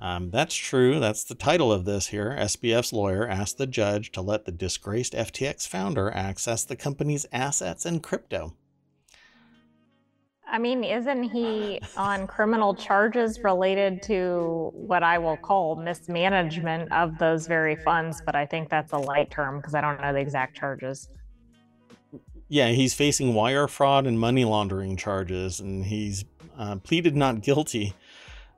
Um, 0.00 0.30
that's 0.30 0.54
true. 0.54 1.00
That's 1.00 1.24
the 1.24 1.34
title 1.34 1.72
of 1.72 1.84
this 1.84 2.08
here. 2.08 2.36
SBF's 2.38 2.92
lawyer 2.92 3.26
asked 3.26 3.56
the 3.56 3.66
judge 3.66 4.12
to 4.12 4.20
let 4.20 4.44
the 4.44 4.52
disgraced 4.52 5.14
FTX 5.14 5.66
founder 5.66 6.10
access 6.10 6.64
the 6.64 6.76
company's 6.76 7.24
assets 7.32 7.86
and 7.86 8.02
crypto. 8.02 8.54
I 10.48 10.58
mean, 10.58 10.84
isn't 10.84 11.24
he 11.24 11.80
on 11.96 12.26
criminal 12.26 12.74
charges 12.74 13.40
related 13.42 14.00
to 14.02 14.70
what 14.74 15.02
I 15.02 15.18
will 15.18 15.36
call 15.36 15.76
mismanagement 15.76 16.92
of 16.92 17.18
those 17.18 17.46
very 17.46 17.76
funds? 17.76 18.22
But 18.24 18.36
I 18.36 18.46
think 18.46 18.70
that's 18.70 18.92
a 18.92 18.98
light 18.98 19.30
term 19.30 19.58
because 19.58 19.74
I 19.74 19.80
don't 19.80 20.00
know 20.00 20.12
the 20.12 20.20
exact 20.20 20.56
charges. 20.56 21.08
Yeah, 22.48 22.68
he's 22.68 22.94
facing 22.94 23.34
wire 23.34 23.66
fraud 23.66 24.06
and 24.06 24.20
money 24.20 24.44
laundering 24.44 24.96
charges, 24.96 25.58
and 25.58 25.84
he's 25.84 26.24
uh, 26.56 26.76
pleaded 26.76 27.16
not 27.16 27.40
guilty. 27.40 27.94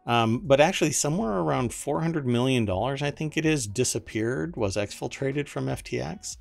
Um, 0.08 0.40
but 0.44 0.60
actually, 0.60 0.92
somewhere 0.92 1.34
around 1.34 1.70
$400 1.70 2.24
million, 2.24 2.68
I 2.68 3.10
think 3.10 3.36
it 3.36 3.44
is, 3.44 3.66
disappeared, 3.66 4.56
was 4.56 4.74
exfiltrated 4.74 5.48
from 5.48 5.66
FTX 5.66 6.38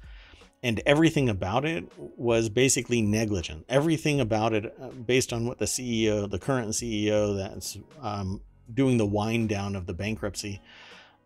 and 0.64 0.82
everything 0.86 1.30
about 1.30 1.66
it 1.66 1.86
was 1.98 2.50
basically 2.50 3.02
negligent. 3.02 3.66
Everything 3.70 4.20
about 4.20 4.54
it, 4.54 4.76
uh, 4.82 4.88
based 4.90 5.32
on 5.32 5.46
what 5.46 5.60
the 5.60 5.66
CEO, 5.66 6.30
the 6.30 6.40
current 6.40 6.70
CEO 6.70 7.38
that's 7.38 7.78
um, 8.02 8.42
doing 8.74 8.98
the 8.98 9.06
wind 9.06 9.50
down 9.50 9.76
of 9.76 9.86
the 9.86 9.94
bankruptcy, 9.94 10.62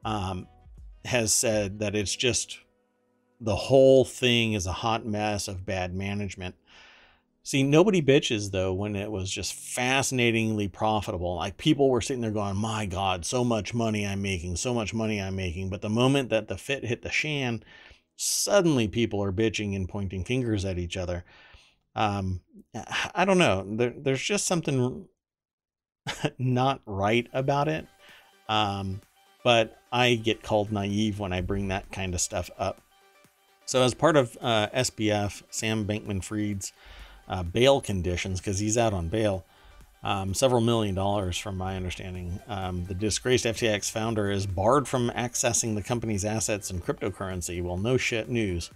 um, 0.03 0.47
has 1.05 1.31
said 1.33 1.79
that 1.79 1.95
it's 1.95 2.15
just 2.15 2.59
the 3.39 3.55
whole 3.55 4.03
thing 4.03 4.53
is 4.53 4.67
a 4.67 4.71
hot 4.71 5.05
mess 5.05 5.47
of 5.47 5.65
bad 5.65 5.95
management. 5.95 6.55
See, 7.43 7.63
nobody 7.63 8.01
bitches 8.01 8.51
though 8.51 8.73
when 8.73 8.95
it 8.95 9.11
was 9.11 9.31
just 9.31 9.53
fascinatingly 9.53 10.67
profitable. 10.67 11.35
Like 11.35 11.57
people 11.57 11.89
were 11.89 12.01
sitting 12.01 12.21
there 12.21 12.31
going, 12.31 12.55
"My 12.55 12.85
God, 12.85 13.25
so 13.25 13.43
much 13.43 13.73
money 13.73 14.05
I'm 14.05 14.21
making, 14.21 14.57
so 14.57 14.73
much 14.73 14.93
money 14.93 15.19
I'm 15.19 15.35
making." 15.35 15.69
But 15.69 15.81
the 15.81 15.89
moment 15.89 16.29
that 16.29 16.47
the 16.47 16.57
fit 16.57 16.85
hit 16.85 17.01
the 17.01 17.09
shan, 17.09 17.63
suddenly 18.15 18.87
people 18.87 19.23
are 19.23 19.31
bitching 19.31 19.75
and 19.75 19.89
pointing 19.89 20.23
fingers 20.23 20.65
at 20.65 20.77
each 20.77 20.97
other. 20.97 21.25
Um, 21.95 22.41
I 23.15 23.25
don't 23.25 23.39
know. 23.39 23.65
There, 23.67 23.93
there's 23.97 24.21
just 24.21 24.45
something 24.45 25.07
not 26.37 26.81
right 26.85 27.27
about 27.33 27.67
it. 27.67 27.87
Um, 28.47 29.01
but 29.43 29.79
I 29.91 30.15
get 30.15 30.43
called 30.43 30.71
naive 30.71 31.19
when 31.19 31.33
I 31.33 31.41
bring 31.41 31.69
that 31.69 31.91
kind 31.91 32.13
of 32.13 32.21
stuff 32.21 32.49
up. 32.57 32.81
So, 33.65 33.83
as 33.83 33.93
part 33.93 34.17
of 34.17 34.37
uh, 34.41 34.67
SBF, 34.67 35.43
Sam 35.49 35.85
Bankman 35.85 36.23
Fried's 36.23 36.73
uh, 37.31 37.41
bail 37.41 37.81
conditions, 37.81 38.39
because 38.39 38.59
he's 38.59 38.77
out 38.77 38.93
on 38.93 39.07
bail, 39.07 39.45
um, 40.03 40.33
several 40.33 40.61
million 40.61 40.93
dollars, 40.93 41.37
from 41.37 41.57
my 41.57 41.75
understanding. 41.77 42.39
Um, 42.47 42.85
the 42.85 42.93
disgraced 42.93 43.45
FTX 43.45 43.89
founder 43.89 44.29
is 44.29 44.45
barred 44.45 44.87
from 44.87 45.09
accessing 45.11 45.73
the 45.73 45.81
company's 45.81 46.25
assets 46.25 46.69
and 46.69 46.83
cryptocurrency. 46.83 47.63
Well, 47.63 47.77
no 47.77 47.95
shit 47.97 48.29
news. 48.29 48.69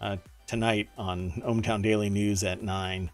Uh, 0.00 0.16
tonight 0.46 0.88
on 0.98 1.42
ohmTown 1.46 1.82
Daily 1.82 2.10
News 2.10 2.42
at 2.42 2.62
9. 2.62 3.10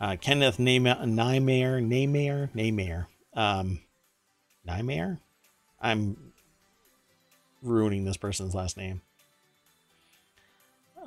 Uh, 0.00 0.16
Kenneth 0.20 0.58
Niemeyer, 0.58 1.04
Niemeyer, 1.06 2.50
Niemeyer, 2.54 3.08
um, 3.34 3.80
Niemeyer? 4.64 5.18
I'm 5.80 6.32
ruining 7.62 8.04
this 8.04 8.16
person's 8.16 8.54
last 8.54 8.76
name. 8.76 9.00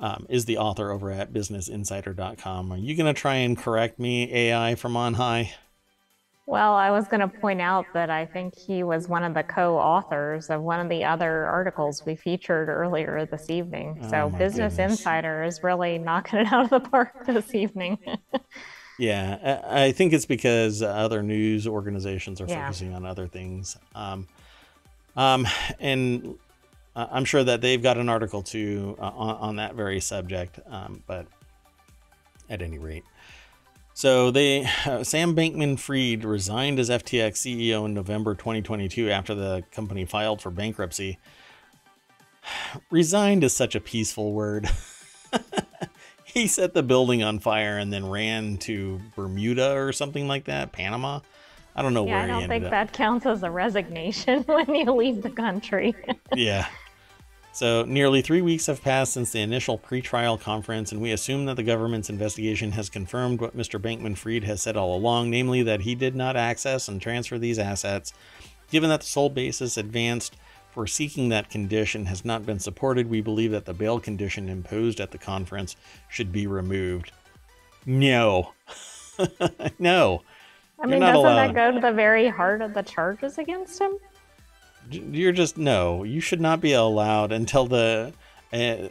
Um, 0.00 0.26
is 0.30 0.46
the 0.46 0.56
author 0.56 0.90
over 0.90 1.10
at 1.10 1.30
businessinsider.com. 1.32 2.72
Are 2.72 2.78
you 2.78 2.96
going 2.96 3.12
to 3.14 3.18
try 3.20 3.34
and 3.36 3.56
correct 3.56 3.98
me, 3.98 4.32
AI 4.34 4.74
from 4.74 4.96
on 4.96 5.14
high? 5.14 5.52
Well, 6.46 6.74
I 6.74 6.90
was 6.90 7.06
going 7.06 7.20
to 7.20 7.28
point 7.28 7.60
out 7.60 7.86
that 7.92 8.10
I 8.10 8.24
think 8.26 8.54
he 8.58 8.82
was 8.82 9.08
one 9.08 9.22
of 9.22 9.34
the 9.34 9.42
co 9.44 9.76
authors 9.78 10.48
of 10.50 10.62
one 10.62 10.80
of 10.80 10.88
the 10.88 11.04
other 11.04 11.44
articles 11.46 12.02
we 12.06 12.16
featured 12.16 12.68
earlier 12.68 13.28
this 13.30 13.50
evening. 13.50 13.98
So, 14.10 14.32
Oh, 14.34 14.38
Business 14.38 14.76
goodness. 14.76 14.98
Insider 14.98 15.44
is 15.44 15.62
really 15.62 15.98
knocking 15.98 16.40
it 16.40 16.52
out 16.52 16.64
of 16.64 16.70
the 16.70 16.80
park 16.80 17.12
this 17.26 17.54
evening. 17.54 17.98
Yeah, 18.98 19.60
I 19.68 19.92
think 19.92 20.12
it's 20.12 20.26
because 20.26 20.82
other 20.82 21.22
news 21.22 21.66
organizations 21.66 22.40
are 22.40 22.46
Yeah. 22.46 22.64
focusing 22.64 22.94
on 22.94 23.04
other 23.06 23.28
things. 23.28 23.76
Um, 23.94 24.26
um, 25.14 25.46
and 25.78 26.36
uh, 26.96 27.06
I'm 27.10 27.24
sure 27.24 27.44
that 27.44 27.60
they've 27.60 27.82
got 27.82 27.98
an 27.98 28.08
article 28.08 28.42
too 28.42 28.96
uh, 28.98 29.04
on, 29.04 29.36
on 29.36 29.56
that 29.56 29.74
very 29.74 30.00
subject. 30.00 30.58
Um, 30.68 31.02
but 31.06 31.26
at 32.48 32.62
any 32.62 32.78
rate, 32.78 33.04
so 33.94 34.30
they 34.30 34.66
uh, 34.86 35.04
Sam 35.04 35.36
Bankman-Fried 35.36 36.24
resigned 36.24 36.78
as 36.78 36.90
FTX 36.90 37.32
CEO 37.32 37.84
in 37.84 37.94
November 37.94 38.34
2022 38.34 39.10
after 39.10 39.34
the 39.34 39.62
company 39.72 40.04
filed 40.04 40.40
for 40.40 40.50
bankruptcy. 40.50 41.18
Resigned 42.90 43.44
is 43.44 43.54
such 43.54 43.74
a 43.74 43.80
peaceful 43.80 44.32
word. 44.32 44.68
he 46.24 46.46
set 46.46 46.74
the 46.74 46.82
building 46.82 47.22
on 47.22 47.38
fire 47.38 47.78
and 47.78 47.92
then 47.92 48.08
ran 48.08 48.56
to 48.58 49.00
Bermuda 49.16 49.72
or 49.76 49.92
something 49.92 50.26
like 50.26 50.44
that, 50.44 50.72
Panama. 50.72 51.20
I 51.76 51.82
don't 51.82 51.94
know 51.94 52.06
yeah, 52.06 52.14
where 52.14 52.22
I 52.24 52.26
don't 52.26 52.48
think 52.48 52.64
up. 52.64 52.70
that 52.70 52.92
counts 52.92 53.26
as 53.26 53.42
a 53.42 53.50
resignation 53.50 54.42
when 54.46 54.74
you 54.74 54.90
leave 54.92 55.22
the 55.22 55.30
country. 55.30 55.94
yeah. 56.34 56.66
So, 57.52 57.84
nearly 57.84 58.22
three 58.22 58.42
weeks 58.42 58.66
have 58.66 58.80
passed 58.80 59.12
since 59.12 59.32
the 59.32 59.40
initial 59.40 59.76
pretrial 59.76 60.40
conference, 60.40 60.92
and 60.92 61.00
we 61.00 61.10
assume 61.10 61.46
that 61.46 61.56
the 61.56 61.64
government's 61.64 62.08
investigation 62.08 62.72
has 62.72 62.88
confirmed 62.88 63.40
what 63.40 63.56
Mr. 63.56 63.80
Bankman 63.80 64.16
Fried 64.16 64.44
has 64.44 64.62
said 64.62 64.76
all 64.76 64.96
along 64.96 65.30
namely, 65.30 65.62
that 65.64 65.80
he 65.80 65.96
did 65.96 66.14
not 66.14 66.36
access 66.36 66.86
and 66.86 67.02
transfer 67.02 67.38
these 67.38 67.58
assets. 67.58 68.12
Given 68.70 68.88
that 68.90 69.00
the 69.00 69.06
sole 69.06 69.30
basis 69.30 69.76
advanced 69.76 70.36
for 70.70 70.86
seeking 70.86 71.28
that 71.30 71.50
condition 71.50 72.06
has 72.06 72.24
not 72.24 72.46
been 72.46 72.60
supported, 72.60 73.10
we 73.10 73.20
believe 73.20 73.50
that 73.50 73.64
the 73.64 73.74
bail 73.74 73.98
condition 73.98 74.48
imposed 74.48 75.00
at 75.00 75.10
the 75.10 75.18
conference 75.18 75.74
should 76.08 76.30
be 76.30 76.46
removed. 76.46 77.10
No. 77.84 78.52
no. 79.78 80.22
I 80.82 80.86
mean, 80.86 81.00
doesn't 81.00 81.14
allowed. 81.14 81.48
that 81.48 81.54
go 81.54 81.72
to 81.72 81.80
the 81.80 81.92
very 81.92 82.28
heart 82.28 82.62
of 82.62 82.74
the 82.74 82.82
charges 82.82 83.38
against 83.38 83.80
him? 83.80 83.92
you're 84.90 85.32
just 85.32 85.56
no 85.56 86.04
you 86.04 86.20
should 86.20 86.40
not 86.40 86.60
be 86.60 86.72
allowed 86.72 87.32
until 87.32 87.66
the 87.66 88.12
uh, 88.52 88.88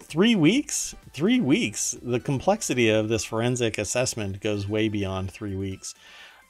three 0.00 0.34
weeks 0.34 0.94
three 1.12 1.40
weeks 1.40 1.96
the 2.02 2.20
complexity 2.20 2.88
of 2.88 3.08
this 3.08 3.24
forensic 3.24 3.78
assessment 3.78 4.40
goes 4.40 4.68
way 4.68 4.88
beyond 4.88 5.30
three 5.30 5.56
weeks 5.56 5.94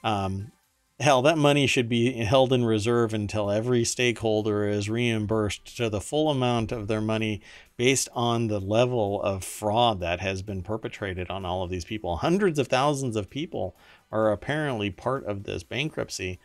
um, 0.03 0.51
hell 0.99 1.21
that 1.21 1.37
money 1.37 1.67
should 1.67 1.87
be 1.87 2.11
held 2.23 2.51
in 2.51 2.65
reserve 2.65 3.13
until 3.13 3.51
every 3.51 3.83
stakeholder 3.83 4.67
is 4.67 4.89
reimbursed 4.89 5.77
to 5.77 5.89
the 5.89 6.01
full 6.01 6.29
amount 6.29 6.71
of 6.71 6.87
their 6.87 7.01
money 7.01 7.41
based 7.77 8.09
on 8.13 8.47
the 8.47 8.59
level 8.59 9.21
of 9.21 9.43
fraud 9.43 9.99
that 9.99 10.19
has 10.19 10.41
been 10.41 10.61
perpetrated 10.61 11.29
on 11.29 11.45
all 11.45 11.63
of 11.63 11.69
these 11.69 11.85
people 11.85 12.17
hundreds 12.17 12.59
of 12.59 12.67
thousands 12.67 13.15
of 13.15 13.29
people 13.29 13.75
are 14.11 14.31
apparently 14.31 14.89
part 14.89 15.25
of 15.25 15.43
this 15.43 15.63
bankruptcy 15.63 16.39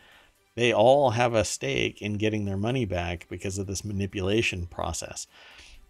they 0.54 0.72
all 0.72 1.10
have 1.10 1.34
a 1.34 1.44
stake 1.44 2.00
in 2.00 2.14
getting 2.14 2.44
their 2.44 2.56
money 2.56 2.84
back 2.84 3.26
because 3.28 3.58
of 3.58 3.66
this 3.66 3.84
manipulation 3.84 4.66
process. 4.66 5.26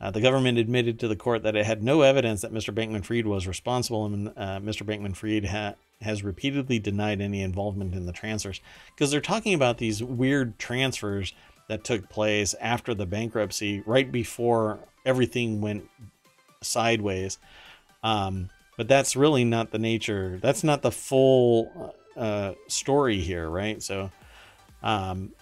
Uh, 0.00 0.10
the 0.10 0.20
government 0.20 0.58
admitted 0.58 0.98
to 0.98 1.08
the 1.08 1.16
court 1.16 1.42
that 1.42 1.56
it 1.56 1.66
had 1.66 1.82
no 1.82 2.02
evidence 2.02 2.42
that 2.42 2.52
Mr. 2.52 2.74
Bankman 2.74 3.04
Fried 3.04 3.26
was 3.26 3.46
responsible, 3.46 4.06
and 4.06 4.28
uh, 4.30 4.58
Mr. 4.60 4.82
Bankman 4.82 5.14
Fried 5.14 5.46
ha- 5.46 5.74
has 6.00 6.24
repeatedly 6.24 6.78
denied 6.78 7.20
any 7.20 7.42
involvement 7.42 7.94
in 7.94 8.06
the 8.06 8.12
transfers 8.12 8.60
because 8.94 9.10
they're 9.10 9.20
talking 9.20 9.54
about 9.54 9.78
these 9.78 10.02
weird 10.02 10.58
transfers 10.58 11.32
that 11.68 11.84
took 11.84 12.10
place 12.10 12.54
after 12.60 12.92
the 12.92 13.06
bankruptcy, 13.06 13.82
right 13.86 14.10
before 14.10 14.78
everything 15.06 15.60
went 15.60 15.88
sideways. 16.60 17.38
Um, 18.02 18.50
but 18.76 18.88
that's 18.88 19.16
really 19.16 19.44
not 19.44 19.70
the 19.70 19.78
nature, 19.78 20.38
that's 20.42 20.64
not 20.64 20.82
the 20.82 20.90
full 20.90 21.94
uh, 22.16 22.52
story 22.68 23.20
here, 23.20 23.48
right? 23.48 23.82
So, 23.82 24.10
um, 24.82 25.32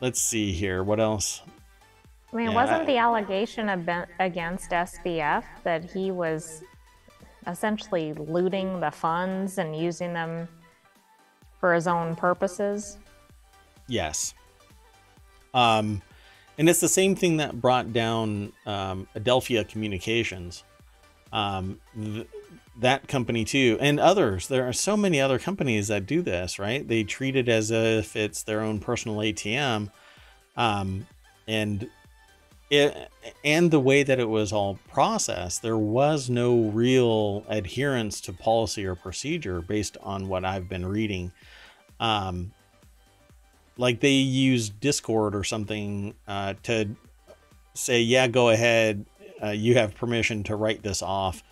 let's 0.00 0.20
see 0.20 0.52
here. 0.52 0.82
What 0.82 1.00
else? 1.00 1.42
I 2.32 2.36
mean, 2.36 2.50
Yeah, 2.50 2.54
wasn't 2.54 2.82
I- 2.82 2.84
the 2.84 2.96
allegation 2.98 3.68
ab- 3.68 4.08
against 4.18 4.70
SBF 4.70 5.44
that 5.64 5.90
he 5.90 6.10
was 6.10 6.62
essentially 7.46 8.12
looting 8.14 8.80
the 8.80 8.90
funds 8.90 9.56
and 9.58 9.74
using 9.74 10.12
them 10.12 10.46
for 11.58 11.74
his 11.74 11.86
own 11.86 12.14
purposes? 12.14 12.98
Yes. 13.86 14.34
Um, 15.54 16.02
and 16.58 16.68
it's 16.68 16.80
the 16.80 16.88
same 16.88 17.14
thing 17.16 17.38
that 17.38 17.58
brought 17.60 17.92
down 17.94 18.52
um, 18.66 19.08
Adelphia 19.16 19.66
Communications. 19.66 20.64
Um, 21.32 21.80
th- 21.94 22.26
that 22.80 23.08
company 23.08 23.44
too, 23.44 23.76
and 23.80 23.98
others. 23.98 24.48
There 24.48 24.66
are 24.68 24.72
so 24.72 24.96
many 24.96 25.20
other 25.20 25.38
companies 25.38 25.88
that 25.88 26.06
do 26.06 26.22
this, 26.22 26.58
right? 26.58 26.86
They 26.86 27.02
treat 27.04 27.36
it 27.36 27.48
as 27.48 27.70
if 27.70 28.14
it's 28.14 28.42
their 28.42 28.60
own 28.60 28.78
personal 28.78 29.18
ATM, 29.18 29.90
um, 30.56 31.06
and 31.46 31.88
it 32.70 33.10
and 33.44 33.70
the 33.70 33.80
way 33.80 34.02
that 34.02 34.20
it 34.20 34.28
was 34.28 34.52
all 34.52 34.78
processed, 34.90 35.62
there 35.62 35.76
was 35.76 36.28
no 36.30 36.68
real 36.68 37.44
adherence 37.48 38.20
to 38.22 38.32
policy 38.32 38.84
or 38.86 38.94
procedure 38.94 39.60
based 39.60 39.96
on 40.02 40.28
what 40.28 40.44
I've 40.44 40.68
been 40.68 40.86
reading. 40.86 41.32
Um, 41.98 42.52
like 43.76 44.00
they 44.00 44.10
use 44.12 44.68
Discord 44.68 45.34
or 45.34 45.44
something 45.44 46.14
uh, 46.26 46.54
to 46.64 46.88
say, 47.74 48.00
yeah, 48.02 48.26
go 48.26 48.50
ahead, 48.50 49.06
uh, 49.42 49.50
you 49.50 49.74
have 49.74 49.94
permission 49.94 50.42
to 50.44 50.56
write 50.56 50.82
this 50.82 51.02
off 51.02 51.42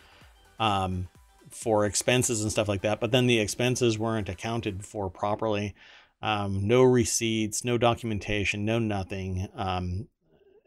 um, 0.59 1.09
for 1.51 1.87
expenses 1.87 2.43
and 2.43 2.51
stuff 2.51 2.69
like 2.69 2.83
that. 2.83 3.01
But 3.01 3.13
then 3.13 3.27
the 3.27 3.39
expenses 3.39 3.99
weren't 3.99 4.29
accounted 4.29 4.85
for 4.85 5.11
properly. 5.11 5.75
Um, 6.23 6.67
no 6.67 6.83
receipts, 6.83 7.65
no 7.65 7.79
documentation, 7.79 8.65
no 8.65 8.79
nothing. 8.79 9.49
Um, 9.55 10.09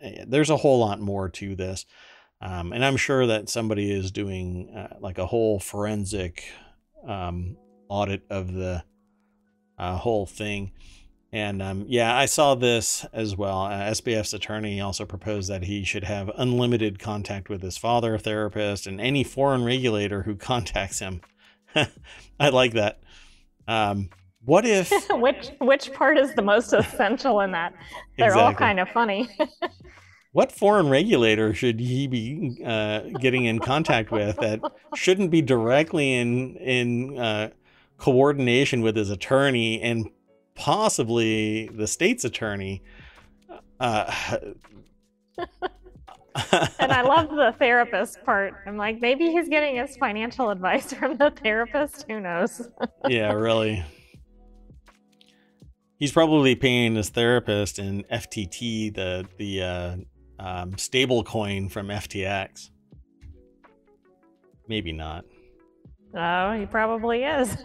eh, 0.02 0.24
there's 0.28 0.50
a 0.50 0.58
whole 0.58 0.80
lot 0.80 1.00
more 1.00 1.30
to 1.30 1.56
this. 1.56 1.86
Um, 2.42 2.72
and 2.72 2.86
I'm 2.86 2.98
sure 2.98 3.28
that 3.28 3.50
somebody 3.50 3.92
is 3.92 4.12
doing 4.12 4.74
uh, 4.74 4.98
like 5.00 5.18
a 5.18 5.26
whole 5.26 5.60
forensic 5.60 6.46
um, 7.06 7.58
audit 7.90 8.24
of 8.30 8.54
the 8.54 8.84
uh, 9.78 9.98
whole 9.98 10.26
thing. 10.26 10.72
And 11.32 11.62
um, 11.62 11.86
yeah, 11.88 12.16
I 12.16 12.26
saw 12.26 12.56
this 12.56 13.06
as 13.14 13.36
well. 13.36 13.64
Uh, 13.66 13.92
SBF's 13.92 14.34
attorney 14.34 14.82
also 14.82 15.06
proposed 15.06 15.50
that 15.50 15.64
he 15.64 15.84
should 15.84 16.04
have 16.04 16.32
unlimited 16.36 16.98
contact 16.98 17.50
with 17.50 17.62
his 17.62 17.78
father, 17.78 18.18
therapist, 18.18 18.88
and 18.88 19.00
any 19.00 19.24
foreign 19.24 19.64
regulator 19.64 20.24
who 20.24 20.36
contacts 20.38 21.00
him. 21.00 21.22
I 22.40 22.50
like 22.50 22.74
that. 22.74 23.02
Um, 23.68 24.10
what 24.44 24.66
if? 24.66 24.92
which 25.12 25.52
which 25.60 25.94
part 25.94 26.18
is 26.18 26.34
the 26.34 26.42
most 26.42 26.74
essential 26.74 27.42
in 27.42 27.52
that? 27.52 27.76
They're 28.18 28.36
all 28.36 28.54
kind 28.54 28.80
of 28.80 28.90
funny. 28.90 29.30
What 30.32 30.52
foreign 30.52 30.90
regulator 30.90 31.54
should 31.54 31.80
he 31.80 32.08
be 32.08 32.64
uh, 32.66 33.02
getting 33.20 33.46
in 33.46 33.60
contact 33.60 34.12
with 34.12 34.38
that 34.38 34.62
shouldn't 34.96 35.30
be 35.30 35.42
directly 35.42 36.14
in 36.14 36.56
in 36.56 37.20
uh, 37.20 37.50
coordination 37.98 38.82
with 38.82 38.96
his 38.96 39.10
attorney 39.10 39.82
and 39.82 40.10
possibly 40.60 41.70
the 41.70 41.88
state's 41.88 42.26
attorney? 42.26 42.84
Uh, 43.80 44.14
and 46.80 46.92
I 46.92 47.02
love 47.02 47.30
the 47.30 47.56
therapist 47.58 48.24
part. 48.26 48.54
I'm 48.68 48.78
like, 48.78 49.00
maybe 49.02 49.32
he's 49.32 49.48
getting 49.48 49.78
his 49.78 49.96
financial 49.98 50.50
advice 50.50 50.94
from 51.00 51.18
the 51.18 51.32
therapist. 51.32 52.06
Who 52.08 52.20
knows? 52.20 52.70
yeah, 53.08 53.32
really. 53.32 53.84
He's 55.98 56.12
probably 56.12 56.56
paying 56.56 56.96
his 56.96 57.10
therapist 57.10 57.80
in 57.80 58.04
FTT, 58.04 58.94
the 58.94 59.28
the 59.38 59.62
uh, 59.62 59.96
um, 60.40 60.78
stable 60.78 61.24
coin 61.24 61.68
from 61.70 61.88
FTX. 61.88 62.70
Maybe 64.68 64.92
not. 64.94 65.26
Oh, 66.14 66.54
he 66.54 66.66
probably 66.66 67.24
is. 67.24 67.56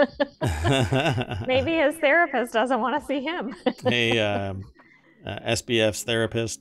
Maybe 1.47 1.73
his 1.77 1.97
therapist 1.97 2.53
doesn't 2.53 2.81
want 2.81 3.01
to 3.01 3.07
see 3.07 3.23
him. 3.23 3.55
hey, 3.83 4.19
um, 4.21 4.63
uh, 5.27 5.39
SBF's 5.47 6.03
therapist, 6.03 6.61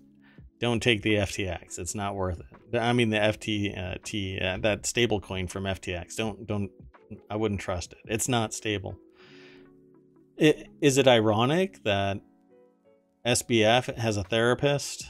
don't 0.59 0.81
take 0.81 1.01
the 1.01 1.15
FTX. 1.15 1.79
It's 1.79 1.95
not 1.95 2.15
worth 2.15 2.39
it. 2.39 2.77
I 2.77 2.93
mean 2.93 3.09
the 3.09 3.17
FTT, 3.17 4.41
uh, 4.41 4.57
that 4.61 4.85
stable 4.85 5.19
coin 5.19 5.47
from 5.47 5.65
FTX. 5.65 6.15
Don't 6.15 6.47
don't. 6.47 6.71
I 7.29 7.35
wouldn't 7.35 7.59
trust 7.61 7.91
it. 7.91 7.99
It's 8.05 8.27
not 8.27 8.53
stable. 8.53 8.97
It, 10.37 10.67
is 10.81 10.97
it 10.97 11.07
ironic 11.07 11.83
that 11.83 12.17
SBF 13.25 13.95
has 13.97 14.17
a 14.17 14.23
therapist 14.23 15.05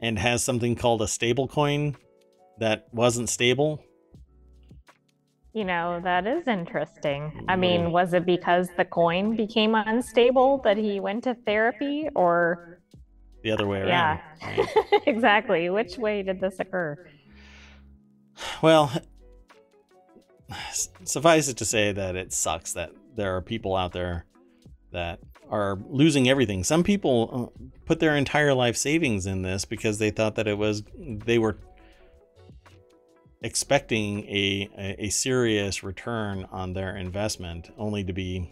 and 0.00 0.18
has 0.18 0.42
something 0.42 0.74
called 0.74 1.02
a 1.02 1.06
stable 1.06 1.46
coin 1.46 1.96
that 2.58 2.88
wasn't 2.92 3.28
stable? 3.28 3.84
You 5.52 5.64
know, 5.64 6.00
that 6.02 6.26
is 6.26 6.48
interesting. 6.48 7.44
I 7.46 7.56
mean, 7.56 7.92
was 7.92 8.14
it 8.14 8.24
because 8.24 8.70
the 8.78 8.86
coin 8.86 9.36
became 9.36 9.74
unstable 9.74 10.62
that 10.64 10.78
he 10.78 10.98
went 10.98 11.24
to 11.24 11.34
therapy 11.34 12.08
or 12.14 12.80
the 13.42 13.50
other 13.50 13.66
way 13.66 13.80
around? 13.80 14.20
Yeah. 14.40 14.66
Exactly. 15.06 15.68
Which 15.68 15.98
way 15.98 16.22
did 16.22 16.40
this 16.40 16.58
occur? 16.58 16.96
Well, 18.62 18.90
suffice 21.04 21.48
it 21.48 21.58
to 21.58 21.64
say 21.64 21.92
that 21.92 22.16
it 22.16 22.32
sucks 22.32 22.72
that 22.72 22.92
there 23.14 23.36
are 23.36 23.42
people 23.42 23.76
out 23.76 23.92
there 23.92 24.24
that 24.92 25.20
are 25.50 25.78
losing 25.88 26.28
everything. 26.30 26.64
Some 26.64 26.82
people 26.82 27.52
uh, 27.52 27.68
put 27.84 28.00
their 28.00 28.16
entire 28.16 28.54
life 28.54 28.76
savings 28.76 29.26
in 29.26 29.42
this 29.42 29.66
because 29.66 29.98
they 29.98 30.10
thought 30.10 30.36
that 30.36 30.48
it 30.48 30.56
was 30.56 30.82
they 30.96 31.38
were 31.38 31.58
expecting 33.42 34.24
a, 34.26 34.96
a, 34.98 35.08
serious 35.08 35.82
return 35.82 36.46
on 36.52 36.72
their 36.72 36.96
investment 36.96 37.70
only 37.76 38.04
to 38.04 38.12
be 38.12 38.48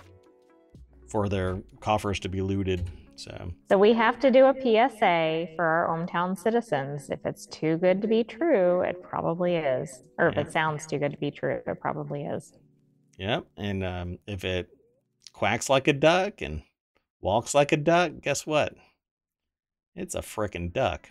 for 1.08 1.28
their 1.28 1.62
coffers 1.80 2.18
to 2.20 2.28
be 2.28 2.40
looted 2.40 2.90
so. 3.20 3.52
So 3.68 3.76
we 3.76 3.92
have 3.92 4.18
to 4.20 4.30
do 4.30 4.46
a 4.46 4.54
psa 4.54 5.48
for 5.54 5.64
our 5.64 5.88
ohmTown 5.88 6.38
citizens. 6.38 7.10
If 7.10 7.26
it's 7.26 7.44
too 7.44 7.76
good 7.76 8.00
to 8.00 8.08
be 8.08 8.24
true 8.24 8.80
it 8.80 9.02
probably 9.02 9.56
is. 9.56 10.02
Or 10.18 10.28
if 10.28 10.36
yeah. 10.36 10.42
it 10.42 10.52
sounds 10.52 10.86
too 10.86 10.98
good 10.98 11.12
to 11.12 11.18
be 11.18 11.30
true 11.30 11.60
it 11.66 11.80
probably 11.80 12.24
is. 12.24 12.52
Yep 13.18 13.46
and 13.56 13.84
um, 13.84 14.18
if 14.26 14.44
it 14.44 14.70
quacks 15.34 15.68
like 15.68 15.86
a 15.86 15.92
duck 15.92 16.40
and 16.40 16.62
walks 17.20 17.54
like 17.54 17.72
a 17.72 17.76
duck 17.76 18.12
guess 18.22 18.46
what? 18.46 18.74
It's 19.94 20.14
a 20.14 20.20
frickin' 20.20 20.72
duck 20.72 21.10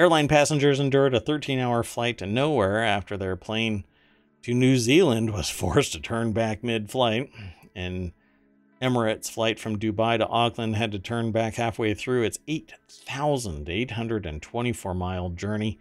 Airline 0.00 0.28
passengers 0.28 0.80
endured 0.80 1.12
a 1.12 1.20
13 1.20 1.58
hour 1.58 1.82
flight 1.82 2.16
to 2.16 2.26
nowhere 2.26 2.82
after 2.82 3.18
their 3.18 3.36
plane 3.36 3.84
to 4.42 4.54
New 4.54 4.78
Zealand 4.78 5.34
was 5.34 5.50
forced 5.50 5.92
to 5.92 6.00
turn 6.00 6.32
back 6.32 6.64
mid 6.64 6.90
flight. 6.90 7.30
And 7.76 8.12
Emirates' 8.80 9.30
flight 9.30 9.60
from 9.60 9.78
Dubai 9.78 10.16
to 10.16 10.26
Auckland 10.26 10.76
had 10.76 10.90
to 10.92 10.98
turn 10.98 11.32
back 11.32 11.56
halfway 11.56 11.92
through 11.92 12.22
its 12.22 12.38
8,824 12.48 14.94
mile 14.94 15.28
journey. 15.28 15.78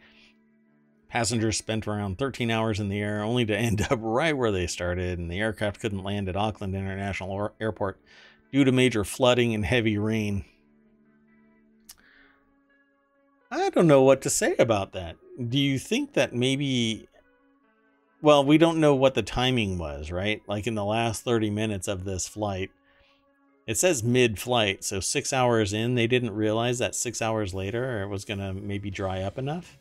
Passengers 1.07 1.57
spent 1.57 1.87
around 1.87 2.17
13 2.17 2.51
hours 2.51 2.81
in 2.81 2.89
the 2.89 2.99
air 2.99 3.23
only 3.23 3.45
to 3.45 3.57
end 3.57 3.87
up 3.89 3.99
right 4.01 4.35
where 4.35 4.51
they 4.51 4.67
started, 4.67 5.17
and 5.17 5.31
the 5.31 5.39
aircraft 5.39 5.79
couldn't 5.79 6.03
land 6.03 6.27
at 6.27 6.35
Auckland 6.35 6.75
International 6.75 7.51
Airport 7.61 8.01
due 8.51 8.65
to 8.65 8.73
major 8.73 9.05
flooding 9.05 9.53
and 9.53 9.63
heavy 9.63 9.97
rain. 9.97 10.43
I 13.51 13.69
don't 13.69 13.87
know 13.87 14.03
what 14.03 14.21
to 14.21 14.29
say 14.29 14.55
about 14.59 14.93
that. 14.93 15.15
Do 15.49 15.57
you 15.57 15.79
think 15.79 16.13
that 16.13 16.35
maybe 16.35 17.07
well, 18.21 18.43
we 18.43 18.57
don't 18.57 18.79
know 18.79 18.95
what 18.95 19.13
the 19.13 19.21
timing 19.21 19.77
was, 19.77 20.11
right? 20.11 20.41
Like 20.45 20.67
in 20.67 20.75
the 20.75 20.83
last 20.83 21.23
30 21.23 21.49
minutes 21.49 21.87
of 21.87 22.03
this 22.03 22.27
flight, 22.27 22.69
it 23.65 23.77
says 23.77 24.03
mid 24.03 24.39
flight. 24.39 24.83
So 24.83 24.99
six 24.99 25.31
hours 25.31 25.71
in, 25.71 25.95
they 25.95 26.07
didn't 26.07 26.31
realize 26.31 26.79
that 26.79 26.95
six 26.95 27.21
hours 27.21 27.53
later 27.53 28.01
it 28.03 28.07
was 28.07 28.25
going 28.25 28.39
to 28.39 28.53
maybe 28.53 28.89
dry 28.91 29.21
up 29.21 29.37
enough. 29.37 29.77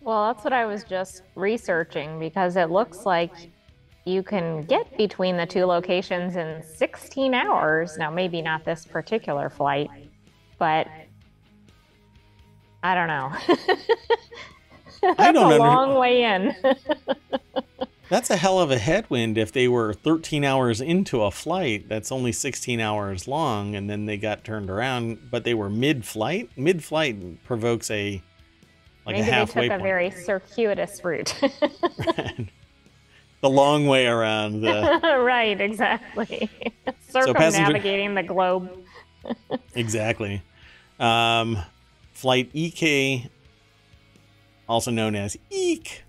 Well, 0.00 0.32
that's 0.32 0.42
what 0.42 0.52
I 0.52 0.66
was 0.66 0.84
just 0.84 1.22
researching 1.34 2.18
because 2.18 2.56
it 2.56 2.70
looks 2.70 3.06
like 3.06 3.32
you 4.04 4.22
can 4.22 4.62
get 4.62 4.96
between 4.98 5.36
the 5.36 5.46
two 5.46 5.64
locations 5.64 6.36
in 6.36 6.62
16 6.62 7.34
hours. 7.34 7.96
Now, 7.96 8.10
maybe 8.10 8.42
not 8.42 8.64
this 8.64 8.84
particular 8.84 9.48
flight, 9.48 9.88
but 10.58 10.88
I 12.84 12.94
don't 12.94 13.08
know. 13.08 13.32
I 15.18 15.32
don't 15.32 15.50
a 15.50 15.54
under- 15.54 15.58
long 15.58 15.94
way 15.94 16.22
in. 16.22 16.54
that's 18.10 18.28
a 18.28 18.36
hell 18.36 18.60
of 18.60 18.70
a 18.70 18.76
headwind 18.76 19.38
if 19.38 19.52
they 19.52 19.68
were 19.68 19.94
13 19.94 20.44
hours 20.44 20.82
into 20.82 21.22
a 21.22 21.30
flight 21.30 21.88
that's 21.88 22.12
only 22.12 22.30
16 22.30 22.80
hours 22.80 23.26
long 23.26 23.74
and 23.74 23.88
then 23.88 24.04
they 24.04 24.18
got 24.18 24.44
turned 24.44 24.68
around, 24.68 25.30
but 25.30 25.44
they 25.44 25.54
were 25.54 25.70
mid-flight. 25.70 26.50
Mid-flight 26.58 27.42
provokes 27.44 27.90
a 27.90 28.22
like 29.06 29.16
Maybe 29.16 29.28
a 29.28 29.32
halfway 29.32 29.62
they 29.62 29.68
took 29.68 29.80
point. 29.80 29.80
a 29.80 29.82
very 29.82 30.10
circuitous 30.10 31.02
route. 31.02 31.34
the 33.40 33.50
long 33.50 33.86
way 33.86 34.06
around 34.06 34.60
the 34.60 35.00
right, 35.24 35.58
exactly. 35.58 36.50
Circumnavigating 37.08 37.22
so 37.22 37.32
passenger... 37.32 38.14
the 38.14 38.22
globe. 38.22 38.84
exactly. 39.74 40.42
Um, 41.00 41.58
Flight 42.14 42.50
EK, 42.54 43.28
also 44.68 44.90
known 44.90 45.14
as 45.14 45.36
EEK 45.50 46.02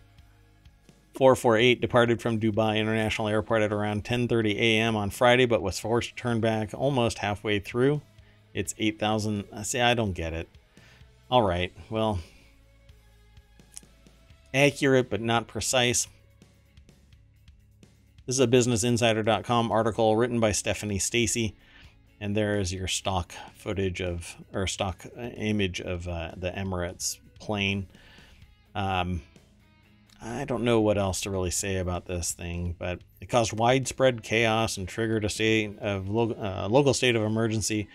448, 1.15 1.81
departed 1.81 2.21
from 2.21 2.39
Dubai 2.39 2.77
International 2.77 3.27
Airport 3.27 3.63
at 3.63 3.73
around 3.73 4.03
10:30 4.03 4.55
a.m. 4.55 4.95
on 4.95 5.09
Friday, 5.09 5.45
but 5.45 5.61
was 5.61 5.79
forced 5.79 6.09
to 6.09 6.15
turn 6.15 6.39
back 6.39 6.69
almost 6.73 7.19
halfway 7.19 7.59
through. 7.59 8.01
It's 8.53 8.75
8,000. 8.77 9.45
Uh, 9.51 9.63
see, 9.63 9.81
I 9.81 9.93
don't 9.93 10.13
get 10.13 10.33
it. 10.33 10.47
All 11.29 11.41
right, 11.41 11.73
well, 11.89 12.19
accurate 14.53 15.09
but 15.09 15.21
not 15.21 15.47
precise. 15.47 16.07
This 18.25 18.35
is 18.35 18.39
a 18.39 18.47
BusinessInsider.com 18.47 19.71
article 19.71 20.15
written 20.15 20.39
by 20.39 20.51
Stephanie 20.51 20.99
Stacy 20.99 21.55
and 22.19 22.35
there 22.35 22.59
is 22.59 22.73
your 22.73 22.87
stock 22.87 23.33
footage 23.55 24.01
of 24.01 24.35
or 24.53 24.67
stock 24.67 25.05
uh, 25.17 25.21
image 25.21 25.81
of 25.81 26.07
uh, 26.07 26.31
the 26.35 26.51
Emirates 26.51 27.19
plane. 27.39 27.87
Um, 28.73 29.21
I 30.21 30.45
don't 30.45 30.63
know 30.63 30.81
what 30.81 30.97
else 30.97 31.21
to 31.21 31.29
really 31.29 31.51
say 31.51 31.77
about 31.77 32.05
this 32.05 32.31
thing, 32.31 32.75
but 32.79 32.99
it 33.21 33.29
caused 33.29 33.53
widespread 33.53 34.23
chaos 34.23 34.77
and 34.77 34.87
triggered 34.87 35.25
a 35.25 35.29
state 35.29 35.77
of 35.79 36.09
lo- 36.09 36.31
uh, 36.31 36.67
local 36.69 36.93
state 36.93 37.15
of 37.15 37.21
emergency 37.21 37.89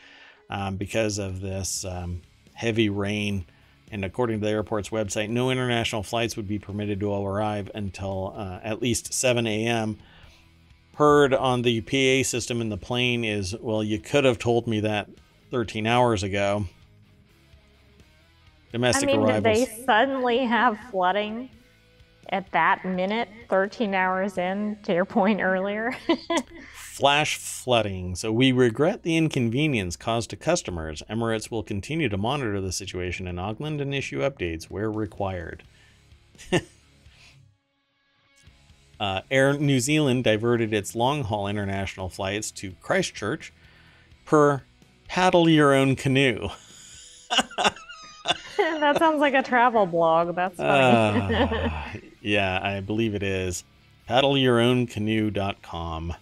um, 0.48 0.76
because 0.76 1.18
of 1.18 1.40
this 1.40 1.84
um, 1.84 2.22
heavy 2.52 2.88
rain. 2.88 3.46
And 3.90 4.04
according 4.04 4.40
to 4.40 4.46
the 4.46 4.52
airport's 4.52 4.90
website, 4.90 5.30
no 5.30 5.50
international 5.50 6.04
flights 6.04 6.36
would 6.36 6.46
be 6.46 6.60
permitted 6.60 7.00
to 7.00 7.12
arrive 7.12 7.70
until 7.74 8.34
uh, 8.36 8.60
at 8.62 8.80
least 8.80 9.12
7 9.12 9.46
a.m 9.46 9.98
heard 11.00 11.32
on 11.32 11.62
the 11.62 11.80
PA 11.80 12.28
system 12.28 12.60
in 12.60 12.68
the 12.68 12.76
plane 12.76 13.24
is, 13.24 13.56
well, 13.58 13.82
you 13.82 13.98
could 13.98 14.24
have 14.24 14.38
told 14.38 14.66
me 14.66 14.80
that 14.80 15.08
13 15.50 15.86
hours 15.86 16.22
ago. 16.22 16.66
Domestic 18.70 19.08
I 19.08 19.12
mean, 19.12 19.22
arrivals. 19.22 19.42
did 19.42 19.68
they 19.68 19.84
suddenly 19.86 20.44
have 20.44 20.78
flooding 20.90 21.48
at 22.28 22.52
that 22.52 22.84
minute, 22.84 23.30
13 23.48 23.94
hours 23.94 24.36
in, 24.36 24.76
to 24.82 24.92
your 24.92 25.06
point 25.06 25.40
earlier? 25.40 25.96
Flash 26.74 27.38
flooding. 27.38 28.14
So 28.14 28.30
we 28.30 28.52
regret 28.52 29.02
the 29.02 29.16
inconvenience 29.16 29.96
caused 29.96 30.28
to 30.30 30.36
customers. 30.36 31.02
Emirates 31.08 31.50
will 31.50 31.62
continue 31.62 32.10
to 32.10 32.18
monitor 32.18 32.60
the 32.60 32.72
situation 32.72 33.26
in 33.26 33.38
Auckland 33.38 33.80
and 33.80 33.94
issue 33.94 34.20
updates 34.20 34.64
where 34.64 34.90
required. 34.90 35.62
Uh, 39.00 39.22
Air 39.30 39.54
New 39.54 39.80
Zealand 39.80 40.24
diverted 40.24 40.74
its 40.74 40.94
long 40.94 41.24
haul 41.24 41.48
international 41.48 42.10
flights 42.10 42.50
to 42.52 42.72
Christchurch 42.82 43.50
per 44.26 44.62
Paddle 45.08 45.48
Your 45.48 45.74
Own 45.74 45.96
Kanoo. 45.96 46.50
that 48.58 48.98
sounds 48.98 49.20
like 49.20 49.32
a 49.34 49.42
travel 49.42 49.86
blog. 49.86 50.36
That's 50.36 50.56
funny. 50.56 51.34
uh, 51.34 51.80
yeah, 52.20 52.60
I 52.62 52.80
believe 52.80 53.14
it 53.14 53.22
is. 53.22 53.64
Paddleyourownkanoo.com. 54.08 56.14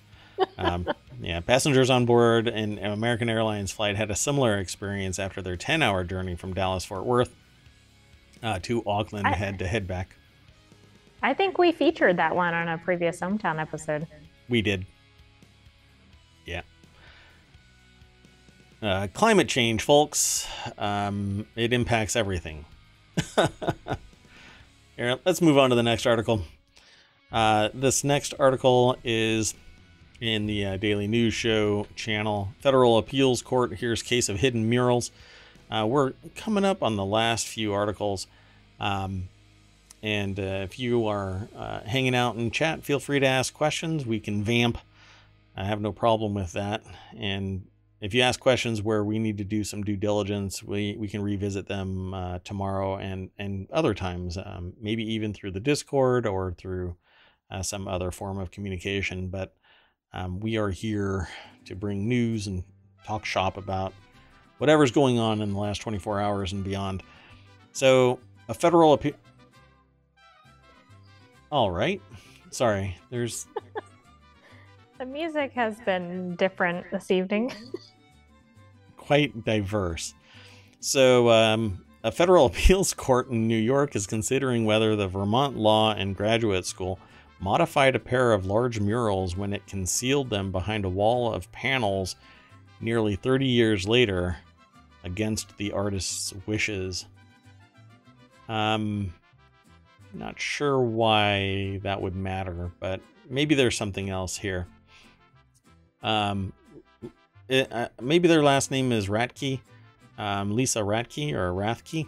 Um, 0.56 0.88
yeah, 1.20 1.40
passengers 1.40 1.90
on 1.90 2.06
board 2.06 2.46
an 2.46 2.78
American 2.78 3.28
Airlines 3.28 3.72
flight 3.72 3.96
had 3.96 4.08
a 4.10 4.16
similar 4.16 4.56
experience 4.58 5.18
after 5.18 5.42
their 5.42 5.56
10 5.56 5.82
hour 5.82 6.04
journey 6.04 6.36
from 6.36 6.54
Dallas 6.54 6.84
Fort 6.84 7.04
Worth 7.04 7.34
uh, 8.42 8.60
to 8.62 8.84
Auckland 8.86 9.26
I, 9.26 9.34
had 9.34 9.58
to 9.58 9.66
head 9.66 9.88
back. 9.88 10.14
I 11.22 11.34
think 11.34 11.58
we 11.58 11.72
featured 11.72 12.16
that 12.16 12.34
one 12.34 12.54
on 12.54 12.68
a 12.68 12.78
previous 12.78 13.20
ohmTown 13.20 13.60
episode. 13.60 14.06
We 14.48 14.62
did. 14.62 14.86
Yeah. 16.44 16.62
Uh, 18.80 19.08
climate 19.12 19.48
change, 19.48 19.82
folks. 19.82 20.46
Um, 20.78 21.46
it 21.56 21.72
impacts 21.72 22.14
everything. 22.14 22.64
Here, 24.96 25.18
let's 25.24 25.42
move 25.42 25.58
on 25.58 25.70
to 25.70 25.76
the 25.76 25.82
next 25.82 26.06
article. 26.06 26.42
Uh, 27.30 27.68
this 27.74 28.04
next 28.04 28.34
article 28.38 28.96
is 29.04 29.54
in 30.20 30.46
the 30.46 30.64
uh, 30.64 30.76
Daily 30.76 31.06
News 31.06 31.34
Show 31.34 31.86
channel. 31.94 32.50
Federal 32.60 32.98
Appeals 32.98 33.42
Court 33.42 33.74
hears 33.74 34.02
case 34.02 34.28
of 34.28 34.38
hidden 34.38 34.68
murals. 34.68 35.10
Uh, 35.70 35.86
we're 35.88 36.12
coming 36.34 36.64
up 36.64 36.82
on 36.82 36.96
the 36.96 37.04
last 37.04 37.46
few 37.46 37.72
articles. 37.72 38.26
Um, 38.80 39.28
and 40.02 40.38
uh, 40.38 40.42
if 40.42 40.78
you 40.78 41.06
are 41.06 41.48
uh, 41.56 41.80
hanging 41.80 42.14
out 42.14 42.36
in 42.36 42.50
chat, 42.50 42.84
feel 42.84 43.00
free 43.00 43.20
to 43.20 43.26
ask 43.26 43.52
questions. 43.52 44.06
We 44.06 44.20
can 44.20 44.42
vamp. 44.42 44.78
I 45.56 45.64
have 45.64 45.80
no 45.80 45.92
problem 45.92 46.34
with 46.34 46.52
that. 46.52 46.82
And 47.16 47.66
if 48.00 48.14
you 48.14 48.22
ask 48.22 48.38
questions 48.38 48.80
where 48.80 49.02
we 49.02 49.18
need 49.18 49.38
to 49.38 49.44
do 49.44 49.64
some 49.64 49.82
due 49.82 49.96
diligence, 49.96 50.62
we, 50.62 50.96
we 50.96 51.08
can 51.08 51.20
revisit 51.20 51.66
them 51.66 52.14
uh, 52.14 52.38
tomorrow 52.44 52.96
and, 52.96 53.30
and 53.38 53.68
other 53.72 53.92
times, 53.92 54.38
um, 54.38 54.72
maybe 54.80 55.02
even 55.14 55.34
through 55.34 55.50
the 55.50 55.60
Discord 55.60 56.26
or 56.26 56.52
through 56.52 56.96
uh, 57.50 57.62
some 57.62 57.88
other 57.88 58.12
form 58.12 58.38
of 58.38 58.52
communication. 58.52 59.28
But 59.28 59.54
um, 60.12 60.38
we 60.38 60.56
are 60.58 60.70
here 60.70 61.28
to 61.64 61.74
bring 61.74 62.08
news 62.08 62.46
and 62.46 62.62
talk 63.04 63.24
shop 63.24 63.56
about 63.56 63.92
whatever's 64.58 64.92
going 64.92 65.18
on 65.18 65.40
in 65.40 65.52
the 65.52 65.58
last 65.58 65.78
24 65.78 66.20
hours 66.20 66.52
and 66.52 66.62
beyond. 66.62 67.02
So, 67.72 68.20
a 68.48 68.54
federal 68.54 68.92
appeal. 68.92 69.14
All 71.50 71.70
right. 71.70 72.02
Sorry, 72.50 72.96
there's. 73.10 73.46
the 74.98 75.06
music 75.06 75.52
has 75.52 75.80
been 75.80 76.36
different 76.36 76.90
this 76.90 77.10
evening. 77.10 77.52
quite 78.96 79.44
diverse. 79.44 80.14
So, 80.80 81.30
um, 81.30 81.84
a 82.04 82.12
federal 82.12 82.46
appeals 82.46 82.92
court 82.92 83.30
in 83.30 83.48
New 83.48 83.56
York 83.56 83.96
is 83.96 84.06
considering 84.06 84.66
whether 84.66 84.94
the 84.94 85.08
Vermont 85.08 85.56
Law 85.56 85.94
and 85.94 86.14
Graduate 86.14 86.66
School 86.66 86.98
modified 87.40 87.96
a 87.96 88.00
pair 88.00 88.32
of 88.32 88.44
large 88.44 88.80
murals 88.80 89.34
when 89.34 89.54
it 89.54 89.66
concealed 89.66 90.28
them 90.28 90.52
behind 90.52 90.84
a 90.84 90.88
wall 90.88 91.32
of 91.32 91.50
panels 91.52 92.16
nearly 92.80 93.16
30 93.16 93.46
years 93.46 93.88
later 93.88 94.36
against 95.04 95.56
the 95.56 95.72
artist's 95.72 96.34
wishes. 96.46 97.06
Um, 98.48 99.14
not 100.14 100.40
sure 100.40 100.80
why 100.80 101.80
that 101.82 102.00
would 102.00 102.16
matter, 102.16 102.70
but 102.80 103.00
maybe 103.28 103.54
there's 103.54 103.76
something 103.76 104.10
else 104.10 104.36
here. 104.36 104.66
Um, 106.02 106.52
it, 107.48 107.72
uh, 107.72 107.88
maybe 108.00 108.28
their 108.28 108.42
last 108.42 108.70
name 108.70 108.92
is 108.92 109.08
Ratke, 109.08 109.60
um, 110.16 110.54
Lisa 110.54 110.80
Ratke 110.80 111.32
or 111.32 111.52
Rathke, 111.52 112.06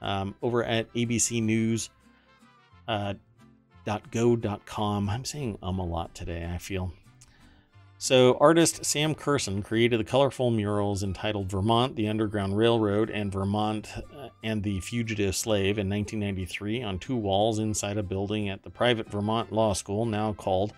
um, 0.00 0.34
over 0.42 0.64
at 0.64 0.92
ABC 0.94 1.42
News. 1.42 1.90
Uh, 2.88 3.14
.go.com. 4.10 5.08
I'm 5.08 5.24
saying 5.24 5.58
um 5.62 5.78
a 5.78 5.84
lot 5.84 6.14
today, 6.14 6.50
I 6.52 6.58
feel. 6.58 6.92
So, 8.06 8.36
artist 8.38 8.84
Sam 8.84 9.16
Kerson 9.16 9.64
created 9.64 9.98
the 9.98 10.04
colorful 10.04 10.52
murals 10.52 11.02
entitled 11.02 11.50
Vermont, 11.50 11.96
the 11.96 12.06
Underground 12.06 12.56
Railroad, 12.56 13.10
and 13.10 13.32
Vermont 13.32 13.88
uh, 14.16 14.28
and 14.44 14.62
the 14.62 14.78
Fugitive 14.78 15.34
Slave 15.34 15.76
in 15.76 15.90
1993 15.90 16.84
on 16.84 17.00
two 17.00 17.16
walls 17.16 17.58
inside 17.58 17.98
a 17.98 18.04
building 18.04 18.48
at 18.48 18.62
the 18.62 18.70
private 18.70 19.10
Vermont 19.10 19.50
Law 19.50 19.72
School, 19.72 20.06
now 20.06 20.32
called 20.32 20.72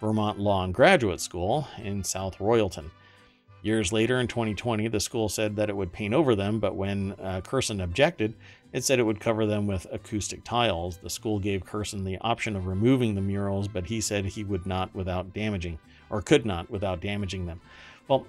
Vermont 0.00 0.40
Law 0.40 0.64
and 0.64 0.74
Graduate 0.74 1.20
School 1.20 1.68
in 1.78 2.02
South 2.02 2.38
Royalton. 2.38 2.90
Years 3.62 3.92
later, 3.92 4.18
in 4.18 4.26
2020, 4.26 4.88
the 4.88 4.98
school 4.98 5.28
said 5.28 5.54
that 5.54 5.70
it 5.70 5.76
would 5.76 5.92
paint 5.92 6.14
over 6.14 6.34
them, 6.34 6.58
but 6.58 6.74
when 6.74 7.12
uh, 7.22 7.42
Kerson 7.42 7.80
objected, 7.80 8.34
it 8.72 8.82
said 8.82 8.98
it 8.98 9.04
would 9.04 9.20
cover 9.20 9.46
them 9.46 9.68
with 9.68 9.86
acoustic 9.92 10.42
tiles. 10.42 10.96
The 10.96 11.10
school 11.10 11.38
gave 11.38 11.64
Kerson 11.64 12.02
the 12.02 12.18
option 12.22 12.56
of 12.56 12.66
removing 12.66 13.14
the 13.14 13.20
murals, 13.20 13.68
but 13.68 13.86
he 13.86 14.00
said 14.00 14.24
he 14.24 14.42
would 14.42 14.66
not 14.66 14.92
without 14.96 15.32
damaging 15.32 15.78
or 16.12 16.22
could 16.22 16.46
not 16.46 16.70
without 16.70 17.00
damaging 17.00 17.46
them. 17.46 17.60
Well, 18.06 18.26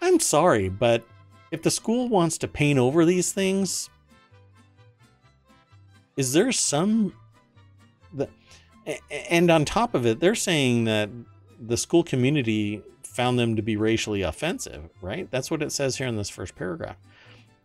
I'm 0.00 0.20
sorry, 0.20 0.70
but 0.70 1.06
if 1.50 1.60
the 1.62 1.70
school 1.70 2.08
wants 2.08 2.38
to 2.38 2.48
paint 2.48 2.78
over 2.78 3.04
these 3.04 3.32
things, 3.32 3.90
is 6.16 6.32
there 6.32 6.52
some 6.52 7.12
the 8.14 8.28
and 9.30 9.50
on 9.50 9.64
top 9.64 9.94
of 9.94 10.06
it, 10.06 10.20
they're 10.20 10.34
saying 10.34 10.84
that 10.84 11.10
the 11.60 11.76
school 11.76 12.04
community 12.04 12.82
found 13.02 13.38
them 13.38 13.56
to 13.56 13.62
be 13.62 13.76
racially 13.76 14.22
offensive, 14.22 14.90
right? 15.00 15.28
That's 15.30 15.50
what 15.50 15.62
it 15.62 15.72
says 15.72 15.96
here 15.96 16.06
in 16.06 16.16
this 16.16 16.30
first 16.30 16.54
paragraph. 16.54 16.96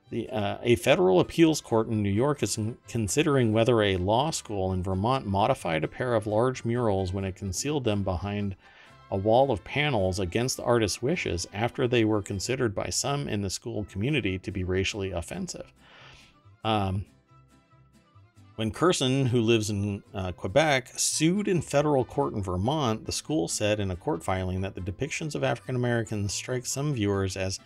The, 0.09 0.29
uh, 0.29 0.57
a 0.61 0.75
federal 0.75 1.19
appeals 1.19 1.61
court 1.61 1.87
in 1.87 2.01
New 2.01 2.09
York 2.09 2.41
is 2.43 2.59
considering 2.87 3.53
whether 3.53 3.81
a 3.81 3.97
law 3.97 4.31
school 4.31 4.73
in 4.73 4.83
Vermont 4.83 5.25
modified 5.25 5.83
a 5.83 5.87
pair 5.87 6.15
of 6.15 6.27
large 6.27 6.65
murals 6.65 7.13
when 7.13 7.23
it 7.23 7.35
concealed 7.35 7.85
them 7.85 8.03
behind 8.03 8.55
a 9.11 9.17
wall 9.17 9.51
of 9.51 9.63
panels 9.63 10.19
against 10.19 10.57
the 10.57 10.63
artist's 10.63 11.01
wishes 11.01 11.45
after 11.53 11.87
they 11.87 12.05
were 12.05 12.21
considered 12.21 12.73
by 12.73 12.89
some 12.89 13.27
in 13.27 13.41
the 13.41 13.49
school 13.49 13.85
community 13.85 14.39
to 14.39 14.51
be 14.51 14.63
racially 14.63 15.11
offensive. 15.11 15.71
Um, 16.63 17.05
when 18.55 18.71
Kerson, 18.71 19.25
who 19.27 19.41
lives 19.41 19.69
in 19.69 20.03
uh, 20.13 20.31
Quebec, 20.31 20.89
sued 20.95 21.47
in 21.47 21.61
federal 21.61 22.05
court 22.05 22.33
in 22.33 22.43
Vermont, 22.43 23.05
the 23.05 23.11
school 23.11 23.47
said 23.47 23.79
in 23.79 23.91
a 23.91 23.95
court 23.95 24.23
filing 24.23 24.61
that 24.61 24.75
the 24.75 24.81
depictions 24.81 25.35
of 25.35 25.43
African 25.43 25.75
Americans 25.75 26.33
strike 26.33 26.65
some 26.65 26.93
viewers 26.93 27.35
as 27.35 27.59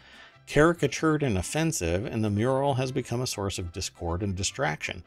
caricatured 0.47 1.21
and 1.21 1.37
offensive, 1.37 2.05
and 2.05 2.23
the 2.23 2.29
mural 2.29 2.75
has 2.75 2.91
become 2.91 3.21
a 3.21 3.27
source 3.27 3.59
of 3.59 3.73
discord 3.73 4.23
and 4.23 4.35
distraction. 4.35 5.03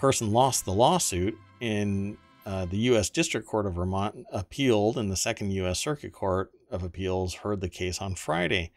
Kerson 0.00 0.32
lost 0.32 0.64
the 0.64 0.72
lawsuit 0.72 1.36
in 1.60 2.18
uh, 2.46 2.64
the 2.64 2.78
U.S. 2.78 3.10
District 3.10 3.44
Court 3.44 3.66
of 3.66 3.74
Vermont 3.74 4.24
appealed, 4.32 4.96
and 4.96 5.10
the 5.10 5.16
Second 5.16 5.50
U.S. 5.50 5.80
Circuit 5.80 6.12
Court 6.12 6.52
of 6.70 6.84
Appeals 6.84 7.34
heard 7.34 7.60
the 7.60 7.68
case 7.68 8.00
on 8.00 8.14
Friday. 8.14 8.70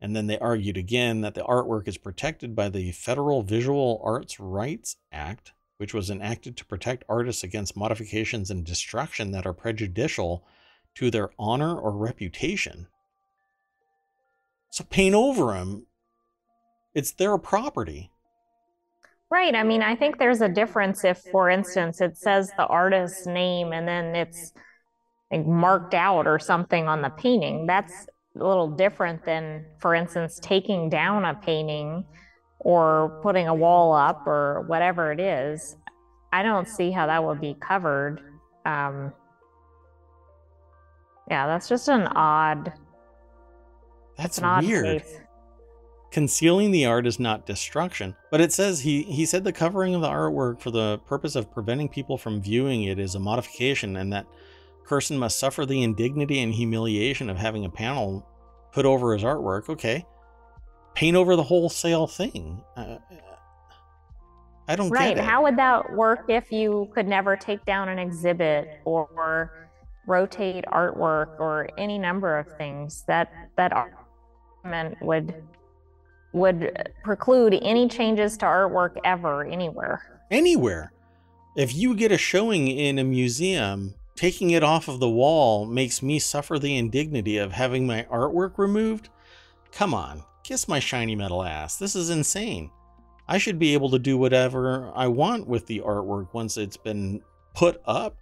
And 0.00 0.14
then 0.14 0.28
they 0.28 0.38
argued 0.38 0.76
again 0.76 1.20
that 1.20 1.34
the 1.34 1.42
artwork 1.42 1.88
is 1.88 1.98
protected 1.98 2.54
by 2.54 2.68
the 2.68 2.92
Federal 2.92 3.42
Visual 3.42 4.00
Arts 4.04 4.38
Rights 4.38 4.96
Act, 5.10 5.52
which 5.76 5.92
was 5.92 6.08
enacted 6.08 6.56
to 6.56 6.64
protect 6.64 7.02
artists 7.08 7.42
against 7.42 7.76
modifications 7.76 8.48
and 8.48 8.64
destruction 8.64 9.32
that 9.32 9.44
are 9.44 9.52
prejudicial 9.52 10.46
to 10.94 11.10
their 11.10 11.30
honor 11.36 11.76
or 11.76 11.90
reputation. 11.90 12.86
So 14.70 14.84
paint 14.84 15.16
over 15.16 15.52
them. 15.52 15.86
It's 16.94 17.10
their 17.10 17.36
property. 17.38 18.12
Right. 19.30 19.54
I 19.54 19.62
mean, 19.62 19.82
I 19.82 19.94
think 19.94 20.18
there's 20.18 20.40
a 20.40 20.48
difference 20.48 21.04
if, 21.04 21.18
for 21.30 21.48
instance, 21.48 22.00
it 22.00 22.16
says 22.16 22.50
the 22.56 22.66
artist's 22.66 23.26
name 23.26 23.72
and 23.72 23.86
then 23.86 24.16
it's 24.16 24.52
like 25.30 25.46
marked 25.46 25.94
out 25.94 26.26
or 26.26 26.40
something 26.40 26.88
on 26.88 27.00
the 27.02 27.10
painting. 27.10 27.66
That's 27.66 28.08
a 28.34 28.44
little 28.44 28.68
different 28.68 29.24
than, 29.24 29.64
for 29.78 29.94
instance, 29.94 30.40
taking 30.42 30.90
down 30.90 31.24
a 31.24 31.34
painting 31.34 32.04
or 32.58 33.20
putting 33.22 33.46
a 33.46 33.54
wall 33.54 33.94
up 33.94 34.26
or 34.26 34.64
whatever 34.66 35.12
it 35.12 35.20
is. 35.20 35.76
I 36.32 36.42
don't 36.42 36.66
see 36.66 36.90
how 36.90 37.06
that 37.06 37.24
would 37.24 37.40
be 37.40 37.54
covered. 37.60 38.20
Um, 38.64 39.12
yeah, 41.30 41.46
that's 41.46 41.68
just 41.68 41.88
an 41.88 42.08
odd. 42.08 42.72
That's 44.18 44.38
an 44.38 44.66
weird. 44.66 45.02
Concealing 46.10 46.72
the 46.72 46.86
art 46.86 47.06
is 47.06 47.20
not 47.20 47.46
destruction, 47.46 48.16
but 48.30 48.40
it 48.40 48.52
says 48.52 48.80
he 48.80 49.04
he 49.04 49.24
said 49.24 49.44
the 49.44 49.52
covering 49.52 49.94
of 49.94 50.00
the 50.00 50.08
artwork 50.08 50.60
for 50.60 50.72
the 50.72 50.98
purpose 51.06 51.36
of 51.36 51.52
preventing 51.52 51.88
people 51.88 52.18
from 52.18 52.42
viewing 52.42 52.82
it 52.84 52.98
is 52.98 53.14
a 53.14 53.20
modification, 53.20 53.96
and 53.96 54.12
that 54.12 54.26
person 54.84 55.16
must 55.16 55.38
suffer 55.38 55.64
the 55.64 55.82
indignity 55.84 56.40
and 56.40 56.52
humiliation 56.52 57.30
of 57.30 57.36
having 57.36 57.64
a 57.64 57.70
panel 57.70 58.26
put 58.72 58.84
over 58.84 59.12
his 59.12 59.22
artwork. 59.22 59.68
Okay, 59.68 60.04
paint 60.94 61.16
over 61.16 61.36
the 61.36 61.44
wholesale 61.44 62.08
thing. 62.08 62.60
Uh, 62.76 62.98
I 64.66 64.74
don't 64.74 64.90
Right. 64.90 65.14
get 65.14 65.18
it. 65.18 65.28
How 65.28 65.42
would 65.44 65.56
that 65.58 65.92
work 65.92 66.24
if 66.28 66.50
you 66.50 66.88
could 66.92 67.06
never 67.06 67.36
take 67.36 67.64
down 67.64 67.88
an 67.88 68.00
exhibit 68.00 68.68
or 68.84 69.52
rotate 70.06 70.64
artwork 70.66 71.38
or 71.38 71.68
any 71.78 71.98
number 71.98 72.36
of 72.36 72.48
things 72.56 73.04
that 73.06 73.32
that 73.56 73.72
argument 73.72 75.00
would 75.00 75.34
would 76.32 76.92
preclude 77.02 77.58
any 77.62 77.88
changes 77.88 78.36
to 78.38 78.46
artwork 78.46 78.96
ever 79.04 79.44
anywhere. 79.44 80.20
anywhere. 80.30 80.92
If 81.56 81.74
you 81.74 81.94
get 81.96 82.12
a 82.12 82.18
showing 82.18 82.68
in 82.68 82.98
a 82.98 83.04
museum, 83.04 83.94
taking 84.14 84.50
it 84.50 84.62
off 84.62 84.86
of 84.86 85.00
the 85.00 85.08
wall 85.08 85.66
makes 85.66 86.02
me 86.02 86.18
suffer 86.18 86.58
the 86.58 86.76
indignity 86.76 87.36
of 87.38 87.52
having 87.52 87.86
my 87.86 88.04
artwork 88.04 88.58
removed. 88.58 89.08
Come 89.72 89.92
on, 89.92 90.22
kiss 90.44 90.68
my 90.68 90.78
shiny 90.78 91.16
metal 91.16 91.42
ass. 91.42 91.76
This 91.76 91.96
is 91.96 92.10
insane. 92.10 92.70
I 93.26 93.38
should 93.38 93.58
be 93.58 93.74
able 93.74 93.90
to 93.90 93.98
do 93.98 94.18
whatever 94.18 94.92
I 94.94 95.08
want 95.08 95.46
with 95.46 95.66
the 95.66 95.80
artwork 95.80 96.32
once 96.32 96.56
it's 96.56 96.76
been 96.76 97.22
put 97.54 97.80
up. 97.86 98.16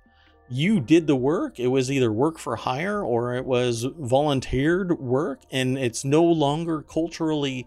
You 0.51 0.81
did 0.81 1.07
the 1.07 1.17
work. 1.17 1.61
It 1.61 1.69
was 1.69 1.91
either 1.91 2.11
work 2.11 2.39
for 2.39 2.57
hire 2.57 3.03
or 3.03 3.35
it 3.35 3.45
was 3.45 3.85
volunteered 3.99 4.99
work, 4.99 5.41
and 5.51 5.77
it's 5.79 6.05
no 6.05 6.25
longer 6.25 6.83
culturally 6.83 7.67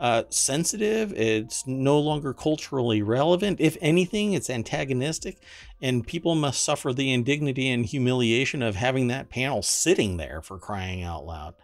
uh, 0.00 0.24
sensitive. 0.28 1.12
It's 1.12 1.66
no 1.66 1.98
longer 1.98 2.34
culturally 2.34 3.02
relevant. 3.02 3.60
If 3.60 3.76
anything, 3.80 4.32
it's 4.32 4.50
antagonistic, 4.50 5.38
and 5.80 6.06
people 6.06 6.34
must 6.34 6.62
suffer 6.62 6.92
the 6.92 7.12
indignity 7.12 7.70
and 7.70 7.86
humiliation 7.86 8.62
of 8.62 8.76
having 8.76 9.08
that 9.08 9.30
panel 9.30 9.62
sitting 9.62 10.16
there 10.16 10.42
for 10.42 10.58
crying 10.58 11.02
out 11.02 11.24
loud. 11.24 11.54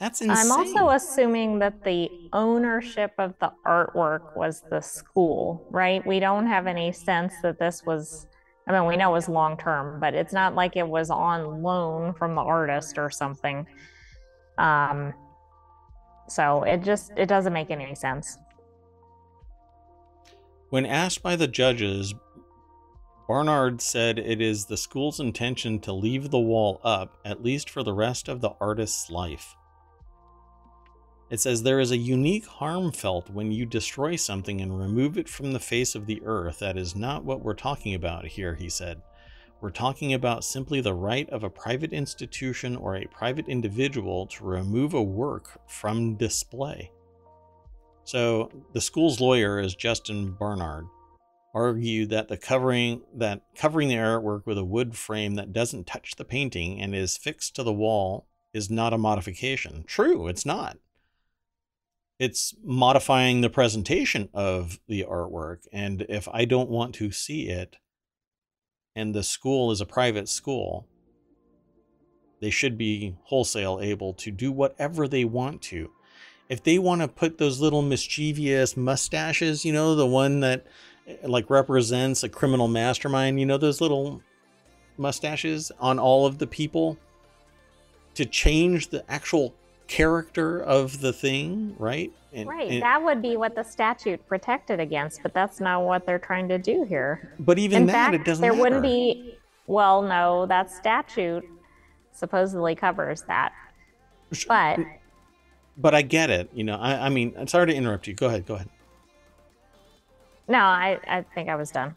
That's 0.00 0.22
insane. 0.22 0.50
I'm 0.50 0.50
also 0.50 0.88
assuming 0.88 1.58
that 1.58 1.84
the 1.84 2.10
ownership 2.32 3.12
of 3.18 3.34
the 3.38 3.52
artwork 3.66 4.34
was 4.34 4.62
the 4.70 4.80
school, 4.80 5.66
right? 5.70 6.04
We 6.06 6.20
don't 6.20 6.46
have 6.46 6.66
any 6.66 6.90
sense 6.90 7.34
that 7.42 7.58
this 7.58 7.84
was, 7.84 8.26
I 8.66 8.72
mean, 8.72 8.86
we 8.86 8.96
know 8.96 9.10
it 9.10 9.12
was 9.12 9.28
long 9.28 9.58
term, 9.58 10.00
but 10.00 10.14
it's 10.14 10.32
not 10.32 10.54
like 10.54 10.76
it 10.76 10.88
was 10.88 11.10
on 11.10 11.62
loan 11.62 12.14
from 12.14 12.34
the 12.34 12.40
artist 12.40 12.96
or 12.96 13.10
something. 13.10 13.66
Um, 14.56 15.12
so 16.30 16.62
it 16.62 16.82
just 16.82 17.12
it 17.16 17.26
doesn't 17.26 17.52
make 17.52 17.70
any 17.70 17.94
sense. 17.94 18.38
When 20.70 20.86
asked 20.86 21.22
by 21.22 21.36
the 21.36 21.48
judges, 21.48 22.14
Barnard 23.26 23.80
said 23.80 24.18
it 24.18 24.40
is 24.40 24.66
the 24.66 24.76
school's 24.76 25.20
intention 25.20 25.80
to 25.80 25.92
leave 25.92 26.30
the 26.30 26.38
wall 26.38 26.80
up 26.82 27.16
at 27.24 27.42
least 27.42 27.68
for 27.68 27.82
the 27.82 27.92
rest 27.92 28.28
of 28.28 28.40
the 28.40 28.50
artist's 28.60 29.10
life. 29.10 29.56
It 31.30 31.38
says 31.38 31.62
there 31.62 31.78
is 31.78 31.92
a 31.92 31.96
unique 31.96 32.46
harm 32.46 32.90
felt 32.90 33.30
when 33.30 33.52
you 33.52 33.64
destroy 33.64 34.16
something 34.16 34.60
and 34.60 34.80
remove 34.80 35.16
it 35.16 35.28
from 35.28 35.52
the 35.52 35.60
face 35.60 35.94
of 35.94 36.06
the 36.06 36.20
earth. 36.24 36.58
That 36.58 36.76
is 36.76 36.96
not 36.96 37.24
what 37.24 37.40
we're 37.40 37.54
talking 37.54 37.94
about 37.94 38.26
here, 38.26 38.54
he 38.54 38.68
said. 38.68 39.00
We're 39.60 39.70
talking 39.70 40.14
about 40.14 40.44
simply 40.44 40.80
the 40.80 40.94
right 40.94 41.28
of 41.30 41.44
a 41.44 41.50
private 41.50 41.92
institution 41.92 42.76
or 42.76 42.96
a 42.96 43.06
private 43.06 43.46
individual 43.46 44.26
to 44.28 44.44
remove 44.44 44.94
a 44.94 45.02
work 45.02 45.60
from 45.68 46.16
display. 46.16 46.90
So 48.04 48.50
the 48.72 48.80
school's 48.80 49.20
lawyer 49.20 49.60
is 49.60 49.74
Justin 49.74 50.32
Barnard 50.32 50.86
argued 51.52 52.10
that 52.10 52.28
the 52.28 52.36
covering 52.36 53.02
that 53.14 53.42
covering 53.56 53.88
the 53.88 53.96
artwork 53.96 54.46
with 54.46 54.56
a 54.56 54.64
wood 54.64 54.96
frame 54.96 55.34
that 55.34 55.52
doesn't 55.52 55.86
touch 55.86 56.14
the 56.16 56.24
painting 56.24 56.80
and 56.80 56.94
is 56.94 57.16
fixed 57.16 57.56
to 57.56 57.62
the 57.62 57.72
wall 57.72 58.26
is 58.52 58.70
not 58.70 58.92
a 58.92 58.98
modification. 58.98 59.84
True, 59.86 60.28
it's 60.28 60.46
not. 60.46 60.78
It's 62.18 62.54
modifying 62.62 63.40
the 63.40 63.50
presentation 63.50 64.28
of 64.32 64.78
the 64.88 65.04
artwork 65.08 65.66
and 65.72 66.06
if 66.08 66.28
I 66.32 66.44
don't 66.44 66.70
want 66.70 66.94
to 66.96 67.10
see 67.10 67.48
it, 67.48 67.76
and 68.96 69.14
the 69.14 69.22
school 69.22 69.70
is 69.70 69.80
a 69.80 69.86
private 69.86 70.28
school, 70.28 70.86
they 72.40 72.50
should 72.50 72.76
be 72.76 73.16
wholesale 73.24 73.80
able 73.82 74.14
to 74.14 74.30
do 74.30 74.50
whatever 74.50 75.06
they 75.06 75.24
want 75.24 75.62
to. 75.62 75.90
If 76.48 76.64
they 76.64 76.78
want 76.78 77.00
to 77.02 77.08
put 77.08 77.38
those 77.38 77.60
little 77.60 77.82
mischievous 77.82 78.76
mustaches, 78.76 79.64
you 79.64 79.72
know, 79.72 79.94
the 79.94 80.06
one 80.06 80.40
that 80.40 80.66
eh, 81.06 81.16
like 81.22 81.48
represents 81.48 82.24
a 82.24 82.28
criminal 82.28 82.66
mastermind, 82.66 83.38
you 83.38 83.46
know, 83.46 83.58
those 83.58 83.80
little 83.80 84.22
mustaches 84.96 85.70
on 85.78 85.98
all 85.98 86.26
of 86.26 86.38
the 86.38 86.46
people 86.46 86.98
to 88.14 88.24
change 88.24 88.88
the 88.88 89.04
actual 89.10 89.54
character 89.90 90.60
of 90.62 91.00
the 91.00 91.12
thing, 91.12 91.74
right? 91.76 92.12
And, 92.32 92.48
right. 92.48 92.70
And, 92.70 92.82
that 92.82 93.02
would 93.02 93.20
be 93.20 93.36
what 93.36 93.56
the 93.56 93.64
statute 93.64 94.24
protected 94.28 94.78
against, 94.78 95.20
but 95.20 95.34
that's 95.34 95.58
not 95.58 95.82
what 95.82 96.06
they're 96.06 96.20
trying 96.20 96.48
to 96.48 96.58
do 96.58 96.84
here. 96.84 97.34
But 97.40 97.58
even 97.58 97.82
In 97.82 97.86
that, 97.88 97.92
fact, 97.92 98.14
it 98.14 98.24
doesn't. 98.24 98.40
There 98.40 98.52
matter. 98.52 98.62
wouldn't 98.62 98.82
be. 98.82 99.36
Well, 99.66 100.02
no, 100.02 100.46
that 100.46 100.70
statute 100.70 101.44
supposedly 102.12 102.76
covers 102.76 103.22
that. 103.22 103.52
But. 104.46 104.78
But 105.76 105.94
I 105.94 106.02
get 106.02 106.30
it. 106.30 106.48
You 106.54 106.62
know, 106.62 106.76
I, 106.76 107.06
I 107.06 107.08
mean, 107.08 107.34
I'm 107.36 107.48
sorry 107.48 107.66
to 107.66 107.74
interrupt 107.74 108.06
you. 108.06 108.14
Go 108.14 108.26
ahead. 108.26 108.46
Go 108.46 108.54
ahead. 108.54 108.68
No, 110.46 110.58
I, 110.58 111.00
I 111.08 111.22
think 111.34 111.48
I 111.48 111.56
was 111.56 111.72
done. 111.72 111.96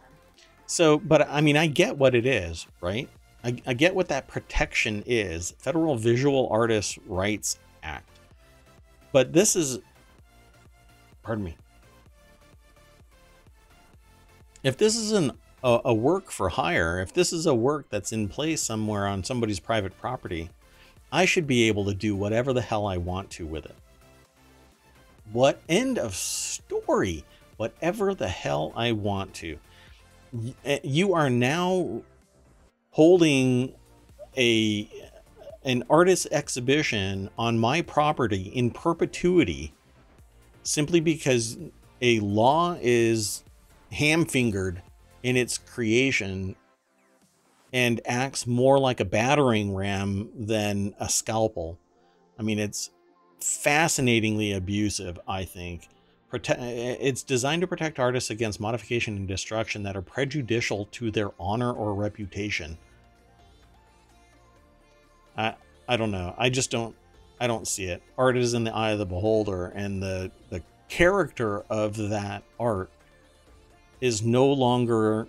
So, 0.65 0.97
but 0.97 1.29
I 1.29 1.41
mean, 1.41 1.57
I 1.57 1.67
get 1.67 1.97
what 1.97 2.15
it 2.15 2.25
is, 2.25 2.65
right? 2.81 3.07
I, 3.43 3.61
I 3.67 3.73
get 3.73 3.93
what 3.93 4.07
that 4.07 4.27
protection 4.27 5.03
is. 5.05 5.53
Federal 5.59 5.95
Visual 5.95 6.47
Artists 6.49 6.97
Rights 7.05 7.59
Act. 7.83 8.09
But 9.11 9.33
this 9.33 9.55
is 9.55 9.79
Pardon 11.23 11.45
me. 11.45 11.55
If 14.61 14.77
this 14.77 14.95
is 14.95 15.13
an, 15.13 15.31
a, 15.63 15.79
a 15.85 15.93
work 15.93 16.29
for 16.29 16.49
hire, 16.49 16.99
if 16.99 17.13
this 17.13 17.33
is 17.33 17.45
a 17.45 17.55
work 17.55 17.87
that's 17.89 18.11
in 18.11 18.27
place 18.27 18.61
somewhere 18.61 19.07
on 19.07 19.23
somebody's 19.23 19.59
private 19.59 19.97
property, 19.97 20.49
I 21.11 21.25
should 21.25 21.47
be 21.47 21.67
able 21.67 21.85
to 21.85 21.93
do 21.93 22.15
whatever 22.15 22.53
the 22.53 22.61
hell 22.61 22.85
I 22.85 22.97
want 22.97 23.29
to 23.31 23.45
with 23.45 23.65
it. 23.65 23.75
What 25.31 25.61
end 25.69 25.97
of 25.97 26.13
story? 26.13 27.23
Whatever 27.57 28.13
the 28.13 28.27
hell 28.27 28.73
I 28.75 28.91
want 28.91 29.33
to. 29.35 29.57
Eh, 30.65 30.79
you 30.83 31.13
are 31.13 31.29
now 31.29 32.01
holding 32.91 33.73
a 34.35 34.89
an 35.65 35.83
artist 35.89 36.27
exhibition 36.31 37.29
on 37.37 37.57
my 37.57 37.81
property 37.81 38.51
in 38.53 38.71
perpetuity 38.71 39.73
simply 40.63 40.99
because 40.99 41.57
a 42.01 42.19
law 42.19 42.77
is 42.81 43.43
ham 43.91 44.25
fingered 44.25 44.81
in 45.23 45.37
its 45.37 45.57
creation 45.57 46.55
and 47.71 48.01
acts 48.05 48.45
more 48.45 48.77
like 48.79 48.99
a 48.99 49.05
battering 49.05 49.73
ram 49.73 50.29
than 50.35 50.93
a 50.99 51.09
scalpel. 51.09 51.79
I 52.37 52.43
mean, 52.43 52.59
it's 52.59 52.91
fascinatingly 53.39 54.53
abusive, 54.53 55.19
I 55.27 55.43
think. 55.43 55.87
Prote- 56.31 56.57
it's 56.59 57.23
designed 57.23 57.61
to 57.61 57.67
protect 57.67 57.99
artists 57.99 58.29
against 58.29 58.59
modification 58.59 59.15
and 59.17 59.27
destruction 59.27 59.83
that 59.83 59.95
are 59.95 60.01
prejudicial 60.01 60.85
to 60.91 61.11
their 61.11 61.31
honor 61.39 61.71
or 61.71 61.93
reputation. 61.93 62.77
I 65.37 65.55
I 65.87 65.97
don't 65.97 66.11
know. 66.11 66.33
I 66.37 66.49
just 66.49 66.71
don't 66.71 66.95
I 67.39 67.47
don't 67.47 67.67
see 67.67 67.85
it. 67.85 68.01
Art 68.17 68.37
is 68.37 68.53
in 68.53 68.63
the 68.63 68.73
eye 68.73 68.91
of 68.91 68.99
the 68.99 69.05
beholder, 69.05 69.67
and 69.67 70.01
the 70.01 70.31
the 70.49 70.61
character 70.89 71.63
of 71.69 71.97
that 72.09 72.43
art 72.59 72.89
is 74.01 74.21
no 74.21 74.45
longer 74.47 75.27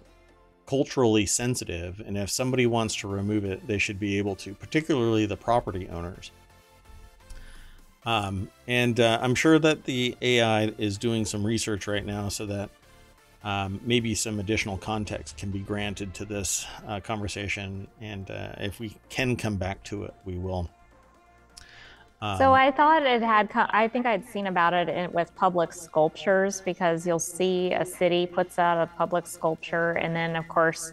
culturally 0.66 1.26
sensitive. 1.26 2.02
And 2.04 2.16
if 2.16 2.30
somebody 2.30 2.66
wants 2.66 2.94
to 2.96 3.08
remove 3.08 3.44
it, 3.44 3.66
they 3.66 3.78
should 3.78 3.98
be 3.98 4.18
able 4.18 4.34
to, 4.36 4.54
particularly 4.54 5.26
the 5.26 5.36
property 5.36 5.88
owners. 5.88 6.30
Um, 8.06 8.50
and 8.66 9.00
uh, 9.00 9.18
I'm 9.22 9.34
sure 9.34 9.58
that 9.58 9.84
the 9.84 10.16
AI 10.20 10.66
is 10.78 10.98
doing 10.98 11.24
some 11.24 11.44
research 11.44 11.86
right 11.86 12.04
now 12.04 12.28
so 12.28 12.46
that 12.46 12.70
um, 13.44 13.78
maybe 13.84 14.14
some 14.14 14.40
additional 14.40 14.78
context 14.78 15.36
can 15.36 15.50
be 15.50 15.60
granted 15.60 16.14
to 16.14 16.24
this 16.24 16.66
uh, 16.88 16.98
conversation. 17.00 17.86
And 18.00 18.30
uh, 18.30 18.54
if 18.58 18.80
we 18.80 18.96
can 19.10 19.36
come 19.36 19.56
back 19.56 19.84
to 19.84 20.04
it, 20.04 20.14
we 20.24 20.38
will. 20.38 20.70
Um, 22.22 22.38
so 22.38 22.54
I 22.54 22.70
thought 22.70 23.02
it 23.02 23.22
had, 23.22 23.50
I 23.54 23.86
think 23.86 24.06
I'd 24.06 24.26
seen 24.26 24.46
about 24.46 24.72
it 24.72 24.88
in, 24.88 25.12
with 25.12 25.34
public 25.36 25.74
sculptures 25.74 26.62
because 26.62 27.06
you'll 27.06 27.18
see 27.18 27.72
a 27.72 27.84
city 27.84 28.26
puts 28.26 28.58
out 28.58 28.82
a 28.82 28.86
public 28.96 29.26
sculpture 29.26 29.92
and 29.92 30.16
then, 30.16 30.36
of 30.36 30.48
course, 30.48 30.92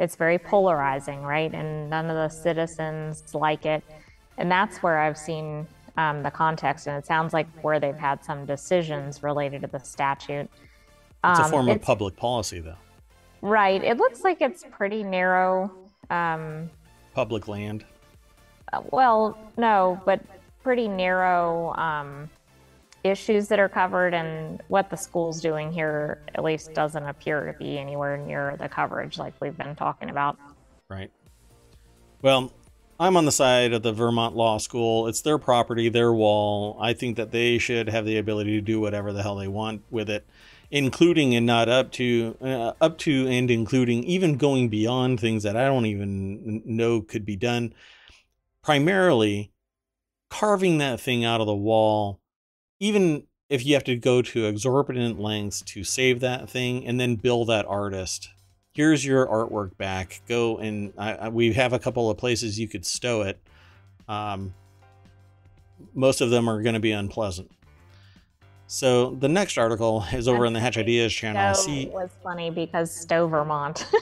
it's 0.00 0.16
very 0.16 0.38
polarizing, 0.38 1.22
right? 1.22 1.52
And 1.52 1.90
none 1.90 2.08
of 2.08 2.16
the 2.16 2.28
citizens 2.28 3.34
like 3.34 3.66
it. 3.66 3.84
And 4.38 4.50
that's 4.50 4.78
where 4.78 4.98
I've 4.98 5.18
seen 5.18 5.66
um, 5.98 6.22
the 6.22 6.30
context. 6.30 6.86
And 6.86 6.96
it 6.96 7.06
sounds 7.06 7.34
like 7.34 7.46
where 7.62 7.78
they've 7.78 7.94
had 7.94 8.24
some 8.24 8.46
decisions 8.46 9.22
related 9.22 9.60
to 9.62 9.66
the 9.68 9.78
statute. 9.78 10.48
It's 11.30 11.40
um, 11.40 11.46
a 11.46 11.48
form 11.48 11.68
of 11.68 11.80
public 11.80 12.16
policy, 12.16 12.60
though. 12.60 12.76
Right. 13.40 13.82
It 13.82 13.96
looks 13.96 14.22
like 14.22 14.40
it's 14.40 14.64
pretty 14.70 15.02
narrow. 15.02 15.70
Um, 16.10 16.70
public 17.14 17.48
land. 17.48 17.84
Uh, 18.72 18.82
well, 18.90 19.38
no, 19.56 20.00
but 20.04 20.20
pretty 20.62 20.88
narrow 20.88 21.74
um, 21.76 22.28
issues 23.04 23.48
that 23.48 23.58
are 23.58 23.68
covered, 23.68 24.14
and 24.14 24.62
what 24.68 24.90
the 24.90 24.96
school's 24.96 25.40
doing 25.40 25.72
here 25.72 26.20
at 26.34 26.42
least 26.42 26.74
doesn't 26.74 27.04
appear 27.04 27.52
to 27.52 27.58
be 27.58 27.78
anywhere 27.78 28.16
near 28.16 28.56
the 28.58 28.68
coverage 28.68 29.18
like 29.18 29.34
we've 29.40 29.56
been 29.56 29.76
talking 29.76 30.10
about. 30.10 30.38
Right. 30.88 31.10
Well, 32.22 32.52
I'm 32.98 33.16
on 33.16 33.24
the 33.24 33.32
side 33.32 33.72
of 33.72 33.82
the 33.82 33.92
Vermont 33.92 34.36
Law 34.36 34.58
School. 34.58 35.08
It's 35.08 35.20
their 35.20 35.36
property, 35.36 35.88
their 35.88 36.12
wall. 36.12 36.78
I 36.80 36.92
think 36.92 37.16
that 37.16 37.32
they 37.32 37.58
should 37.58 37.88
have 37.88 38.06
the 38.06 38.18
ability 38.18 38.52
to 38.52 38.60
do 38.60 38.80
whatever 38.80 39.12
the 39.12 39.22
hell 39.22 39.36
they 39.36 39.48
want 39.48 39.82
with 39.90 40.08
it, 40.08 40.24
including 40.70 41.34
and 41.34 41.46
not 41.46 41.68
up 41.68 41.92
to 41.92 42.36
uh, 42.40 42.72
up 42.80 42.98
to 42.98 43.26
and 43.28 43.50
including 43.50 44.04
even 44.04 44.36
going 44.36 44.68
beyond 44.68 45.20
things 45.20 45.42
that 45.42 45.56
I 45.56 45.66
don't 45.66 45.86
even 45.86 46.62
know 46.64 47.00
could 47.00 47.24
be 47.24 47.36
done. 47.36 47.74
Primarily, 48.62 49.52
carving 50.30 50.78
that 50.78 51.00
thing 51.00 51.24
out 51.24 51.40
of 51.40 51.46
the 51.46 51.54
wall, 51.54 52.20
even 52.80 53.24
if 53.48 53.64
you 53.64 53.74
have 53.74 53.84
to 53.84 53.96
go 53.96 54.22
to 54.22 54.46
exorbitant 54.46 55.20
lengths 55.20 55.62
to 55.62 55.84
save 55.84 56.20
that 56.20 56.48
thing 56.48 56.86
and 56.86 56.98
then 56.98 57.16
bill 57.16 57.44
that 57.44 57.66
artist. 57.66 58.30
Here's 58.72 59.04
your 59.04 59.26
artwork 59.26 59.76
back. 59.76 60.22
Go 60.26 60.58
and 60.58 60.92
I, 60.98 61.28
we 61.28 61.52
have 61.52 61.72
a 61.72 61.78
couple 61.78 62.10
of 62.10 62.18
places 62.18 62.58
you 62.58 62.66
could 62.66 62.84
stow 62.84 63.22
it. 63.22 63.40
Um, 64.08 64.54
most 65.94 66.20
of 66.20 66.30
them 66.30 66.48
are 66.48 66.62
going 66.62 66.74
to 66.74 66.80
be 66.80 66.92
unpleasant. 66.92 67.50
So 68.66 69.10
the 69.10 69.28
next 69.28 69.58
article 69.58 70.04
is 70.12 70.26
over 70.28 70.46
on 70.46 70.52
the 70.52 70.60
Hatch 70.60 70.78
Ideas 70.78 71.12
channel. 71.12 71.54
Stove 71.54 71.64
See, 71.64 71.86
was 71.92 72.10
funny 72.22 72.50
because 72.50 72.94
Stowe, 72.94 73.28
Vermont. 73.28 73.86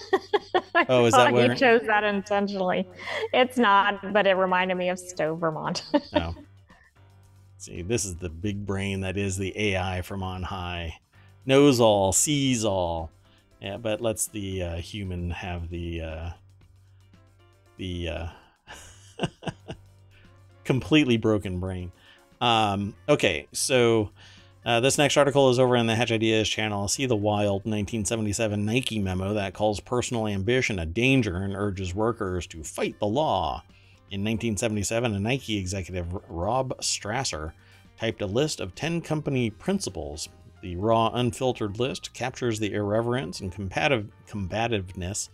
Oh, 0.88 1.04
is 1.04 1.12
that 1.14 1.32
where- 1.32 1.50
you 1.50 1.54
chose 1.56 1.82
that 1.86 2.02
intentionally? 2.02 2.88
It's 3.32 3.58
not, 3.58 4.12
but 4.12 4.26
it 4.26 4.34
reminded 4.34 4.74
me 4.76 4.88
of 4.88 4.98
Stowe, 4.98 5.34
Vermont. 5.36 5.84
no. 6.12 6.34
See, 7.58 7.82
this 7.82 8.04
is 8.04 8.16
the 8.16 8.28
big 8.28 8.66
brain 8.66 9.02
that 9.02 9.16
is 9.16 9.36
the 9.36 9.56
AI 9.56 10.02
from 10.02 10.22
on 10.22 10.42
high. 10.42 10.98
Knows 11.46 11.78
all, 11.78 12.12
sees 12.12 12.64
all. 12.64 13.10
Yeah, 13.60 13.76
but 13.76 14.00
lets 14.00 14.26
the 14.26 14.62
uh, 14.62 14.76
human 14.76 15.30
have 15.30 15.68
the 15.70 16.00
uh, 16.00 16.30
the 17.76 18.08
uh, 18.08 19.26
completely 20.64 21.16
broken 21.16 21.60
brain. 21.60 21.92
Um, 22.40 22.94
okay, 23.08 23.46
so 23.52 24.10
uh, 24.64 24.80
this 24.80 24.98
next 24.98 25.16
article 25.16 25.50
is 25.50 25.58
over 25.58 25.76
on 25.76 25.86
the 25.86 25.96
Hatch 25.96 26.12
Ideas 26.12 26.48
channel. 26.48 26.86
See 26.86 27.06
the 27.06 27.16
wild 27.16 27.64
1977 27.64 28.64
Nike 28.64 28.98
memo 29.00 29.34
that 29.34 29.54
calls 29.54 29.80
personal 29.80 30.28
ambition 30.28 30.78
a 30.78 30.86
danger 30.86 31.36
and 31.36 31.56
urges 31.56 31.94
workers 31.94 32.46
to 32.48 32.62
fight 32.62 32.98
the 33.00 33.06
law. 33.06 33.64
In 34.10 34.20
1977, 34.20 35.14
a 35.14 35.18
Nike 35.18 35.56
executive, 35.56 36.06
Rob 36.28 36.76
Strasser, 36.80 37.52
typed 37.98 38.22
a 38.22 38.26
list 38.26 38.60
of 38.60 38.74
10 38.74 39.00
company 39.00 39.50
principles. 39.50 40.28
The 40.60 40.76
raw, 40.76 41.10
unfiltered 41.12 41.80
list 41.80 42.14
captures 42.14 42.60
the 42.60 42.72
irreverence 42.72 43.40
and 43.40 43.50
combative, 43.50 44.08
combativeness 44.28 45.28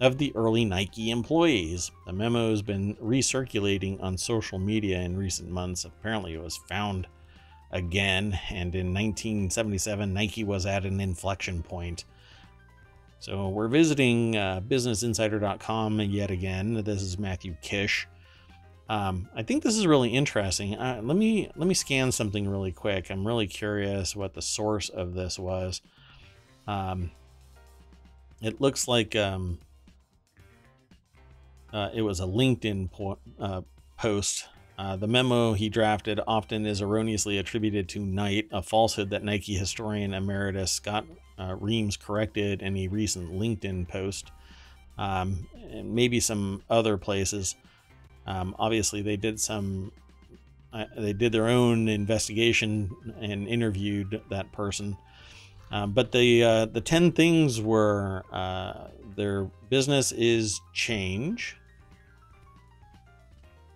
of 0.00 0.18
the 0.18 0.34
early 0.34 0.64
Nike 0.64 1.10
employees. 1.10 1.92
The 2.06 2.12
memo 2.12 2.50
has 2.50 2.62
been 2.62 2.96
recirculating 2.96 4.02
on 4.02 4.18
social 4.18 4.58
media 4.58 5.00
in 5.00 5.16
recent 5.16 5.50
months. 5.50 5.84
Apparently, 5.84 6.34
it 6.34 6.42
was 6.42 6.56
found 6.56 7.06
again, 7.72 8.38
and 8.50 8.74
in 8.74 8.92
1977, 8.92 10.12
Nike 10.12 10.44
was 10.44 10.66
at 10.66 10.84
an 10.84 11.00
inflection 11.00 11.62
point. 11.62 12.04
So 13.18 13.48
we're 13.48 13.68
visiting 13.68 14.36
uh, 14.36 14.60
BusinessInsider.com 14.60 16.00
yet 16.00 16.30
again. 16.30 16.74
This 16.82 17.02
is 17.02 17.18
Matthew 17.18 17.56
Kish. 17.62 18.08
Um, 18.88 19.28
I 19.34 19.42
think 19.42 19.62
this 19.62 19.76
is 19.76 19.86
really 19.86 20.10
interesting. 20.10 20.74
Uh, 20.74 21.00
let 21.02 21.16
me 21.16 21.50
let 21.56 21.66
me 21.66 21.72
scan 21.72 22.12
something 22.12 22.48
really 22.48 22.72
quick. 22.72 23.10
I'm 23.10 23.26
really 23.26 23.46
curious 23.46 24.14
what 24.16 24.34
the 24.34 24.42
source 24.42 24.88
of 24.88 25.14
this 25.14 25.38
was. 25.38 25.80
Um, 26.66 27.10
it 28.42 28.60
looks 28.60 28.88
like 28.88 29.14
um, 29.14 29.60
uh, 31.72 31.90
it 31.94 32.02
was 32.02 32.20
a 32.20 32.24
LinkedIn 32.24 32.90
po- 32.90 33.18
uh, 33.40 33.62
post. 33.96 34.48
Uh, 34.82 34.96
the 34.96 35.06
memo 35.06 35.52
he 35.52 35.68
drafted 35.68 36.18
often 36.26 36.66
is 36.66 36.82
erroneously 36.82 37.38
attributed 37.38 37.88
to 37.88 38.00
Knight, 38.00 38.48
a 38.50 38.60
falsehood 38.60 39.10
that 39.10 39.22
Nike 39.22 39.54
historian 39.54 40.12
emeritus 40.12 40.72
Scott 40.72 41.06
uh, 41.38 41.54
Reams 41.60 41.96
corrected 41.96 42.62
in 42.62 42.76
a 42.76 42.88
recent 42.88 43.32
LinkedIn 43.32 43.86
post. 43.86 44.32
Um, 44.98 45.46
and 45.70 45.94
maybe 45.94 46.18
some 46.18 46.64
other 46.68 46.98
places. 46.98 47.54
Um, 48.26 48.56
obviously, 48.58 49.02
they 49.02 49.16
did 49.16 49.38
some. 49.38 49.92
Uh, 50.72 50.86
they 50.96 51.12
did 51.12 51.30
their 51.30 51.46
own 51.46 51.86
investigation 51.88 52.90
and 53.20 53.46
interviewed 53.46 54.20
that 54.30 54.50
person. 54.50 54.96
Um, 55.70 55.92
but 55.92 56.10
the 56.10 56.42
uh, 56.42 56.66
the 56.66 56.80
ten 56.80 57.12
things 57.12 57.60
were 57.60 58.24
uh, 58.32 58.88
their 59.14 59.44
business 59.70 60.10
is 60.10 60.60
change. 60.72 61.56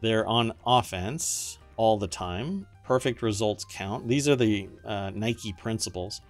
They're 0.07 0.25
on 0.25 0.53
offense 0.65 1.59
all 1.77 1.99
the 1.99 2.07
time. 2.07 2.65
Perfect 2.85 3.23
results 3.23 3.67
count. 3.69 4.07
These 4.07 4.29
are 4.29 4.37
the 4.37 4.69
uh, 4.85 5.11
Nike 5.13 5.53
principles. 5.53 6.21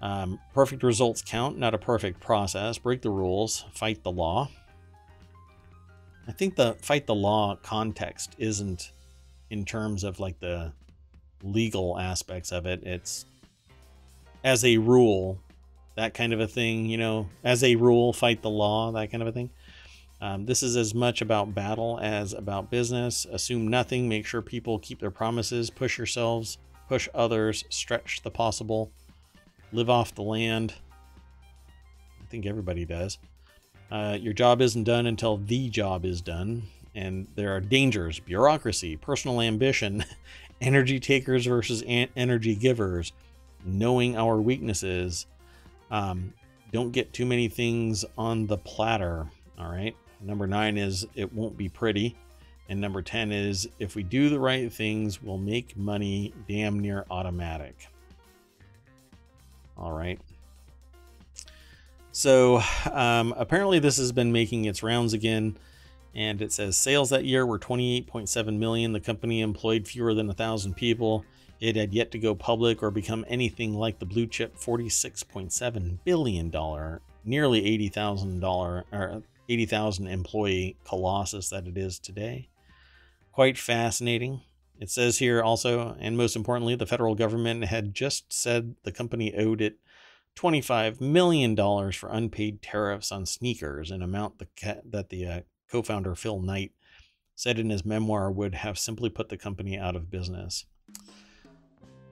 Um, 0.00 0.38
perfect 0.54 0.84
results 0.84 1.20
count, 1.20 1.58
not 1.58 1.74
a 1.74 1.78
perfect 1.78 2.20
process. 2.20 2.78
Break 2.78 3.02
the 3.02 3.10
rules, 3.10 3.64
fight 3.74 4.04
the 4.04 4.12
law. 4.12 4.50
I 6.28 6.32
think 6.32 6.54
the 6.54 6.76
fight 6.80 7.08
the 7.08 7.14
law 7.16 7.56
context 7.60 8.36
isn't 8.38 8.92
in 9.50 9.64
terms 9.64 10.04
of 10.04 10.20
like 10.20 10.38
the 10.38 10.72
legal 11.42 11.98
aspects 11.98 12.52
of 12.52 12.66
it. 12.66 12.84
It's 12.84 13.26
as 14.44 14.64
a 14.64 14.76
rule, 14.76 15.40
that 15.96 16.14
kind 16.14 16.32
of 16.32 16.38
a 16.38 16.46
thing, 16.46 16.86
you 16.86 16.98
know, 16.98 17.28
as 17.42 17.64
a 17.64 17.74
rule, 17.74 18.12
fight 18.12 18.42
the 18.42 18.50
law, 18.50 18.92
that 18.92 19.10
kind 19.10 19.22
of 19.22 19.28
a 19.28 19.32
thing. 19.32 19.50
Um, 20.20 20.46
this 20.46 20.62
is 20.62 20.76
as 20.76 20.94
much 20.94 21.20
about 21.20 21.54
battle 21.54 21.98
as 22.00 22.32
about 22.32 22.70
business. 22.70 23.26
Assume 23.30 23.68
nothing, 23.68 24.08
make 24.08 24.26
sure 24.26 24.40
people 24.42 24.78
keep 24.78 25.00
their 25.00 25.10
promises, 25.10 25.68
push 25.68 25.98
yourselves, 25.98 26.58
push 26.88 27.08
others, 27.14 27.64
stretch 27.68 28.22
the 28.22 28.30
possible, 28.30 28.90
live 29.72 29.90
off 29.90 30.14
the 30.14 30.22
land. 30.22 30.74
I 32.22 32.26
think 32.30 32.46
everybody 32.46 32.84
does. 32.84 33.18
Uh, 33.90 34.16
your 34.20 34.32
job 34.32 34.60
isn't 34.60 34.84
done 34.84 35.06
until 35.06 35.36
the 35.36 35.68
job 35.68 36.04
is 36.04 36.20
done. 36.20 36.62
And 36.94 37.26
there 37.34 37.54
are 37.54 37.60
dangers 37.60 38.18
bureaucracy, 38.20 38.96
personal 38.96 39.42
ambition, 39.42 40.04
energy 40.60 40.98
takers 40.98 41.44
versus 41.44 41.82
an- 41.82 42.08
energy 42.16 42.54
givers, 42.54 43.12
knowing 43.64 44.16
our 44.16 44.40
weaknesses. 44.40 45.26
Um, 45.90 46.32
don't 46.72 46.90
get 46.90 47.12
too 47.12 47.26
many 47.26 47.48
things 47.48 48.04
on 48.16 48.46
the 48.46 48.56
platter. 48.56 49.26
All 49.58 49.68
right. 49.68 49.94
Number 50.20 50.46
nine 50.46 50.76
is 50.76 51.06
it 51.14 51.32
won't 51.32 51.56
be 51.56 51.68
pretty. 51.68 52.16
And 52.68 52.80
number 52.80 53.02
10 53.02 53.30
is 53.32 53.68
if 53.78 53.94
we 53.94 54.02
do 54.02 54.28
the 54.28 54.40
right 54.40 54.72
things, 54.72 55.22
we'll 55.22 55.38
make 55.38 55.76
money 55.76 56.34
damn 56.48 56.80
near 56.80 57.06
automatic. 57.10 57.88
All 59.78 59.92
right. 59.92 60.20
So 62.12 62.60
um, 62.90 63.34
apparently, 63.36 63.78
this 63.78 63.98
has 63.98 64.10
been 64.10 64.32
making 64.32 64.64
its 64.64 64.82
rounds 64.82 65.12
again. 65.12 65.56
And 66.14 66.40
it 66.40 66.50
says 66.50 66.78
sales 66.78 67.10
that 67.10 67.26
year 67.26 67.44
were 67.44 67.58
28.7 67.58 68.58
million. 68.58 68.92
The 68.94 69.00
company 69.00 69.42
employed 69.42 69.86
fewer 69.86 70.14
than 70.14 70.30
a 70.30 70.34
thousand 70.34 70.74
people. 70.74 71.26
It 71.60 71.76
had 71.76 71.92
yet 71.92 72.10
to 72.12 72.18
go 72.18 72.34
public 72.34 72.82
or 72.82 72.90
become 72.90 73.24
anything 73.28 73.74
like 73.74 73.98
the 73.98 74.06
blue 74.06 74.26
chip 74.26 74.56
46.7 74.56 75.98
billion 76.04 76.50
dollar, 76.50 77.02
nearly 77.24 77.64
80,000 77.66 78.40
dollar 78.40 78.84
or 78.92 79.22
80,000 79.48 80.06
employee 80.06 80.76
colossus 80.84 81.50
that 81.50 81.66
it 81.66 81.76
is 81.76 81.98
today. 81.98 82.48
Quite 83.32 83.58
fascinating. 83.58 84.42
It 84.78 84.90
says 84.90 85.18
here 85.18 85.42
also, 85.42 85.96
and 85.98 86.16
most 86.16 86.36
importantly, 86.36 86.74
the 86.74 86.86
federal 86.86 87.14
government 87.14 87.64
had 87.64 87.94
just 87.94 88.32
said 88.32 88.76
the 88.82 88.92
company 88.92 89.34
owed 89.34 89.60
it 89.60 89.78
$25 90.36 91.00
million 91.00 91.56
for 91.92 92.10
unpaid 92.10 92.60
tariffs 92.60 93.10
on 93.10 93.24
sneakers, 93.24 93.90
an 93.90 94.02
amount 94.02 94.38
that 94.38 95.08
the 95.08 95.26
uh, 95.26 95.40
co 95.70 95.82
founder 95.82 96.14
Phil 96.14 96.40
Knight 96.40 96.72
said 97.34 97.58
in 97.58 97.70
his 97.70 97.84
memoir 97.84 98.30
would 98.30 98.54
have 98.54 98.78
simply 98.78 99.08
put 99.08 99.28
the 99.28 99.36
company 99.36 99.78
out 99.78 99.96
of 99.96 100.10
business. 100.10 100.66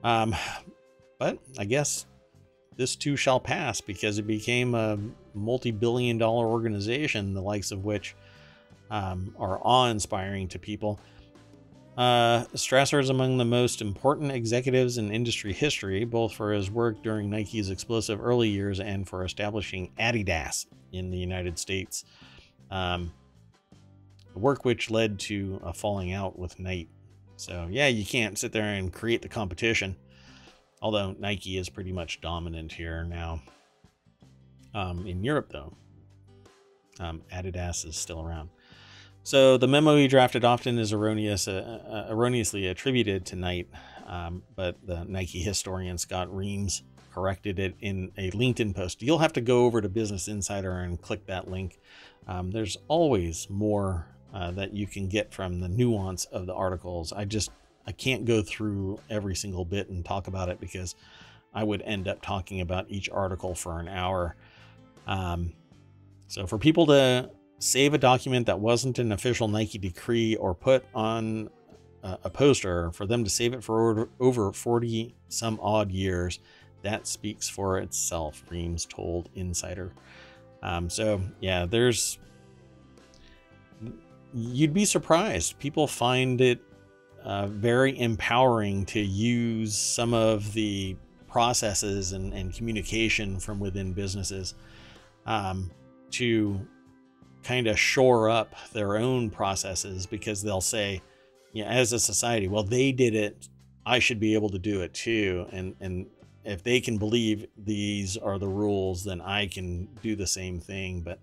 Um, 0.03 0.35
but 1.19 1.39
I 1.57 1.65
guess 1.65 2.05
this 2.77 2.95
too 2.95 3.15
shall 3.15 3.39
pass 3.39 3.81
because 3.81 4.17
it 4.17 4.27
became 4.27 4.75
a 4.75 4.97
multi 5.33 5.71
billion 5.71 6.17
dollar 6.17 6.45
organization, 6.45 7.33
the 7.33 7.41
likes 7.41 7.71
of 7.71 7.85
which 7.85 8.15
um, 8.89 9.33
are 9.39 9.59
awe 9.63 9.87
inspiring 9.87 10.47
to 10.49 10.59
people. 10.59 10.99
Uh, 11.97 12.43
Strasser 12.53 12.99
is 12.99 13.09
among 13.09 13.37
the 13.37 13.45
most 13.45 13.81
important 13.81 14.31
executives 14.31 14.97
in 14.97 15.11
industry 15.11 15.53
history, 15.53 16.03
both 16.03 16.33
for 16.33 16.51
his 16.51 16.69
work 16.69 17.01
during 17.01 17.29
Nike's 17.29 17.69
explosive 17.69 18.19
early 18.21 18.49
years 18.49 18.81
and 18.81 19.07
for 19.07 19.23
establishing 19.23 19.91
Adidas 19.97 20.65
in 20.91 21.09
the 21.09 21.17
United 21.17 21.57
States. 21.57 22.03
Um, 22.69 23.13
work 24.33 24.65
which 24.65 24.91
led 24.91 25.19
to 25.19 25.61
a 25.63 25.73
falling 25.73 26.11
out 26.11 26.37
with 26.37 26.59
Knight. 26.59 26.89
So, 27.37 27.67
yeah, 27.69 27.87
you 27.87 28.05
can't 28.05 28.37
sit 28.37 28.51
there 28.51 28.65
and 28.65 28.91
create 28.91 29.21
the 29.21 29.29
competition. 29.29 29.95
Although 30.85 31.15
Nike 31.17 31.57
is 31.57 31.67
pretty 31.67 31.91
much 31.91 32.21
dominant 32.21 32.71
here 32.71 33.03
now. 33.05 33.41
Um, 34.75 35.07
in 35.07 35.23
Europe, 35.23 35.49
though, 35.51 35.75
um, 36.99 37.23
Adidas 37.33 37.87
is 37.87 37.95
still 37.95 38.21
around. 38.21 38.49
So 39.23 39.57
the 39.57 39.67
memo 39.67 39.97
he 39.97 40.07
drafted 40.07 40.45
often 40.45 40.77
is 40.77 40.93
erroneous, 40.93 41.47
uh, 41.47 42.05
uh, 42.07 42.13
erroneously 42.13 42.67
attributed 42.67 43.25
to 43.25 43.35
Knight, 43.35 43.67
um, 44.05 44.43
but 44.55 44.77
the 44.85 45.03
Nike 45.05 45.39
historian 45.39 45.97
Scott 45.97 46.31
Reams 46.31 46.83
corrected 47.11 47.57
it 47.57 47.73
in 47.79 48.11
a 48.15 48.29
LinkedIn 48.29 48.75
post. 48.75 49.01
You'll 49.01 49.17
have 49.17 49.33
to 49.33 49.41
go 49.41 49.65
over 49.65 49.81
to 49.81 49.89
Business 49.89 50.27
Insider 50.27 50.81
and 50.81 51.01
click 51.01 51.25
that 51.25 51.49
link. 51.49 51.79
Um, 52.27 52.51
there's 52.51 52.77
always 52.89 53.49
more 53.49 54.05
uh, 54.31 54.51
that 54.51 54.75
you 54.75 54.85
can 54.85 55.09
get 55.09 55.33
from 55.33 55.61
the 55.61 55.67
nuance 55.67 56.25
of 56.25 56.45
the 56.45 56.53
articles. 56.53 57.11
I 57.11 57.25
just 57.25 57.49
I 57.87 57.91
can't 57.91 58.25
go 58.25 58.41
through 58.41 58.99
every 59.09 59.35
single 59.35 59.65
bit 59.65 59.89
and 59.89 60.03
talk 60.03 60.27
about 60.27 60.49
it 60.49 60.59
because 60.59 60.95
I 61.53 61.63
would 61.63 61.81
end 61.83 62.07
up 62.07 62.21
talking 62.21 62.61
about 62.61 62.85
each 62.89 63.09
article 63.09 63.55
for 63.55 63.79
an 63.79 63.87
hour. 63.87 64.35
Um, 65.07 65.53
so 66.27 66.47
for 66.47 66.57
people 66.57 66.87
to 66.87 67.29
save 67.59 67.93
a 67.93 67.97
document 67.97 68.47
that 68.47 68.59
wasn't 68.59 68.99
an 68.99 69.11
official 69.11 69.47
Nike 69.47 69.77
decree 69.77 70.35
or 70.35 70.53
put 70.53 70.83
on 70.93 71.49
a, 72.03 72.29
poster, 72.29 72.91
for 72.91 73.07
them 73.07 73.23
to 73.23 73.29
save 73.29 73.53
it 73.53 73.63
for 73.63 73.89
over, 73.89 74.09
over 74.19 74.51
40 74.51 75.15
some 75.29 75.59
odd 75.61 75.91
years, 75.91 76.39
that 76.83 77.07
speaks 77.07 77.49
for 77.49 77.79
itself, 77.79 78.43
Reams 78.49 78.85
told 78.85 79.29
Insider. 79.33 79.91
Um, 80.61 80.89
so, 80.89 81.21
yeah, 81.39 81.65
there's. 81.65 82.19
You'd 84.33 84.73
be 84.73 84.85
surprised. 84.85 85.57
People 85.59 85.87
find 85.87 86.41
it 86.41 86.59
uh, 87.25 87.47
very 87.47 87.99
empowering 87.99 88.85
to 88.85 88.99
use 88.99 89.75
some 89.75 90.13
of 90.13 90.53
the 90.53 90.95
processes 91.27 92.13
and, 92.13 92.33
and 92.33 92.53
communication 92.53 93.39
from 93.39 93.59
within 93.59 93.93
businesses 93.93 94.53
um, 95.25 95.71
to 96.11 96.65
kind 97.43 97.67
of 97.67 97.77
shore 97.79 98.29
up 98.29 98.55
their 98.73 98.97
own 98.97 99.29
processes 99.29 100.05
because 100.05 100.41
they'll 100.41 100.61
say, 100.61 101.01
as 101.65 101.93
a 101.93 101.99
society, 101.99 102.47
well, 102.47 102.63
they 102.63 102.91
did 102.91 103.15
it, 103.15 103.49
I 103.85 103.99
should 103.99 104.19
be 104.19 104.33
able 104.33 104.49
to 104.49 104.59
do 104.59 104.81
it 104.81 104.93
too. 104.93 105.47
And 105.51 105.75
and 105.79 106.07
if 106.43 106.61
they 106.61 106.79
can 106.79 106.97
believe 106.97 107.47
these 107.57 108.17
are 108.17 108.37
the 108.37 108.47
rules, 108.47 109.03
then 109.03 109.19
I 109.19 109.47
can 109.47 109.87
do 110.03 110.15
the 110.15 110.27
same 110.27 110.59
thing. 110.59 111.01
But 111.01 111.19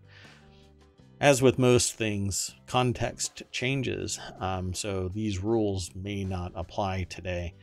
as 1.22 1.40
with 1.40 1.56
most 1.56 1.94
things, 1.94 2.52
context 2.66 3.44
changes. 3.52 4.18
Um, 4.40 4.74
so 4.74 5.08
these 5.08 5.38
rules 5.38 5.92
may 5.94 6.24
not 6.24 6.50
apply 6.56 7.04
today 7.04 7.54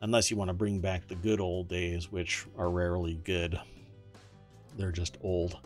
unless 0.00 0.30
you 0.30 0.38
want 0.38 0.48
to 0.48 0.54
bring 0.54 0.80
back 0.80 1.06
the 1.06 1.14
good 1.14 1.38
old 1.38 1.68
days, 1.68 2.10
which 2.10 2.46
are 2.56 2.70
rarely 2.70 3.20
good. 3.22 3.60
They're 4.78 4.90
just 4.90 5.18
old. 5.20 5.58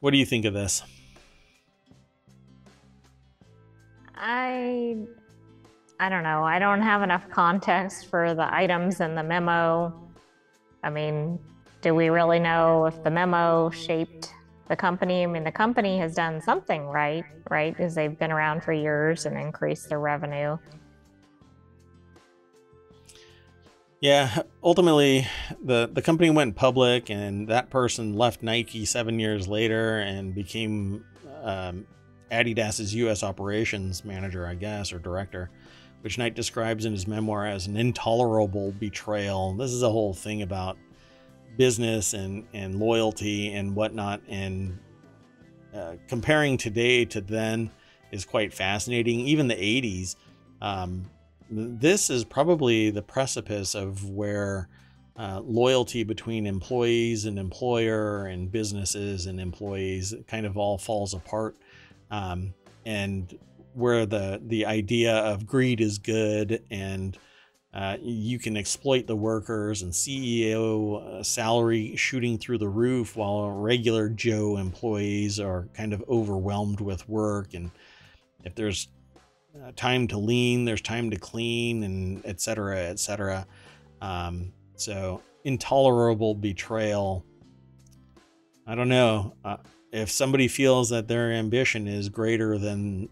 What 0.00 0.10
do 0.10 0.18
you 0.18 0.26
think 0.26 0.44
of 0.44 0.52
this? 0.52 0.82
I 4.14 4.98
I 5.98 6.10
don't 6.10 6.24
know. 6.24 6.44
I 6.44 6.58
don't 6.58 6.82
have 6.82 7.02
enough 7.02 7.30
context 7.30 8.10
for 8.10 8.34
the 8.34 8.54
items 8.54 9.00
in 9.00 9.14
the 9.14 9.22
memo. 9.22 10.10
I 10.82 10.90
mean, 10.90 11.38
do 11.80 11.94
we 11.94 12.10
really 12.10 12.38
know 12.38 12.84
if 12.84 13.02
the 13.02 13.10
memo 13.10 13.70
shaped 13.70 14.33
the 14.68 14.76
company? 14.76 15.22
I 15.22 15.26
mean, 15.26 15.44
the 15.44 15.52
company 15.52 15.98
has 15.98 16.14
done 16.14 16.40
something 16.40 16.86
right, 16.86 17.24
right? 17.50 17.76
Because 17.76 17.94
they've 17.94 18.18
been 18.18 18.32
around 18.32 18.62
for 18.62 18.72
years 18.72 19.26
and 19.26 19.36
increased 19.36 19.88
their 19.88 20.00
revenue. 20.00 20.58
Yeah, 24.00 24.42
ultimately, 24.62 25.26
the 25.62 25.88
the 25.90 26.02
company 26.02 26.28
went 26.28 26.56
public, 26.56 27.08
and 27.08 27.48
that 27.48 27.70
person 27.70 28.14
left 28.14 28.42
Nike 28.42 28.84
seven 28.84 29.18
years 29.18 29.48
later 29.48 30.00
and 30.00 30.34
became 30.34 31.04
um, 31.42 31.86
Adidas's 32.30 32.94
U.S. 32.96 33.22
operations 33.22 34.04
manager, 34.04 34.46
I 34.46 34.56
guess, 34.56 34.92
or 34.92 34.98
director, 34.98 35.50
which 36.02 36.18
Knight 36.18 36.34
describes 36.34 36.84
in 36.84 36.92
his 36.92 37.06
memoir 37.06 37.46
as 37.46 37.66
an 37.66 37.76
intolerable 37.76 38.72
betrayal. 38.72 39.54
This 39.54 39.70
is 39.70 39.82
a 39.82 39.90
whole 39.90 40.12
thing 40.12 40.42
about 40.42 40.76
business 41.56 42.14
and 42.14 42.46
and 42.52 42.78
loyalty 42.78 43.52
and 43.52 43.74
whatnot, 43.74 44.20
and 44.28 44.78
uh, 45.74 45.94
comparing 46.08 46.56
today 46.56 47.04
to 47.06 47.20
then 47.20 47.70
is 48.10 48.24
quite 48.24 48.52
fascinating. 48.52 49.20
Even 49.20 49.48
the 49.48 49.54
'80s. 49.54 50.16
Um, 50.60 51.10
this 51.50 52.08
is 52.10 52.24
probably 52.24 52.90
the 52.90 53.02
precipice 53.02 53.74
of 53.74 54.08
where 54.08 54.68
uh, 55.16 55.40
loyalty 55.44 56.02
between 56.02 56.46
employees 56.46 57.24
and 57.24 57.38
employer 57.38 58.26
and 58.26 58.50
businesses 58.50 59.26
and 59.26 59.40
employees 59.40 60.14
kind 60.26 60.46
of 60.46 60.56
all 60.56 60.78
falls 60.78 61.14
apart 61.14 61.56
um, 62.10 62.52
and 62.84 63.38
where 63.74 64.06
the 64.06 64.40
the 64.46 64.66
idea 64.66 65.14
of 65.16 65.46
greed 65.46 65.80
is 65.80 65.98
good 65.98 66.62
and 66.70 67.18
uh, 67.74 67.96
you 68.00 68.38
can 68.38 68.56
exploit 68.56 69.06
the 69.06 69.16
workers 69.16 69.82
and 69.82 69.92
CEO 69.92 71.02
uh, 71.02 71.22
salary 71.22 71.96
shooting 71.96 72.38
through 72.38 72.58
the 72.58 72.68
roof 72.68 73.16
while 73.16 73.50
regular 73.50 74.08
Joe 74.08 74.56
employees 74.56 75.40
are 75.40 75.68
kind 75.74 75.92
of 75.92 76.02
overwhelmed 76.08 76.80
with 76.80 77.08
work 77.08 77.52
and 77.54 77.70
if 78.44 78.54
there's 78.54 78.88
uh, 79.62 79.72
time 79.76 80.06
to 80.08 80.18
lean, 80.18 80.64
there's 80.64 80.80
time 80.80 81.10
to 81.10 81.16
clean, 81.16 81.82
and 81.82 82.24
et 82.24 82.30
etc. 82.30 82.76
etc. 82.86 83.46
Um, 84.00 84.52
so 84.76 85.22
intolerable 85.44 86.34
betrayal. 86.34 87.24
I 88.66 88.74
don't 88.74 88.88
know 88.88 89.34
uh, 89.44 89.58
if 89.92 90.10
somebody 90.10 90.48
feels 90.48 90.90
that 90.90 91.08
their 91.08 91.32
ambition 91.32 91.86
is 91.86 92.08
greater 92.08 92.58
than 92.58 93.08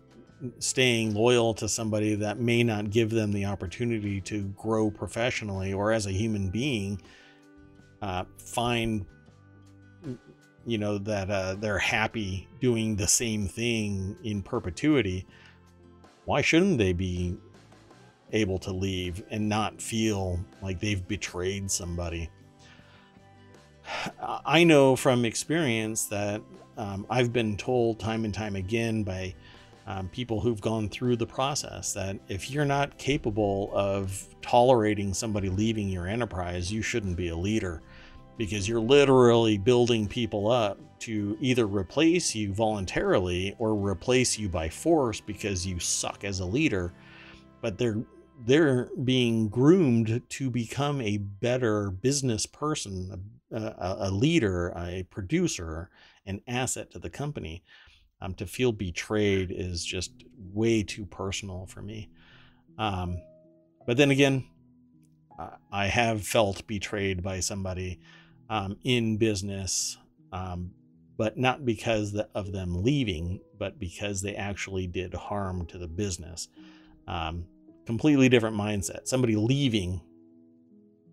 staying 0.58 1.14
loyal 1.14 1.54
to 1.54 1.68
somebody 1.68 2.14
that 2.16 2.38
may 2.38 2.62
not 2.62 2.90
give 2.90 3.10
them 3.10 3.32
the 3.32 3.44
opportunity 3.44 4.20
to 4.22 4.42
grow 4.56 4.90
professionally 4.90 5.72
or 5.72 5.92
as 5.92 6.06
a 6.06 6.12
human 6.12 6.48
being. 6.50 7.00
Uh, 8.00 8.24
find 8.38 9.06
you 10.66 10.78
know 10.78 10.98
that 10.98 11.30
uh, 11.30 11.54
they're 11.54 11.78
happy 11.78 12.48
doing 12.60 12.96
the 12.96 13.06
same 13.06 13.46
thing 13.46 14.16
in 14.24 14.42
perpetuity 14.42 15.26
why 16.24 16.40
shouldn't 16.40 16.78
they 16.78 16.92
be 16.92 17.36
able 18.32 18.58
to 18.58 18.72
leave 18.72 19.22
and 19.30 19.48
not 19.48 19.80
feel 19.80 20.40
like 20.62 20.80
they've 20.80 21.06
betrayed 21.06 21.70
somebody? 21.70 22.30
I 24.46 24.64
know 24.64 24.96
from 24.96 25.24
experience 25.24 26.06
that 26.06 26.40
um, 26.76 27.06
I've 27.10 27.32
been 27.32 27.56
told 27.56 27.98
time 27.98 28.24
and 28.24 28.32
time 28.32 28.56
again 28.56 29.02
by 29.02 29.34
um, 29.86 30.08
people 30.08 30.40
who've 30.40 30.60
gone 30.60 30.88
through 30.88 31.16
the 31.16 31.26
process 31.26 31.92
that 31.92 32.18
if 32.28 32.50
you're 32.50 32.64
not 32.64 32.96
capable 32.98 33.70
of 33.74 34.28
tolerating 34.40 35.12
somebody 35.12 35.48
leaving 35.48 35.88
your 35.88 36.06
enterprise, 36.06 36.70
you 36.70 36.82
shouldn't 36.82 37.16
be 37.16 37.28
a 37.28 37.36
leader. 37.36 37.82
Because 38.38 38.66
you're 38.66 38.80
literally 38.80 39.58
building 39.58 40.08
people 40.08 40.50
up 40.50 40.78
to 41.00 41.36
either 41.40 41.66
replace 41.66 42.34
you 42.34 42.52
voluntarily 42.52 43.54
or 43.58 43.74
replace 43.74 44.38
you 44.38 44.48
by 44.48 44.68
force 44.68 45.20
because 45.20 45.66
you 45.66 45.78
suck 45.78 46.24
as 46.24 46.40
a 46.40 46.46
leader. 46.46 46.94
But 47.60 47.76
they're 47.76 47.98
they're 48.46 48.88
being 49.04 49.48
groomed 49.48 50.22
to 50.28 50.50
become 50.50 51.00
a 51.00 51.18
better 51.18 51.90
business 51.90 52.46
person 52.46 53.22
a, 53.52 53.96
a 54.00 54.10
leader 54.10 54.72
a 54.76 55.04
producer 55.10 55.90
an 56.26 56.40
asset 56.48 56.90
to 56.90 56.98
the 56.98 57.10
company 57.10 57.62
um, 58.22 58.34
to 58.34 58.46
feel 58.46 58.72
betrayed 58.72 59.50
is 59.50 59.84
just 59.84 60.12
way 60.52 60.82
too 60.82 61.04
personal 61.06 61.66
for 61.66 61.82
me 61.82 62.08
um, 62.78 63.20
but 63.86 63.96
then 63.96 64.10
again 64.10 64.44
i 65.72 65.86
have 65.86 66.24
felt 66.24 66.66
betrayed 66.66 67.22
by 67.22 67.40
somebody 67.40 67.98
um, 68.52 68.76
in 68.84 69.16
business, 69.16 69.96
um, 70.30 70.72
but 71.16 71.38
not 71.38 71.64
because 71.64 72.14
of 72.34 72.52
them 72.52 72.82
leaving, 72.82 73.40
but 73.58 73.78
because 73.78 74.20
they 74.20 74.34
actually 74.34 74.86
did 74.86 75.14
harm 75.14 75.64
to 75.66 75.78
the 75.78 75.88
business. 75.88 76.48
Um, 77.08 77.46
completely 77.86 78.28
different 78.28 78.54
mindset. 78.54 79.08
Somebody 79.08 79.36
leaving, 79.36 80.02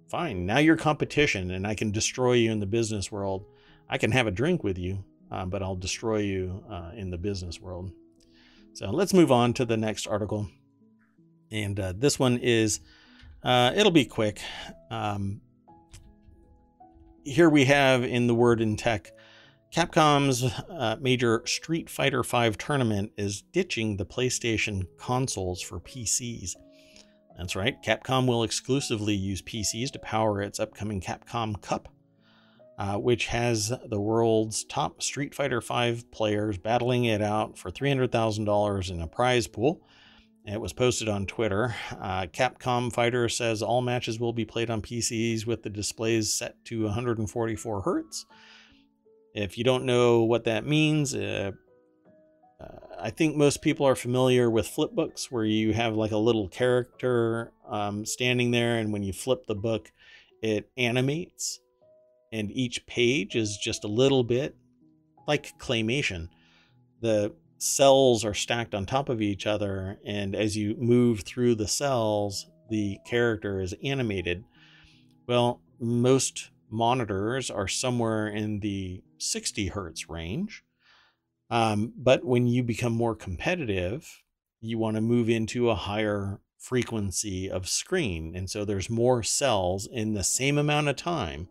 fine, 0.09 0.45
now 0.45 0.57
you're 0.57 0.75
competition 0.75 1.51
and 1.51 1.65
I 1.65 1.75
can 1.75 1.91
destroy 1.91 2.33
you 2.33 2.51
in 2.51 2.59
the 2.59 2.65
business 2.65 3.09
world. 3.09 3.45
I 3.89 3.97
can 3.97 4.11
have 4.11 4.27
a 4.27 4.31
drink 4.31 4.61
with 4.61 4.77
you, 4.77 5.05
uh, 5.31 5.45
but 5.45 5.61
I'll 5.61 5.75
destroy 5.75 6.17
you 6.17 6.63
uh, 6.69 6.91
in 6.95 7.09
the 7.09 7.17
business 7.17 7.59
world. 7.59 7.91
So 8.73 8.89
let's 8.91 9.13
move 9.13 9.31
on 9.31 9.53
to 9.53 9.65
the 9.65 9.77
next 9.77 10.07
article. 10.07 10.49
And 11.51 11.79
uh, 11.79 11.93
this 11.95 12.19
one 12.19 12.37
is, 12.37 12.79
uh, 13.43 13.71
it'll 13.75 13.91
be 13.91 14.05
quick. 14.05 14.39
Um, 14.91 15.41
here 17.23 17.49
we 17.49 17.65
have 17.65 18.03
in 18.03 18.27
the 18.27 18.35
word 18.35 18.61
in 18.61 18.75
tech 18.75 19.11
Capcom's 19.73 20.43
uh, 20.43 20.95
major 20.99 21.43
Street 21.45 21.89
Fighter 21.89 22.23
V 22.23 22.51
tournament 22.57 23.11
is 23.17 23.43
ditching 23.53 23.97
the 23.97 24.05
PlayStation 24.05 24.87
consoles 24.97 25.61
for 25.61 25.79
PCs. 25.79 26.55
That's 27.37 27.55
right, 27.55 27.81
Capcom 27.83 28.25
will 28.27 28.43
exclusively 28.43 29.13
use 29.13 29.43
PCs 29.43 29.91
to 29.91 29.99
power 29.99 30.41
its 30.41 30.59
upcoming 30.59 31.01
Capcom 31.01 31.61
Cup, 31.61 31.87
uh, 32.79 32.95
which 32.95 33.25
has 33.25 33.73
the 33.89 33.99
world's 33.99 34.63
top 34.63 35.03
Street 35.03 35.35
Fighter 35.35 35.59
V 35.59 36.01
players 36.11 36.57
battling 36.57 37.03
it 37.03 37.21
out 37.21 37.57
for 37.57 37.69
$300,000 37.69 38.89
in 38.89 39.01
a 39.01 39.07
prize 39.07 39.47
pool. 39.47 39.85
It 40.45 40.61
was 40.61 40.71
posted 40.71 41.09
on 41.09 41.25
Twitter. 41.25 41.75
Uh, 41.91 42.27
Capcom 42.27 42.91
Fighter 42.91 43.27
says 43.27 43.61
all 43.61 43.81
matches 43.81 44.17
will 44.17 44.31
be 44.31 44.45
played 44.45 44.69
on 44.69 44.81
PCs 44.81 45.45
with 45.45 45.61
the 45.61 45.69
displays 45.69 46.31
set 46.31 46.63
to 46.65 46.85
144 46.85 47.81
hertz. 47.81 48.25
If 49.35 49.57
you 49.57 49.65
don't 49.65 49.83
know 49.83 50.23
what 50.23 50.45
that 50.45 50.65
means, 50.65 51.13
uh, 51.13 51.51
uh, 52.61 52.65
I 52.97 53.09
think 53.09 53.35
most 53.35 53.61
people 53.61 53.85
are 53.85 53.95
familiar 53.95 54.49
with 54.49 54.67
flip 54.67 54.91
books 54.93 55.29
where 55.29 55.43
you 55.43 55.73
have 55.73 55.95
like 55.95 56.11
a 56.11 56.17
little 56.17 56.47
character 56.47 57.51
um, 57.67 58.05
standing 58.05 58.51
there, 58.51 58.77
and 58.77 58.93
when 58.93 59.03
you 59.03 59.11
flip 59.11 59.47
the 59.47 59.55
book, 59.55 59.91
it 60.41 60.71
animates, 60.77 61.59
and 62.31 62.51
each 62.51 62.85
page 62.85 63.35
is 63.35 63.57
just 63.57 63.83
a 63.83 63.87
little 63.87 64.23
bit 64.23 64.55
like 65.27 65.57
claymation. 65.59 66.29
The 67.01 67.33
cells 67.57 68.25
are 68.25 68.33
stacked 68.33 68.73
on 68.73 68.85
top 68.85 69.09
of 69.09 69.21
each 69.21 69.45
other, 69.45 69.99
and 70.05 70.35
as 70.35 70.55
you 70.55 70.75
move 70.77 71.21
through 71.21 71.55
the 71.55 71.67
cells, 71.67 72.47
the 72.69 72.97
character 73.05 73.59
is 73.59 73.75
animated. 73.83 74.43
Well, 75.27 75.61
most 75.79 76.51
monitors 76.69 77.49
are 77.49 77.67
somewhere 77.67 78.27
in 78.27 78.59
the 78.59 79.03
60 79.17 79.67
hertz 79.67 80.09
range. 80.09 80.63
Um, 81.49 81.93
but 81.97 82.23
when 82.23 82.47
you 82.47 82.63
become 82.63 82.93
more 82.93 83.15
competitive, 83.15 84.21
you 84.61 84.77
want 84.77 84.95
to 84.95 85.01
move 85.01 85.29
into 85.29 85.69
a 85.69 85.75
higher 85.75 86.41
frequency 86.57 87.49
of 87.49 87.67
screen. 87.67 88.35
And 88.35 88.49
so 88.49 88.65
there's 88.65 88.89
more 88.89 89.23
cells 89.23 89.87
in 89.91 90.13
the 90.13 90.23
same 90.23 90.57
amount 90.57 90.89
of 90.89 90.95
time. 90.95 91.47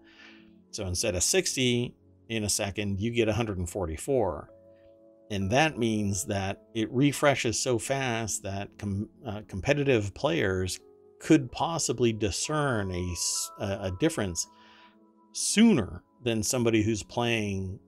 So 0.70 0.86
instead 0.86 1.14
of 1.14 1.22
60 1.22 1.94
in 2.28 2.44
a 2.44 2.48
second, 2.48 3.00
you 3.00 3.10
get 3.10 3.28
144. 3.28 4.50
And 5.30 5.50
that 5.50 5.78
means 5.78 6.24
that 6.26 6.62
it 6.74 6.90
refreshes 6.90 7.60
so 7.60 7.78
fast 7.78 8.42
that 8.44 8.70
com- 8.78 9.10
uh, 9.26 9.42
competitive 9.46 10.14
players 10.14 10.78
could 11.20 11.50
possibly 11.52 12.12
discern 12.12 12.92
a, 12.92 13.14
a 13.64 13.92
difference 13.98 14.46
sooner 15.32 16.02
than 16.24 16.42
somebody 16.42 16.82
who's 16.82 17.02
playing 17.02 17.78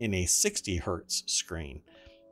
in 0.00 0.14
a 0.14 0.26
60 0.26 0.76
hertz 0.78 1.22
screen. 1.26 1.82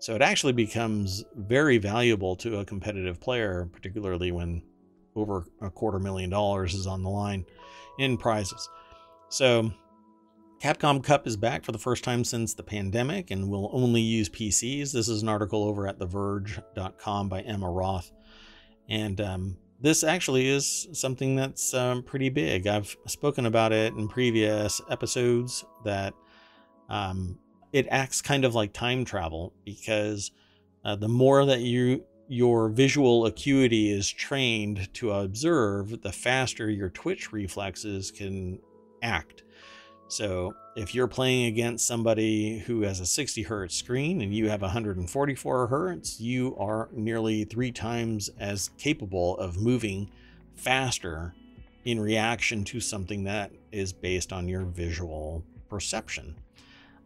So 0.00 0.14
it 0.14 0.22
actually 0.22 0.52
becomes 0.52 1.24
very 1.36 1.78
valuable 1.78 2.34
to 2.36 2.58
a 2.58 2.64
competitive 2.64 3.20
player, 3.20 3.68
particularly 3.72 4.32
when 4.32 4.62
over 5.14 5.46
a 5.60 5.70
quarter 5.70 5.98
million 5.98 6.30
dollars 6.30 6.74
is 6.74 6.86
on 6.86 7.02
the 7.02 7.10
line 7.10 7.44
in 7.98 8.16
prizes. 8.16 8.68
So 9.32 9.72
Capcom 10.60 11.02
Cup 11.02 11.26
is 11.26 11.38
back 11.38 11.64
for 11.64 11.72
the 11.72 11.78
first 11.78 12.04
time 12.04 12.22
since 12.22 12.52
the 12.52 12.62
pandemic 12.62 13.30
and 13.30 13.48
will 13.48 13.70
only 13.72 14.02
use 14.02 14.28
PCs. 14.28 14.92
This 14.92 15.08
is 15.08 15.22
an 15.22 15.28
article 15.30 15.64
over 15.64 15.88
at 15.88 15.98
TheVerge.com 15.98 17.30
by 17.30 17.40
Emma 17.40 17.70
Roth. 17.70 18.12
And 18.90 19.18
um, 19.22 19.56
this 19.80 20.04
actually 20.04 20.48
is 20.48 20.86
something 20.92 21.34
that's 21.34 21.72
um, 21.72 22.02
pretty 22.02 22.28
big. 22.28 22.66
I've 22.66 22.94
spoken 23.06 23.46
about 23.46 23.72
it 23.72 23.94
in 23.94 24.06
previous 24.06 24.82
episodes 24.90 25.64
that 25.82 26.12
um, 26.90 27.38
it 27.72 27.86
acts 27.90 28.20
kind 28.20 28.44
of 28.44 28.54
like 28.54 28.74
time 28.74 29.06
travel 29.06 29.54
because 29.64 30.30
uh, 30.84 30.96
the 30.96 31.08
more 31.08 31.46
that 31.46 31.60
you 31.60 32.04
your 32.28 32.68
visual 32.68 33.24
acuity 33.24 33.90
is 33.90 34.10
trained 34.10 34.92
to 34.92 35.10
observe, 35.10 36.02
the 36.02 36.12
faster 36.12 36.68
your 36.68 36.90
twitch 36.90 37.32
reflexes 37.32 38.10
can 38.10 38.58
act. 39.02 39.42
So 40.08 40.54
if 40.76 40.94
you're 40.94 41.08
playing 41.08 41.46
against 41.46 41.86
somebody 41.86 42.58
who 42.58 42.82
has 42.82 43.00
a 43.00 43.06
60 43.06 43.42
hertz 43.44 43.74
screen 43.74 44.20
and 44.20 44.34
you 44.34 44.48
have 44.50 44.62
144 44.62 45.66
hertz, 45.66 46.20
you 46.20 46.54
are 46.58 46.88
nearly 46.92 47.44
three 47.44 47.72
times 47.72 48.30
as 48.38 48.70
capable 48.78 49.38
of 49.38 49.56
moving 49.56 50.10
faster 50.54 51.34
in 51.84 51.98
reaction 51.98 52.62
to 52.64 52.80
something 52.80 53.24
that 53.24 53.52
is 53.72 53.92
based 53.92 54.32
on 54.32 54.48
your 54.48 54.62
visual 54.62 55.42
perception. 55.68 56.36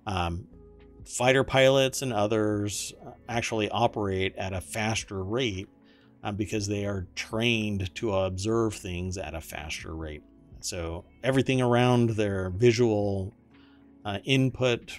Um, 0.07 0.47
fighter 1.05 1.45
pilots 1.45 2.03
and 2.03 2.13
others 2.13 2.93
actually 3.29 3.71
operate 3.71 4.35
at 4.37 4.53
a 4.53 4.61
faster 4.61 5.23
rate 5.23 5.69
uh, 6.25 6.33
because 6.33 6.67
they 6.67 6.85
are 6.85 7.07
trained 7.15 7.95
to 7.95 8.13
observe 8.13 8.75
things 8.75 9.17
at 9.17 9.35
a 9.35 9.41
faster 9.41 9.95
rate. 9.95 10.23
So 10.67 11.05
everything 11.23 11.63
around 11.63 12.11
their 12.11 12.51
visual 12.51 13.33
uh, 14.05 14.19
input 14.25 14.99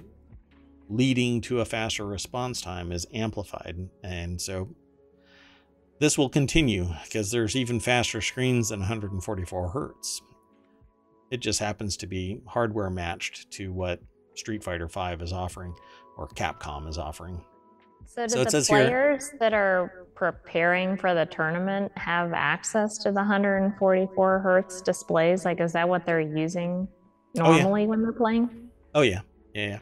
leading 0.88 1.41
to 1.41 1.60
a 1.60 1.65
faster 1.65 2.06
response 2.06 2.61
time 2.61 2.94
is 2.94 3.06
amplified. 3.14 3.89
And 4.02 4.41
so 4.41 4.73
this 5.99 6.18
will 6.18 6.30
continue 6.30 6.88
because 7.03 7.31
there's 7.31 7.57
even 7.57 7.81
faster 7.81 8.22
screens 8.22 8.69
than 8.69 8.80
144 8.80 9.69
hertz. 9.69 10.22
It 11.31 11.41
just 11.41 11.60
happens 11.60 11.98
to 11.98 12.07
be 12.07 12.39
hardware 12.48 12.89
matched 12.89 13.52
to 13.52 13.73
what 13.73 13.99
Street 14.35 14.64
Fighter 14.64 14.88
V 14.88 15.22
is 15.22 15.34
offering 15.34 15.76
or 16.18 16.30
Capcom 16.30 16.88
is 16.88 16.98
offering. 16.98 17.44
So, 18.08 18.26
do 18.26 18.30
so 18.30 18.44
the 18.46 18.66
players 18.68 19.30
here, 19.30 19.38
that 19.40 19.54
are 19.54 20.08
preparing 20.16 20.98
for 20.98 21.14
the 21.14 21.26
tournament 21.26 21.92
have 21.98 22.32
access 22.34 22.98
to 23.00 23.10
the 23.10 23.16
144 23.16 24.40
hertz 24.40 24.82
displays? 24.82 25.46
Like, 25.46 25.60
is 25.60 25.74
that 25.74 25.88
what 25.88 26.06
they're 26.06 26.22
using 26.22 26.88
normally 27.36 27.82
oh, 27.82 27.84
yeah. 27.84 27.90
when 27.90 28.02
they're 28.02 28.14
playing? 28.14 28.70
Oh 28.96 29.02
yeah, 29.02 29.22
yeah, 29.54 29.68
yeah. 29.68 29.80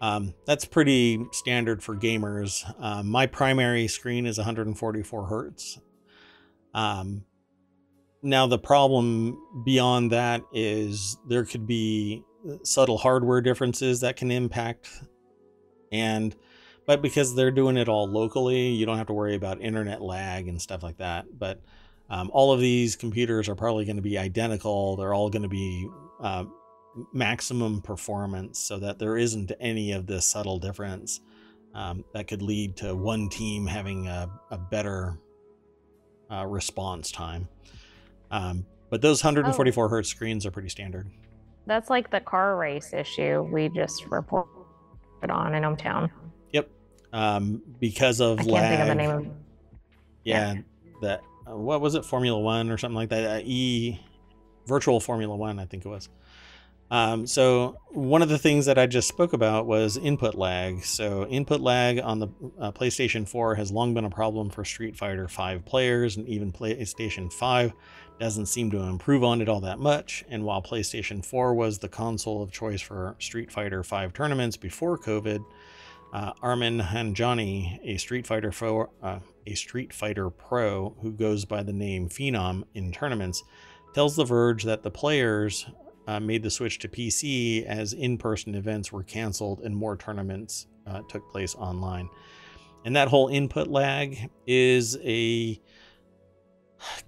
Um, 0.00 0.34
that's 0.46 0.64
pretty 0.64 1.24
standard 1.32 1.82
for 1.82 1.96
gamers. 1.96 2.64
Um, 2.80 3.08
my 3.08 3.26
primary 3.26 3.88
screen 3.88 4.26
is 4.26 4.38
144 4.38 5.26
hertz. 5.26 5.80
Um, 6.74 7.24
now 8.22 8.46
the 8.46 8.58
problem 8.58 9.38
beyond 9.64 10.12
that 10.12 10.42
is 10.52 11.16
there 11.26 11.44
could 11.44 11.66
be 11.66 12.22
subtle 12.62 12.98
hardware 12.98 13.40
differences 13.40 14.00
that 14.00 14.16
can 14.16 14.30
impact 14.30 14.88
and 15.90 16.36
but 16.88 17.02
because 17.02 17.34
they're 17.34 17.50
doing 17.50 17.76
it 17.76 17.86
all 17.86 18.08
locally, 18.08 18.68
you 18.68 18.86
don't 18.86 18.96
have 18.96 19.08
to 19.08 19.12
worry 19.12 19.34
about 19.34 19.60
internet 19.60 20.00
lag 20.00 20.48
and 20.48 20.60
stuff 20.60 20.82
like 20.82 20.96
that. 20.96 21.26
But 21.38 21.60
um, 22.08 22.30
all 22.32 22.50
of 22.50 22.60
these 22.60 22.96
computers 22.96 23.46
are 23.50 23.54
probably 23.54 23.84
going 23.84 23.96
to 23.96 24.02
be 24.02 24.16
identical. 24.16 24.96
They're 24.96 25.12
all 25.12 25.28
going 25.28 25.42
to 25.42 25.50
be 25.50 25.86
uh, 26.18 26.46
maximum 27.12 27.82
performance 27.82 28.58
so 28.58 28.78
that 28.78 28.98
there 28.98 29.18
isn't 29.18 29.52
any 29.60 29.92
of 29.92 30.06
this 30.06 30.24
subtle 30.24 30.58
difference 30.58 31.20
um, 31.74 32.06
that 32.14 32.26
could 32.26 32.40
lead 32.40 32.74
to 32.78 32.96
one 32.96 33.28
team 33.28 33.66
having 33.66 34.08
a, 34.08 34.30
a 34.50 34.56
better 34.56 35.18
uh, 36.32 36.46
response 36.46 37.12
time. 37.12 37.48
Um, 38.30 38.64
but 38.88 39.02
those 39.02 39.22
144 39.22 39.84
oh. 39.84 39.88
hertz 39.90 40.08
screens 40.08 40.46
are 40.46 40.50
pretty 40.50 40.70
standard. 40.70 41.06
That's 41.66 41.90
like 41.90 42.10
the 42.10 42.20
car 42.20 42.56
race 42.56 42.94
issue 42.94 43.42
we 43.42 43.68
just 43.68 44.06
reported 44.06 44.48
on 45.28 45.54
in 45.54 45.64
ohmTown 45.64 46.10
um, 47.12 47.62
because 47.78 48.20
of 48.20 48.40
I 48.40 48.42
can't 48.42 48.52
lag. 48.52 48.68
think 48.68 48.80
of 48.80 48.88
the 48.88 48.94
name 48.94 49.10
of. 49.10 49.26
Yeah, 50.24 50.52
yeah. 50.54 50.60
that 51.02 51.22
uh, 51.48 51.56
what 51.56 51.80
was 51.80 51.94
it, 51.94 52.04
Formula 52.04 52.38
One 52.38 52.70
or 52.70 52.78
something 52.78 52.96
like 52.96 53.10
that? 53.10 53.38
Uh, 53.38 53.42
e 53.44 54.00
virtual 54.66 55.00
Formula 55.00 55.34
One, 55.34 55.58
I 55.58 55.64
think 55.64 55.84
it 55.84 55.88
was. 55.88 56.08
Um, 56.90 57.26
so 57.26 57.76
one 57.90 58.22
of 58.22 58.30
the 58.30 58.38
things 58.38 58.64
that 58.66 58.78
I 58.78 58.86
just 58.86 59.08
spoke 59.08 59.34
about 59.34 59.66
was 59.66 59.96
input 59.96 60.34
lag. 60.34 60.84
So 60.84 61.26
input 61.26 61.60
lag 61.60 62.00
on 62.00 62.18
the 62.18 62.28
uh, 62.58 62.72
PlayStation 62.72 63.28
4 63.28 63.56
has 63.56 63.70
long 63.70 63.92
been 63.92 64.06
a 64.06 64.10
problem 64.10 64.48
for 64.48 64.64
Street 64.64 64.96
Fighter 64.96 65.28
5 65.28 65.64
players, 65.64 66.16
and 66.16 66.26
even 66.26 66.50
PlayStation 66.50 67.30
5 67.30 67.72
doesn't 68.18 68.46
seem 68.46 68.70
to 68.70 68.78
improve 68.80 69.22
on 69.22 69.42
it 69.42 69.48
all 69.48 69.60
that 69.60 69.78
much. 69.78 70.24
And 70.28 70.44
while 70.44 70.62
PlayStation 70.62 71.24
4 71.24 71.54
was 71.54 71.78
the 71.78 71.88
console 71.88 72.42
of 72.42 72.50
choice 72.50 72.80
for 72.80 73.14
Street 73.18 73.52
Fighter 73.52 73.82
5 73.82 74.12
tournaments 74.14 74.56
before 74.56 74.98
COVID, 74.98 75.44
uh, 76.12 76.32
Arman 76.34 76.82
Hanjani, 76.82 77.78
a 77.82 77.96
Street 77.98 78.26
Fighter 78.26 78.52
uh, 79.02 79.18
a 79.46 79.54
Street 79.54 79.92
Fighter 79.92 80.30
pro 80.30 80.96
who 81.00 81.12
goes 81.12 81.44
by 81.44 81.62
the 81.62 81.72
name 81.72 82.08
Phenom 82.08 82.64
in 82.74 82.92
tournaments, 82.92 83.42
tells 83.94 84.16
The 84.16 84.24
Verge 84.24 84.64
that 84.64 84.82
the 84.82 84.90
players 84.90 85.66
uh, 86.06 86.20
made 86.20 86.42
the 86.42 86.50
switch 86.50 86.78
to 86.80 86.88
PC 86.88 87.64
as 87.64 87.92
in-person 87.92 88.54
events 88.54 88.90
were 88.92 89.02
canceled 89.02 89.60
and 89.60 89.76
more 89.76 89.96
tournaments 89.96 90.66
uh, 90.86 91.02
took 91.08 91.30
place 91.30 91.54
online. 91.54 92.08
And 92.84 92.96
that 92.96 93.08
whole 93.08 93.28
input 93.28 93.68
lag 93.68 94.30
is 94.46 94.96
a 95.02 95.60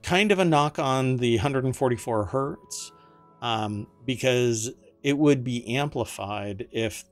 kind 0.02 0.32
of 0.32 0.38
a 0.38 0.44
knock 0.44 0.78
on 0.78 1.16
the 1.16 1.36
144 1.36 2.24
hertz 2.26 2.92
um, 3.40 3.86
because 4.04 4.70
it 5.02 5.16
would 5.16 5.44
be 5.44 5.76
amplified 5.76 6.68
if 6.72 7.04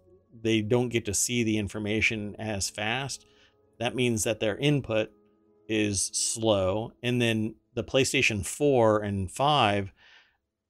they 0.42 0.60
don't 0.60 0.88
get 0.88 1.04
to 1.06 1.14
see 1.14 1.42
the 1.42 1.58
information 1.58 2.36
as 2.38 2.70
fast, 2.70 3.26
that 3.78 3.94
means 3.94 4.24
that 4.24 4.40
their 4.40 4.56
input 4.56 5.10
is 5.68 6.10
slow. 6.12 6.92
And 7.02 7.20
then 7.20 7.54
the 7.74 7.84
PlayStation 7.84 8.44
4 8.44 9.00
and 9.00 9.30
5, 9.30 9.92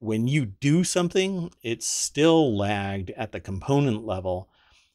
when 0.00 0.28
you 0.28 0.46
do 0.46 0.84
something, 0.84 1.50
it's 1.62 1.86
still 1.86 2.56
lagged 2.56 3.10
at 3.10 3.32
the 3.32 3.40
component 3.40 4.04
level. 4.04 4.48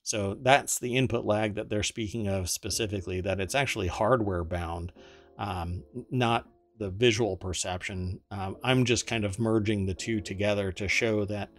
So 0.03 0.37
that's 0.41 0.79
the 0.79 0.95
input 0.95 1.25
lag 1.25 1.55
that 1.55 1.69
they're 1.69 1.83
speaking 1.83 2.27
of 2.27 2.49
specifically, 2.49 3.21
that 3.21 3.39
it's 3.39 3.55
actually 3.55 3.87
hardware 3.87 4.43
bound, 4.43 4.91
um, 5.37 5.83
not 6.11 6.47
the 6.77 6.89
visual 6.89 7.37
perception. 7.37 8.19
Um, 8.29 8.57
I'm 8.63 8.83
just 8.85 9.07
kind 9.07 9.23
of 9.23 9.39
merging 9.39 9.85
the 9.85 9.93
two 9.93 10.19
together 10.19 10.71
to 10.73 10.87
show 10.87 11.25
that 11.25 11.49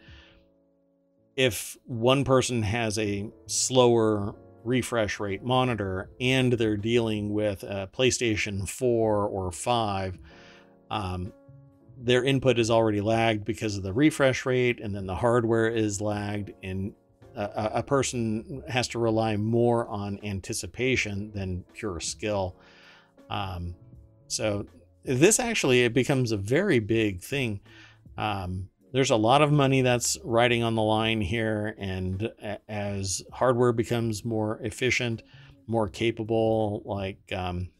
if 1.36 1.76
one 1.84 2.24
person 2.24 2.62
has 2.62 2.98
a 2.98 3.30
slower 3.46 4.34
refresh 4.62 5.20
rate 5.20 5.42
monitor 5.42 6.08
and 6.20 6.52
they're 6.54 6.76
dealing 6.76 7.32
with 7.32 7.62
a 7.62 7.88
PlayStation 7.92 8.68
4 8.68 9.26
or 9.26 9.52
5, 9.52 10.18
um, 10.90 11.32
their 11.98 12.24
input 12.24 12.58
is 12.58 12.70
already 12.70 13.00
lagged 13.00 13.44
because 13.44 13.76
of 13.76 13.82
the 13.82 13.92
refresh 13.92 14.46
rate, 14.46 14.80
and 14.80 14.94
then 14.94 15.06
the 15.06 15.14
hardware 15.14 15.68
is 15.68 16.00
lagged. 16.00 16.52
And 16.62 16.94
a, 17.36 17.70
a 17.74 17.82
person 17.82 18.62
has 18.68 18.88
to 18.88 18.98
rely 18.98 19.36
more 19.36 19.88
on 19.88 20.18
anticipation 20.22 21.30
than 21.32 21.64
pure 21.72 22.00
skill. 22.00 22.56
Um, 23.30 23.74
so 24.28 24.66
this 25.04 25.38
actually 25.38 25.84
it 25.84 25.94
becomes 25.94 26.32
a 26.32 26.36
very 26.36 26.78
big 26.78 27.20
thing. 27.20 27.60
Um, 28.16 28.68
there's 28.94 29.10
a 29.10 29.16
lot 29.16 29.42
of 29.42 29.50
money 29.50 29.82
that's 29.82 30.16
riding 30.22 30.62
on 30.62 30.76
the 30.76 30.82
line 30.82 31.20
here, 31.20 31.74
and 31.78 32.30
as 32.68 33.24
hardware 33.32 33.72
becomes 33.72 34.24
more 34.24 34.60
efficient, 34.62 35.20
more 35.66 35.88
capable, 35.88 36.80
like 36.84 37.18
um, 37.32 37.70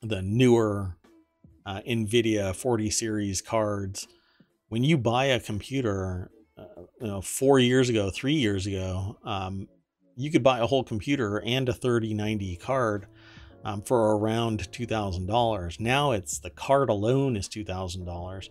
the 0.00 0.22
newer 0.22 0.96
uh, 1.66 1.82
NVIDIA 1.86 2.56
40 2.56 2.88
series 2.88 3.42
cards, 3.42 4.08
when 4.70 4.82
you 4.82 4.96
buy 4.96 5.26
a 5.26 5.38
computer, 5.38 6.30
uh, 6.56 6.64
you 7.02 7.06
know, 7.06 7.20
four 7.20 7.58
years 7.58 7.90
ago, 7.90 8.08
three 8.08 8.32
years 8.32 8.66
ago, 8.66 9.18
um, 9.24 9.68
you 10.16 10.30
could 10.30 10.42
buy 10.42 10.60
a 10.60 10.66
whole 10.66 10.84
computer 10.84 11.42
and 11.44 11.68
a 11.68 11.74
3090 11.74 12.56
card 12.56 13.06
um, 13.62 13.82
for 13.82 14.16
around 14.16 14.70
$2,000. 14.72 15.80
Now 15.80 16.12
it's 16.12 16.38
the 16.38 16.48
card 16.48 16.88
alone 16.88 17.36
is 17.36 17.46
$2,000. 17.46 18.48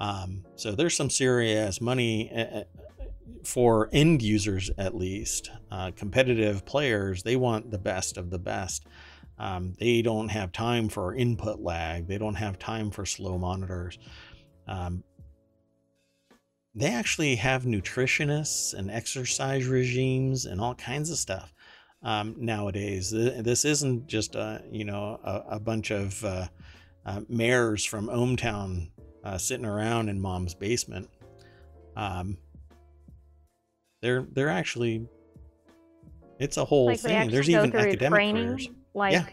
Um, 0.00 0.44
so 0.56 0.72
there's 0.72 0.96
some 0.96 1.10
serious 1.10 1.80
money 1.80 2.30
uh, 2.32 2.58
uh, 2.60 2.64
for 3.44 3.88
end 3.92 4.22
users, 4.22 4.70
at 4.78 4.94
least. 4.94 5.50
Uh, 5.70 5.90
competitive 5.96 6.64
players, 6.64 7.22
they 7.22 7.36
want 7.36 7.70
the 7.70 7.78
best 7.78 8.16
of 8.16 8.30
the 8.30 8.38
best. 8.38 8.86
Um, 9.38 9.74
they 9.78 10.02
don't 10.02 10.28
have 10.28 10.52
time 10.52 10.88
for 10.88 11.14
input 11.14 11.60
lag. 11.60 12.08
They 12.08 12.18
don't 12.18 12.34
have 12.34 12.58
time 12.58 12.90
for 12.90 13.06
slow 13.06 13.38
monitors. 13.38 13.98
Um, 14.66 15.04
they 16.74 16.92
actually 16.92 17.36
have 17.36 17.64
nutritionists 17.64 18.74
and 18.74 18.90
exercise 18.90 19.66
regimes 19.66 20.44
and 20.44 20.60
all 20.60 20.74
kinds 20.74 21.10
of 21.10 21.18
stuff 21.18 21.52
um, 22.02 22.36
nowadays. 22.38 23.10
This 23.10 23.64
isn't 23.64 24.06
just 24.06 24.34
a 24.34 24.62
you 24.70 24.84
know 24.84 25.20
a, 25.24 25.56
a 25.56 25.60
bunch 25.60 25.90
of 25.90 26.24
uh, 26.24 26.46
uh, 27.04 27.20
mayors 27.28 27.84
from 27.84 28.08
ohmTown 28.08 28.90
uh, 29.24 29.38
sitting 29.38 29.66
around 29.66 30.08
in 30.08 30.20
mom's 30.20 30.54
basement. 30.54 31.08
Um, 31.96 32.38
they're 34.00 34.26
they're 34.32 34.48
actually 34.48 35.06
it's 36.38 36.56
a 36.56 36.64
whole 36.64 36.86
Like 36.86 37.00
thing. 37.00 37.30
There's 37.30 37.50
even 37.50 37.74
academic 37.74 38.16
training, 38.16 38.46
careers. 38.46 38.68
like 38.94 39.12
Yeah. 39.12 39.26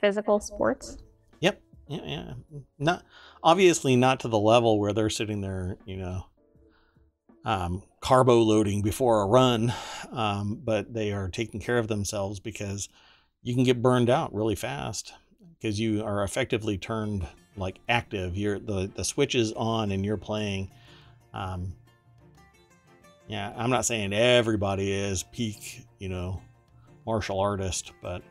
physical 0.00 0.38
sports. 0.38 0.98
Yep. 1.40 1.60
Yeah, 1.88 2.00
yeah. 2.04 2.32
Not 2.78 3.04
obviously 3.42 3.96
not 3.96 4.20
to 4.20 4.28
the 4.28 4.38
level 4.38 4.78
where 4.78 4.92
they're 4.92 5.10
sitting 5.10 5.40
there, 5.40 5.76
you 5.84 5.96
know, 5.96 6.26
um, 7.44 7.82
carbo 8.00 8.38
loading 8.40 8.82
before 8.82 9.22
a 9.22 9.26
run, 9.26 9.72
um, 10.12 10.60
but 10.64 10.92
they 10.94 11.12
are 11.12 11.28
taking 11.28 11.60
care 11.60 11.78
of 11.78 11.88
themselves 11.88 12.38
because 12.40 12.88
you 13.42 13.54
can 13.54 13.64
get 13.64 13.82
burned 13.82 14.10
out 14.10 14.32
really 14.34 14.54
fast 14.56 15.12
because 15.58 15.78
you 15.80 16.04
are 16.04 16.22
effectively 16.22 16.78
turned 16.78 17.26
like 17.56 17.78
active. 17.88 18.36
You're 18.36 18.58
the 18.58 18.90
the 18.94 19.04
switch 19.04 19.34
is 19.34 19.52
on 19.52 19.90
and 19.92 20.04
you're 20.04 20.16
playing. 20.16 20.70
Um, 21.32 21.74
yeah, 23.28 23.52
I'm 23.56 23.70
not 23.70 23.84
saying 23.84 24.12
everybody 24.12 24.92
is 24.92 25.22
peak, 25.22 25.84
you 25.98 26.08
know, 26.08 26.40
martial 27.04 27.40
artist, 27.40 27.92
but 28.00 28.22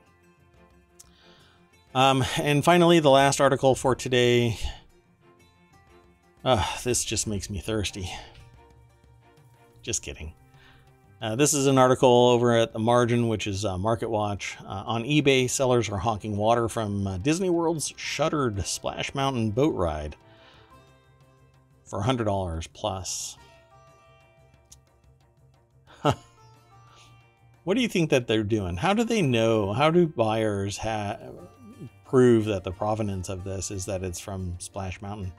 um, 1.96 2.26
and 2.38 2.64
finally, 2.64 3.00
the 3.00 3.10
last 3.10 3.40
article 3.40 3.74
for 3.74 3.96
today. 3.96 4.60
Uh, 6.44 6.64
this 6.84 7.04
just 7.04 7.26
makes 7.26 7.50
me 7.50 7.60
thirsty. 7.60 8.12
Just 9.82 10.04
kidding. 10.04 10.34
Uh, 11.26 11.36
this 11.36 11.56
is 11.56 11.66
an 11.66 11.80
article 11.80 12.28
over 12.28 12.56
at 12.56 12.72
the 12.72 12.78
margin, 12.78 13.28
which 13.28 13.48
is 13.48 13.66
uh, 13.66 13.80
Market 13.80 14.12
Watch. 14.12 14.56
Uh, 14.64 14.84
on 14.86 15.04
eBay, 15.06 15.50
sellers 15.50 15.90
are 15.90 15.98
honking 15.98 16.38
water 16.38 16.70
from 16.70 17.08
uh, 17.08 17.18
Disney 17.18 17.50
World's 17.50 17.92
shuttered 17.98 18.64
Splash 18.64 19.16
Mountain 19.16 19.50
boat 19.50 19.74
ride 19.74 20.16
for 21.84 22.04
$100 22.04 22.68
plus. 22.74 23.40
what 27.64 27.74
do 27.74 27.82
you 27.82 27.88
think 27.88 28.12
that 28.12 28.28
they're 28.28 28.44
doing? 28.44 28.78
How 28.78 28.94
do 28.94 29.04
they 29.04 29.24
know? 29.24 29.74
How 29.74 29.90
do 29.90 30.06
buyers 30.06 30.78
ha- 30.78 31.18
prove 32.06 32.46
that 32.46 32.64
the 32.64 32.72
provenance 32.72 33.30
of 33.30 33.44
this 33.44 33.72
is 33.72 33.88
that 33.88 34.04
it's 34.04 34.20
from 34.20 34.58
Splash 34.60 35.02
Mountain? 35.02 35.34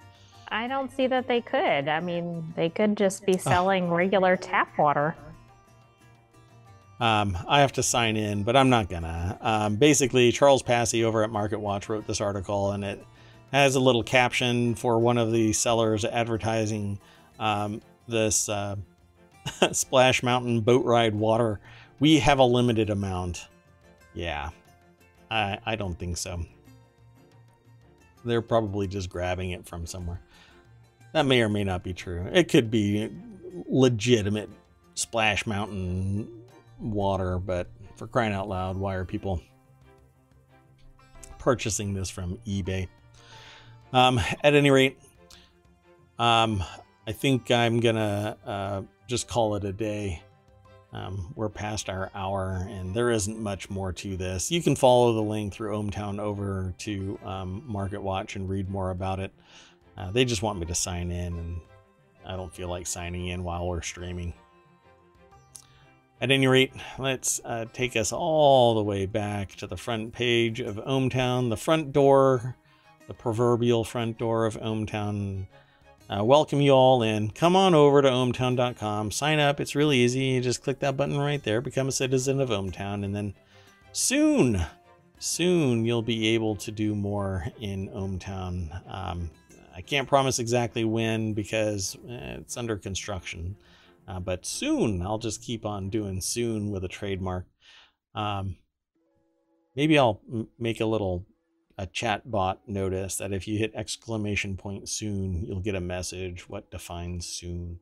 I 0.48 0.66
don't 0.66 0.90
see 0.90 1.06
that 1.06 1.28
they 1.28 1.42
could. 1.42 1.86
I 1.86 2.00
mean, 2.00 2.52
they 2.56 2.70
could 2.70 2.96
just 2.96 3.24
be 3.24 3.38
selling 3.38 3.88
regular 3.88 4.36
tap 4.36 4.76
water. 4.78 5.14
Um, 6.98 7.36
I 7.46 7.60
have 7.60 7.72
to 7.72 7.82
sign 7.82 8.16
in, 8.16 8.42
but 8.42 8.56
I'm 8.56 8.70
not 8.70 8.88
gonna. 8.88 9.38
Um, 9.40 9.76
basically, 9.76 10.32
Charles 10.32 10.62
Passy 10.62 11.04
over 11.04 11.22
at 11.22 11.30
Market 11.30 11.60
Watch 11.60 11.88
wrote 11.88 12.06
this 12.06 12.20
article, 12.20 12.72
and 12.72 12.84
it 12.84 13.04
has 13.52 13.74
a 13.74 13.80
little 13.80 14.02
caption 14.02 14.74
for 14.74 14.98
one 14.98 15.18
of 15.18 15.30
the 15.30 15.52
sellers 15.52 16.04
advertising 16.04 16.98
um, 17.38 17.82
this 18.08 18.48
uh, 18.48 18.76
Splash 19.72 20.22
Mountain 20.22 20.62
boat 20.62 20.84
ride 20.84 21.14
water. 21.14 21.60
We 22.00 22.18
have 22.18 22.38
a 22.38 22.44
limited 22.44 22.88
amount. 22.88 23.46
Yeah, 24.14 24.50
I 25.30 25.58
I 25.66 25.76
don't 25.76 25.98
think 25.98 26.16
so. 26.16 26.40
They're 28.24 28.42
probably 28.42 28.88
just 28.88 29.10
grabbing 29.10 29.50
it 29.50 29.66
from 29.66 29.86
somewhere. 29.86 30.20
That 31.12 31.26
may 31.26 31.42
or 31.42 31.48
may 31.48 31.62
not 31.62 31.82
be 31.82 31.92
true. 31.92 32.26
It 32.32 32.48
could 32.48 32.70
be 32.70 33.10
legitimate 33.68 34.50
Splash 34.94 35.46
Mountain 35.46 36.28
water, 36.80 37.38
but 37.38 37.68
for 37.96 38.06
crying 38.06 38.32
out 38.32 38.48
loud, 38.48 38.76
why 38.76 38.94
are 38.94 39.04
people 39.04 39.40
purchasing 41.38 41.94
this 41.94 42.10
from 42.10 42.38
eBay? 42.46 42.88
Um, 43.92 44.20
at 44.42 44.54
any 44.54 44.70
rate, 44.70 44.98
um, 46.18 46.62
I 47.06 47.12
think 47.12 47.50
I'm 47.50 47.80
gonna 47.80 48.36
uh, 48.44 48.82
just 49.06 49.28
call 49.28 49.54
it 49.54 49.64
a 49.64 49.72
day. 49.72 50.22
Um, 50.92 51.32
we're 51.36 51.48
past 51.48 51.88
our 51.90 52.10
hour, 52.14 52.66
and 52.70 52.94
there 52.94 53.10
isn't 53.10 53.38
much 53.38 53.68
more 53.68 53.92
to 53.92 54.16
this. 54.16 54.50
You 54.50 54.62
can 54.62 54.74
follow 54.74 55.12
the 55.12 55.22
link 55.22 55.52
through 55.52 55.76
ohmTown 55.76 56.18
over 56.18 56.74
to 56.78 57.18
um, 57.24 57.62
Market 57.66 58.02
Watch 58.02 58.36
and 58.36 58.48
read 58.48 58.70
more 58.70 58.90
about 58.90 59.20
it. 59.20 59.32
Uh, 59.96 60.10
they 60.10 60.24
just 60.24 60.42
want 60.42 60.58
me 60.58 60.66
to 60.66 60.74
sign 60.74 61.10
in, 61.10 61.38
and 61.38 61.60
I 62.24 62.36
don't 62.36 62.54
feel 62.54 62.68
like 62.68 62.86
signing 62.86 63.28
in 63.28 63.44
while 63.44 63.66
we're 63.66 63.82
streaming. 63.82 64.32
At 66.18 66.30
any 66.30 66.46
rate, 66.46 66.72
let's 66.98 67.42
uh, 67.44 67.66
take 67.74 67.94
us 67.94 68.10
all 68.10 68.74
the 68.74 68.82
way 68.82 69.04
back 69.04 69.54
to 69.56 69.66
the 69.66 69.76
front 69.76 70.14
page 70.14 70.60
of 70.60 70.76
ohmTown, 70.76 71.50
the 71.50 71.58
front 71.58 71.92
door, 71.92 72.56
the 73.06 73.12
proverbial 73.12 73.84
front 73.84 74.16
door 74.16 74.46
of 74.46 74.58
ohmTown. 74.58 75.46
Uh, 76.08 76.24
welcome 76.24 76.62
you 76.62 76.70
all 76.70 77.02
in. 77.02 77.30
Come 77.30 77.54
on 77.54 77.74
over 77.74 78.00
to 78.00 78.08
ohmtown.com, 78.08 79.10
sign 79.10 79.38
up. 79.40 79.60
It's 79.60 79.74
really 79.74 79.98
easy. 79.98 80.20
You 80.20 80.40
just 80.40 80.62
click 80.62 80.78
that 80.78 80.96
button 80.96 81.18
right 81.18 81.42
there, 81.42 81.60
become 81.60 81.88
a 81.88 81.92
citizen 81.92 82.40
of 82.40 82.48
ohmTown, 82.48 83.04
and 83.04 83.14
then 83.14 83.34
soon, 83.92 84.64
soon 85.18 85.84
you'll 85.84 86.00
be 86.00 86.28
able 86.28 86.56
to 86.56 86.70
do 86.70 86.94
more 86.94 87.46
in 87.60 87.90
ohmTown. 87.90 88.90
Um, 88.90 89.30
I 89.74 89.82
can't 89.82 90.08
promise 90.08 90.38
exactly 90.38 90.86
when 90.86 91.34
because 91.34 91.98
eh, 92.08 92.36
it's 92.38 92.56
under 92.56 92.78
construction. 92.78 93.54
Uh, 94.08 94.20
but 94.20 94.46
soon, 94.46 95.02
I'll 95.02 95.18
just 95.18 95.42
keep 95.42 95.66
on 95.66 95.90
doing 95.90 96.20
soon 96.20 96.70
with 96.70 96.84
a 96.84 96.88
trademark. 96.88 97.46
Um, 98.14 98.56
maybe 99.74 99.98
I'll 99.98 100.20
make 100.58 100.80
a 100.80 100.86
little 100.86 101.26
a 101.78 101.86
chat 101.86 102.30
bot 102.30 102.60
notice 102.66 103.16
that 103.16 103.32
if 103.32 103.46
you 103.46 103.58
hit 103.58 103.72
exclamation 103.74 104.56
point 104.56 104.88
soon, 104.88 105.44
you'll 105.44 105.60
get 105.60 105.74
a 105.74 105.80
message. 105.80 106.48
What 106.48 106.70
defines 106.70 107.26
soon? 107.26 107.80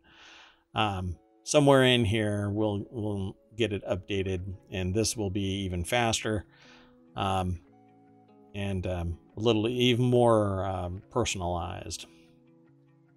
Um, 0.74 1.16
somewhere 1.44 1.84
in 1.84 2.04
here, 2.04 2.50
we'll 2.50 2.86
we'll 2.90 3.36
get 3.56 3.72
it 3.72 3.84
updated, 3.86 4.54
and 4.70 4.94
this 4.94 5.16
will 5.16 5.30
be 5.30 5.62
even 5.64 5.84
faster, 5.84 6.44
um, 7.14 7.60
and 8.54 8.86
um, 8.86 9.18
a 9.36 9.40
little 9.40 9.68
even 9.68 10.06
more 10.06 10.64
um, 10.64 11.02
personalized 11.10 12.06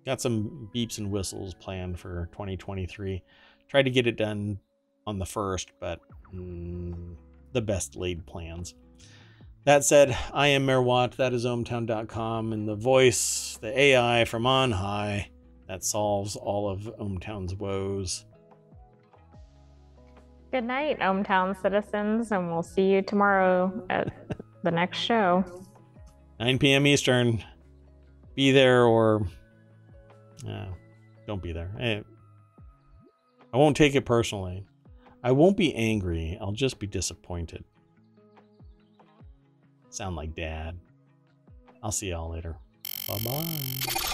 got 0.07 0.21
some 0.21 0.69
beeps 0.73 0.99
and 0.99 1.11
whistles 1.11 1.53
planned 1.53 1.99
for 1.99 2.29
2023 2.31 3.21
tried 3.67 3.83
to 3.83 3.91
get 3.91 4.07
it 4.07 4.15
done 4.15 4.57
on 5.05 5.19
the 5.19 5.25
first 5.25 5.71
but 5.81 5.99
mm, 6.33 7.15
the 7.51 7.61
best 7.61 7.95
laid 7.95 8.25
plans. 8.25 8.73
That 9.65 9.83
said 9.83 10.17
i 10.33 10.47
am 10.47 10.65
mayor 10.65 10.81
watt 10.81 11.17
that 11.17 11.33
is 11.33 11.45
ohmtown.com 11.45 12.53
and 12.53 12.67
the 12.67 12.75
voice 12.75 13.59
the 13.61 13.77
ai 13.77 14.23
from 14.23 14.45
on 14.45 14.71
high 14.71 15.29
that 15.67 15.83
solves 15.83 16.37
all 16.37 16.69
of 16.69 16.89
ohmtown's 16.99 17.53
woes. 17.53 18.25
Good 20.49 20.63
night, 20.63 20.99
Ohmtown 21.01 21.61
citizens, 21.61 22.31
and 22.31 22.49
we'll 22.49 22.63
see 22.63 22.83
you 22.83 23.01
tomorrow 23.01 23.85
at 23.89 24.13
the 24.63 24.71
next 24.71 24.99
show. 24.99 25.43
9 26.39 26.57
p.m 26.59 26.87
eastern. 26.87 27.43
Be 28.33 28.51
there 28.51 28.85
or 28.85 29.27
uh, 30.47 30.65
don't 31.25 31.41
be 31.41 31.51
there 31.51 31.71
Eh, 31.79 32.01
I 33.53 33.57
won't 33.57 33.77
take 33.77 33.95
it 33.95 34.05
personally. 34.05 34.65
I 35.23 35.31
won't 35.31 35.57
be 35.57 35.73
angry. 35.73 36.37
I'll 36.39 36.51
just 36.51 36.79
be 36.79 36.87
disappointed. 36.87 37.63
Sound 39.89 40.15
like 40.15 40.35
dad. 40.35 40.77
I'll 41.81 41.91
see 41.91 42.09
y'all 42.09 42.29
later. 42.29 42.55
Bye 43.07 43.19
bye. 43.25 44.13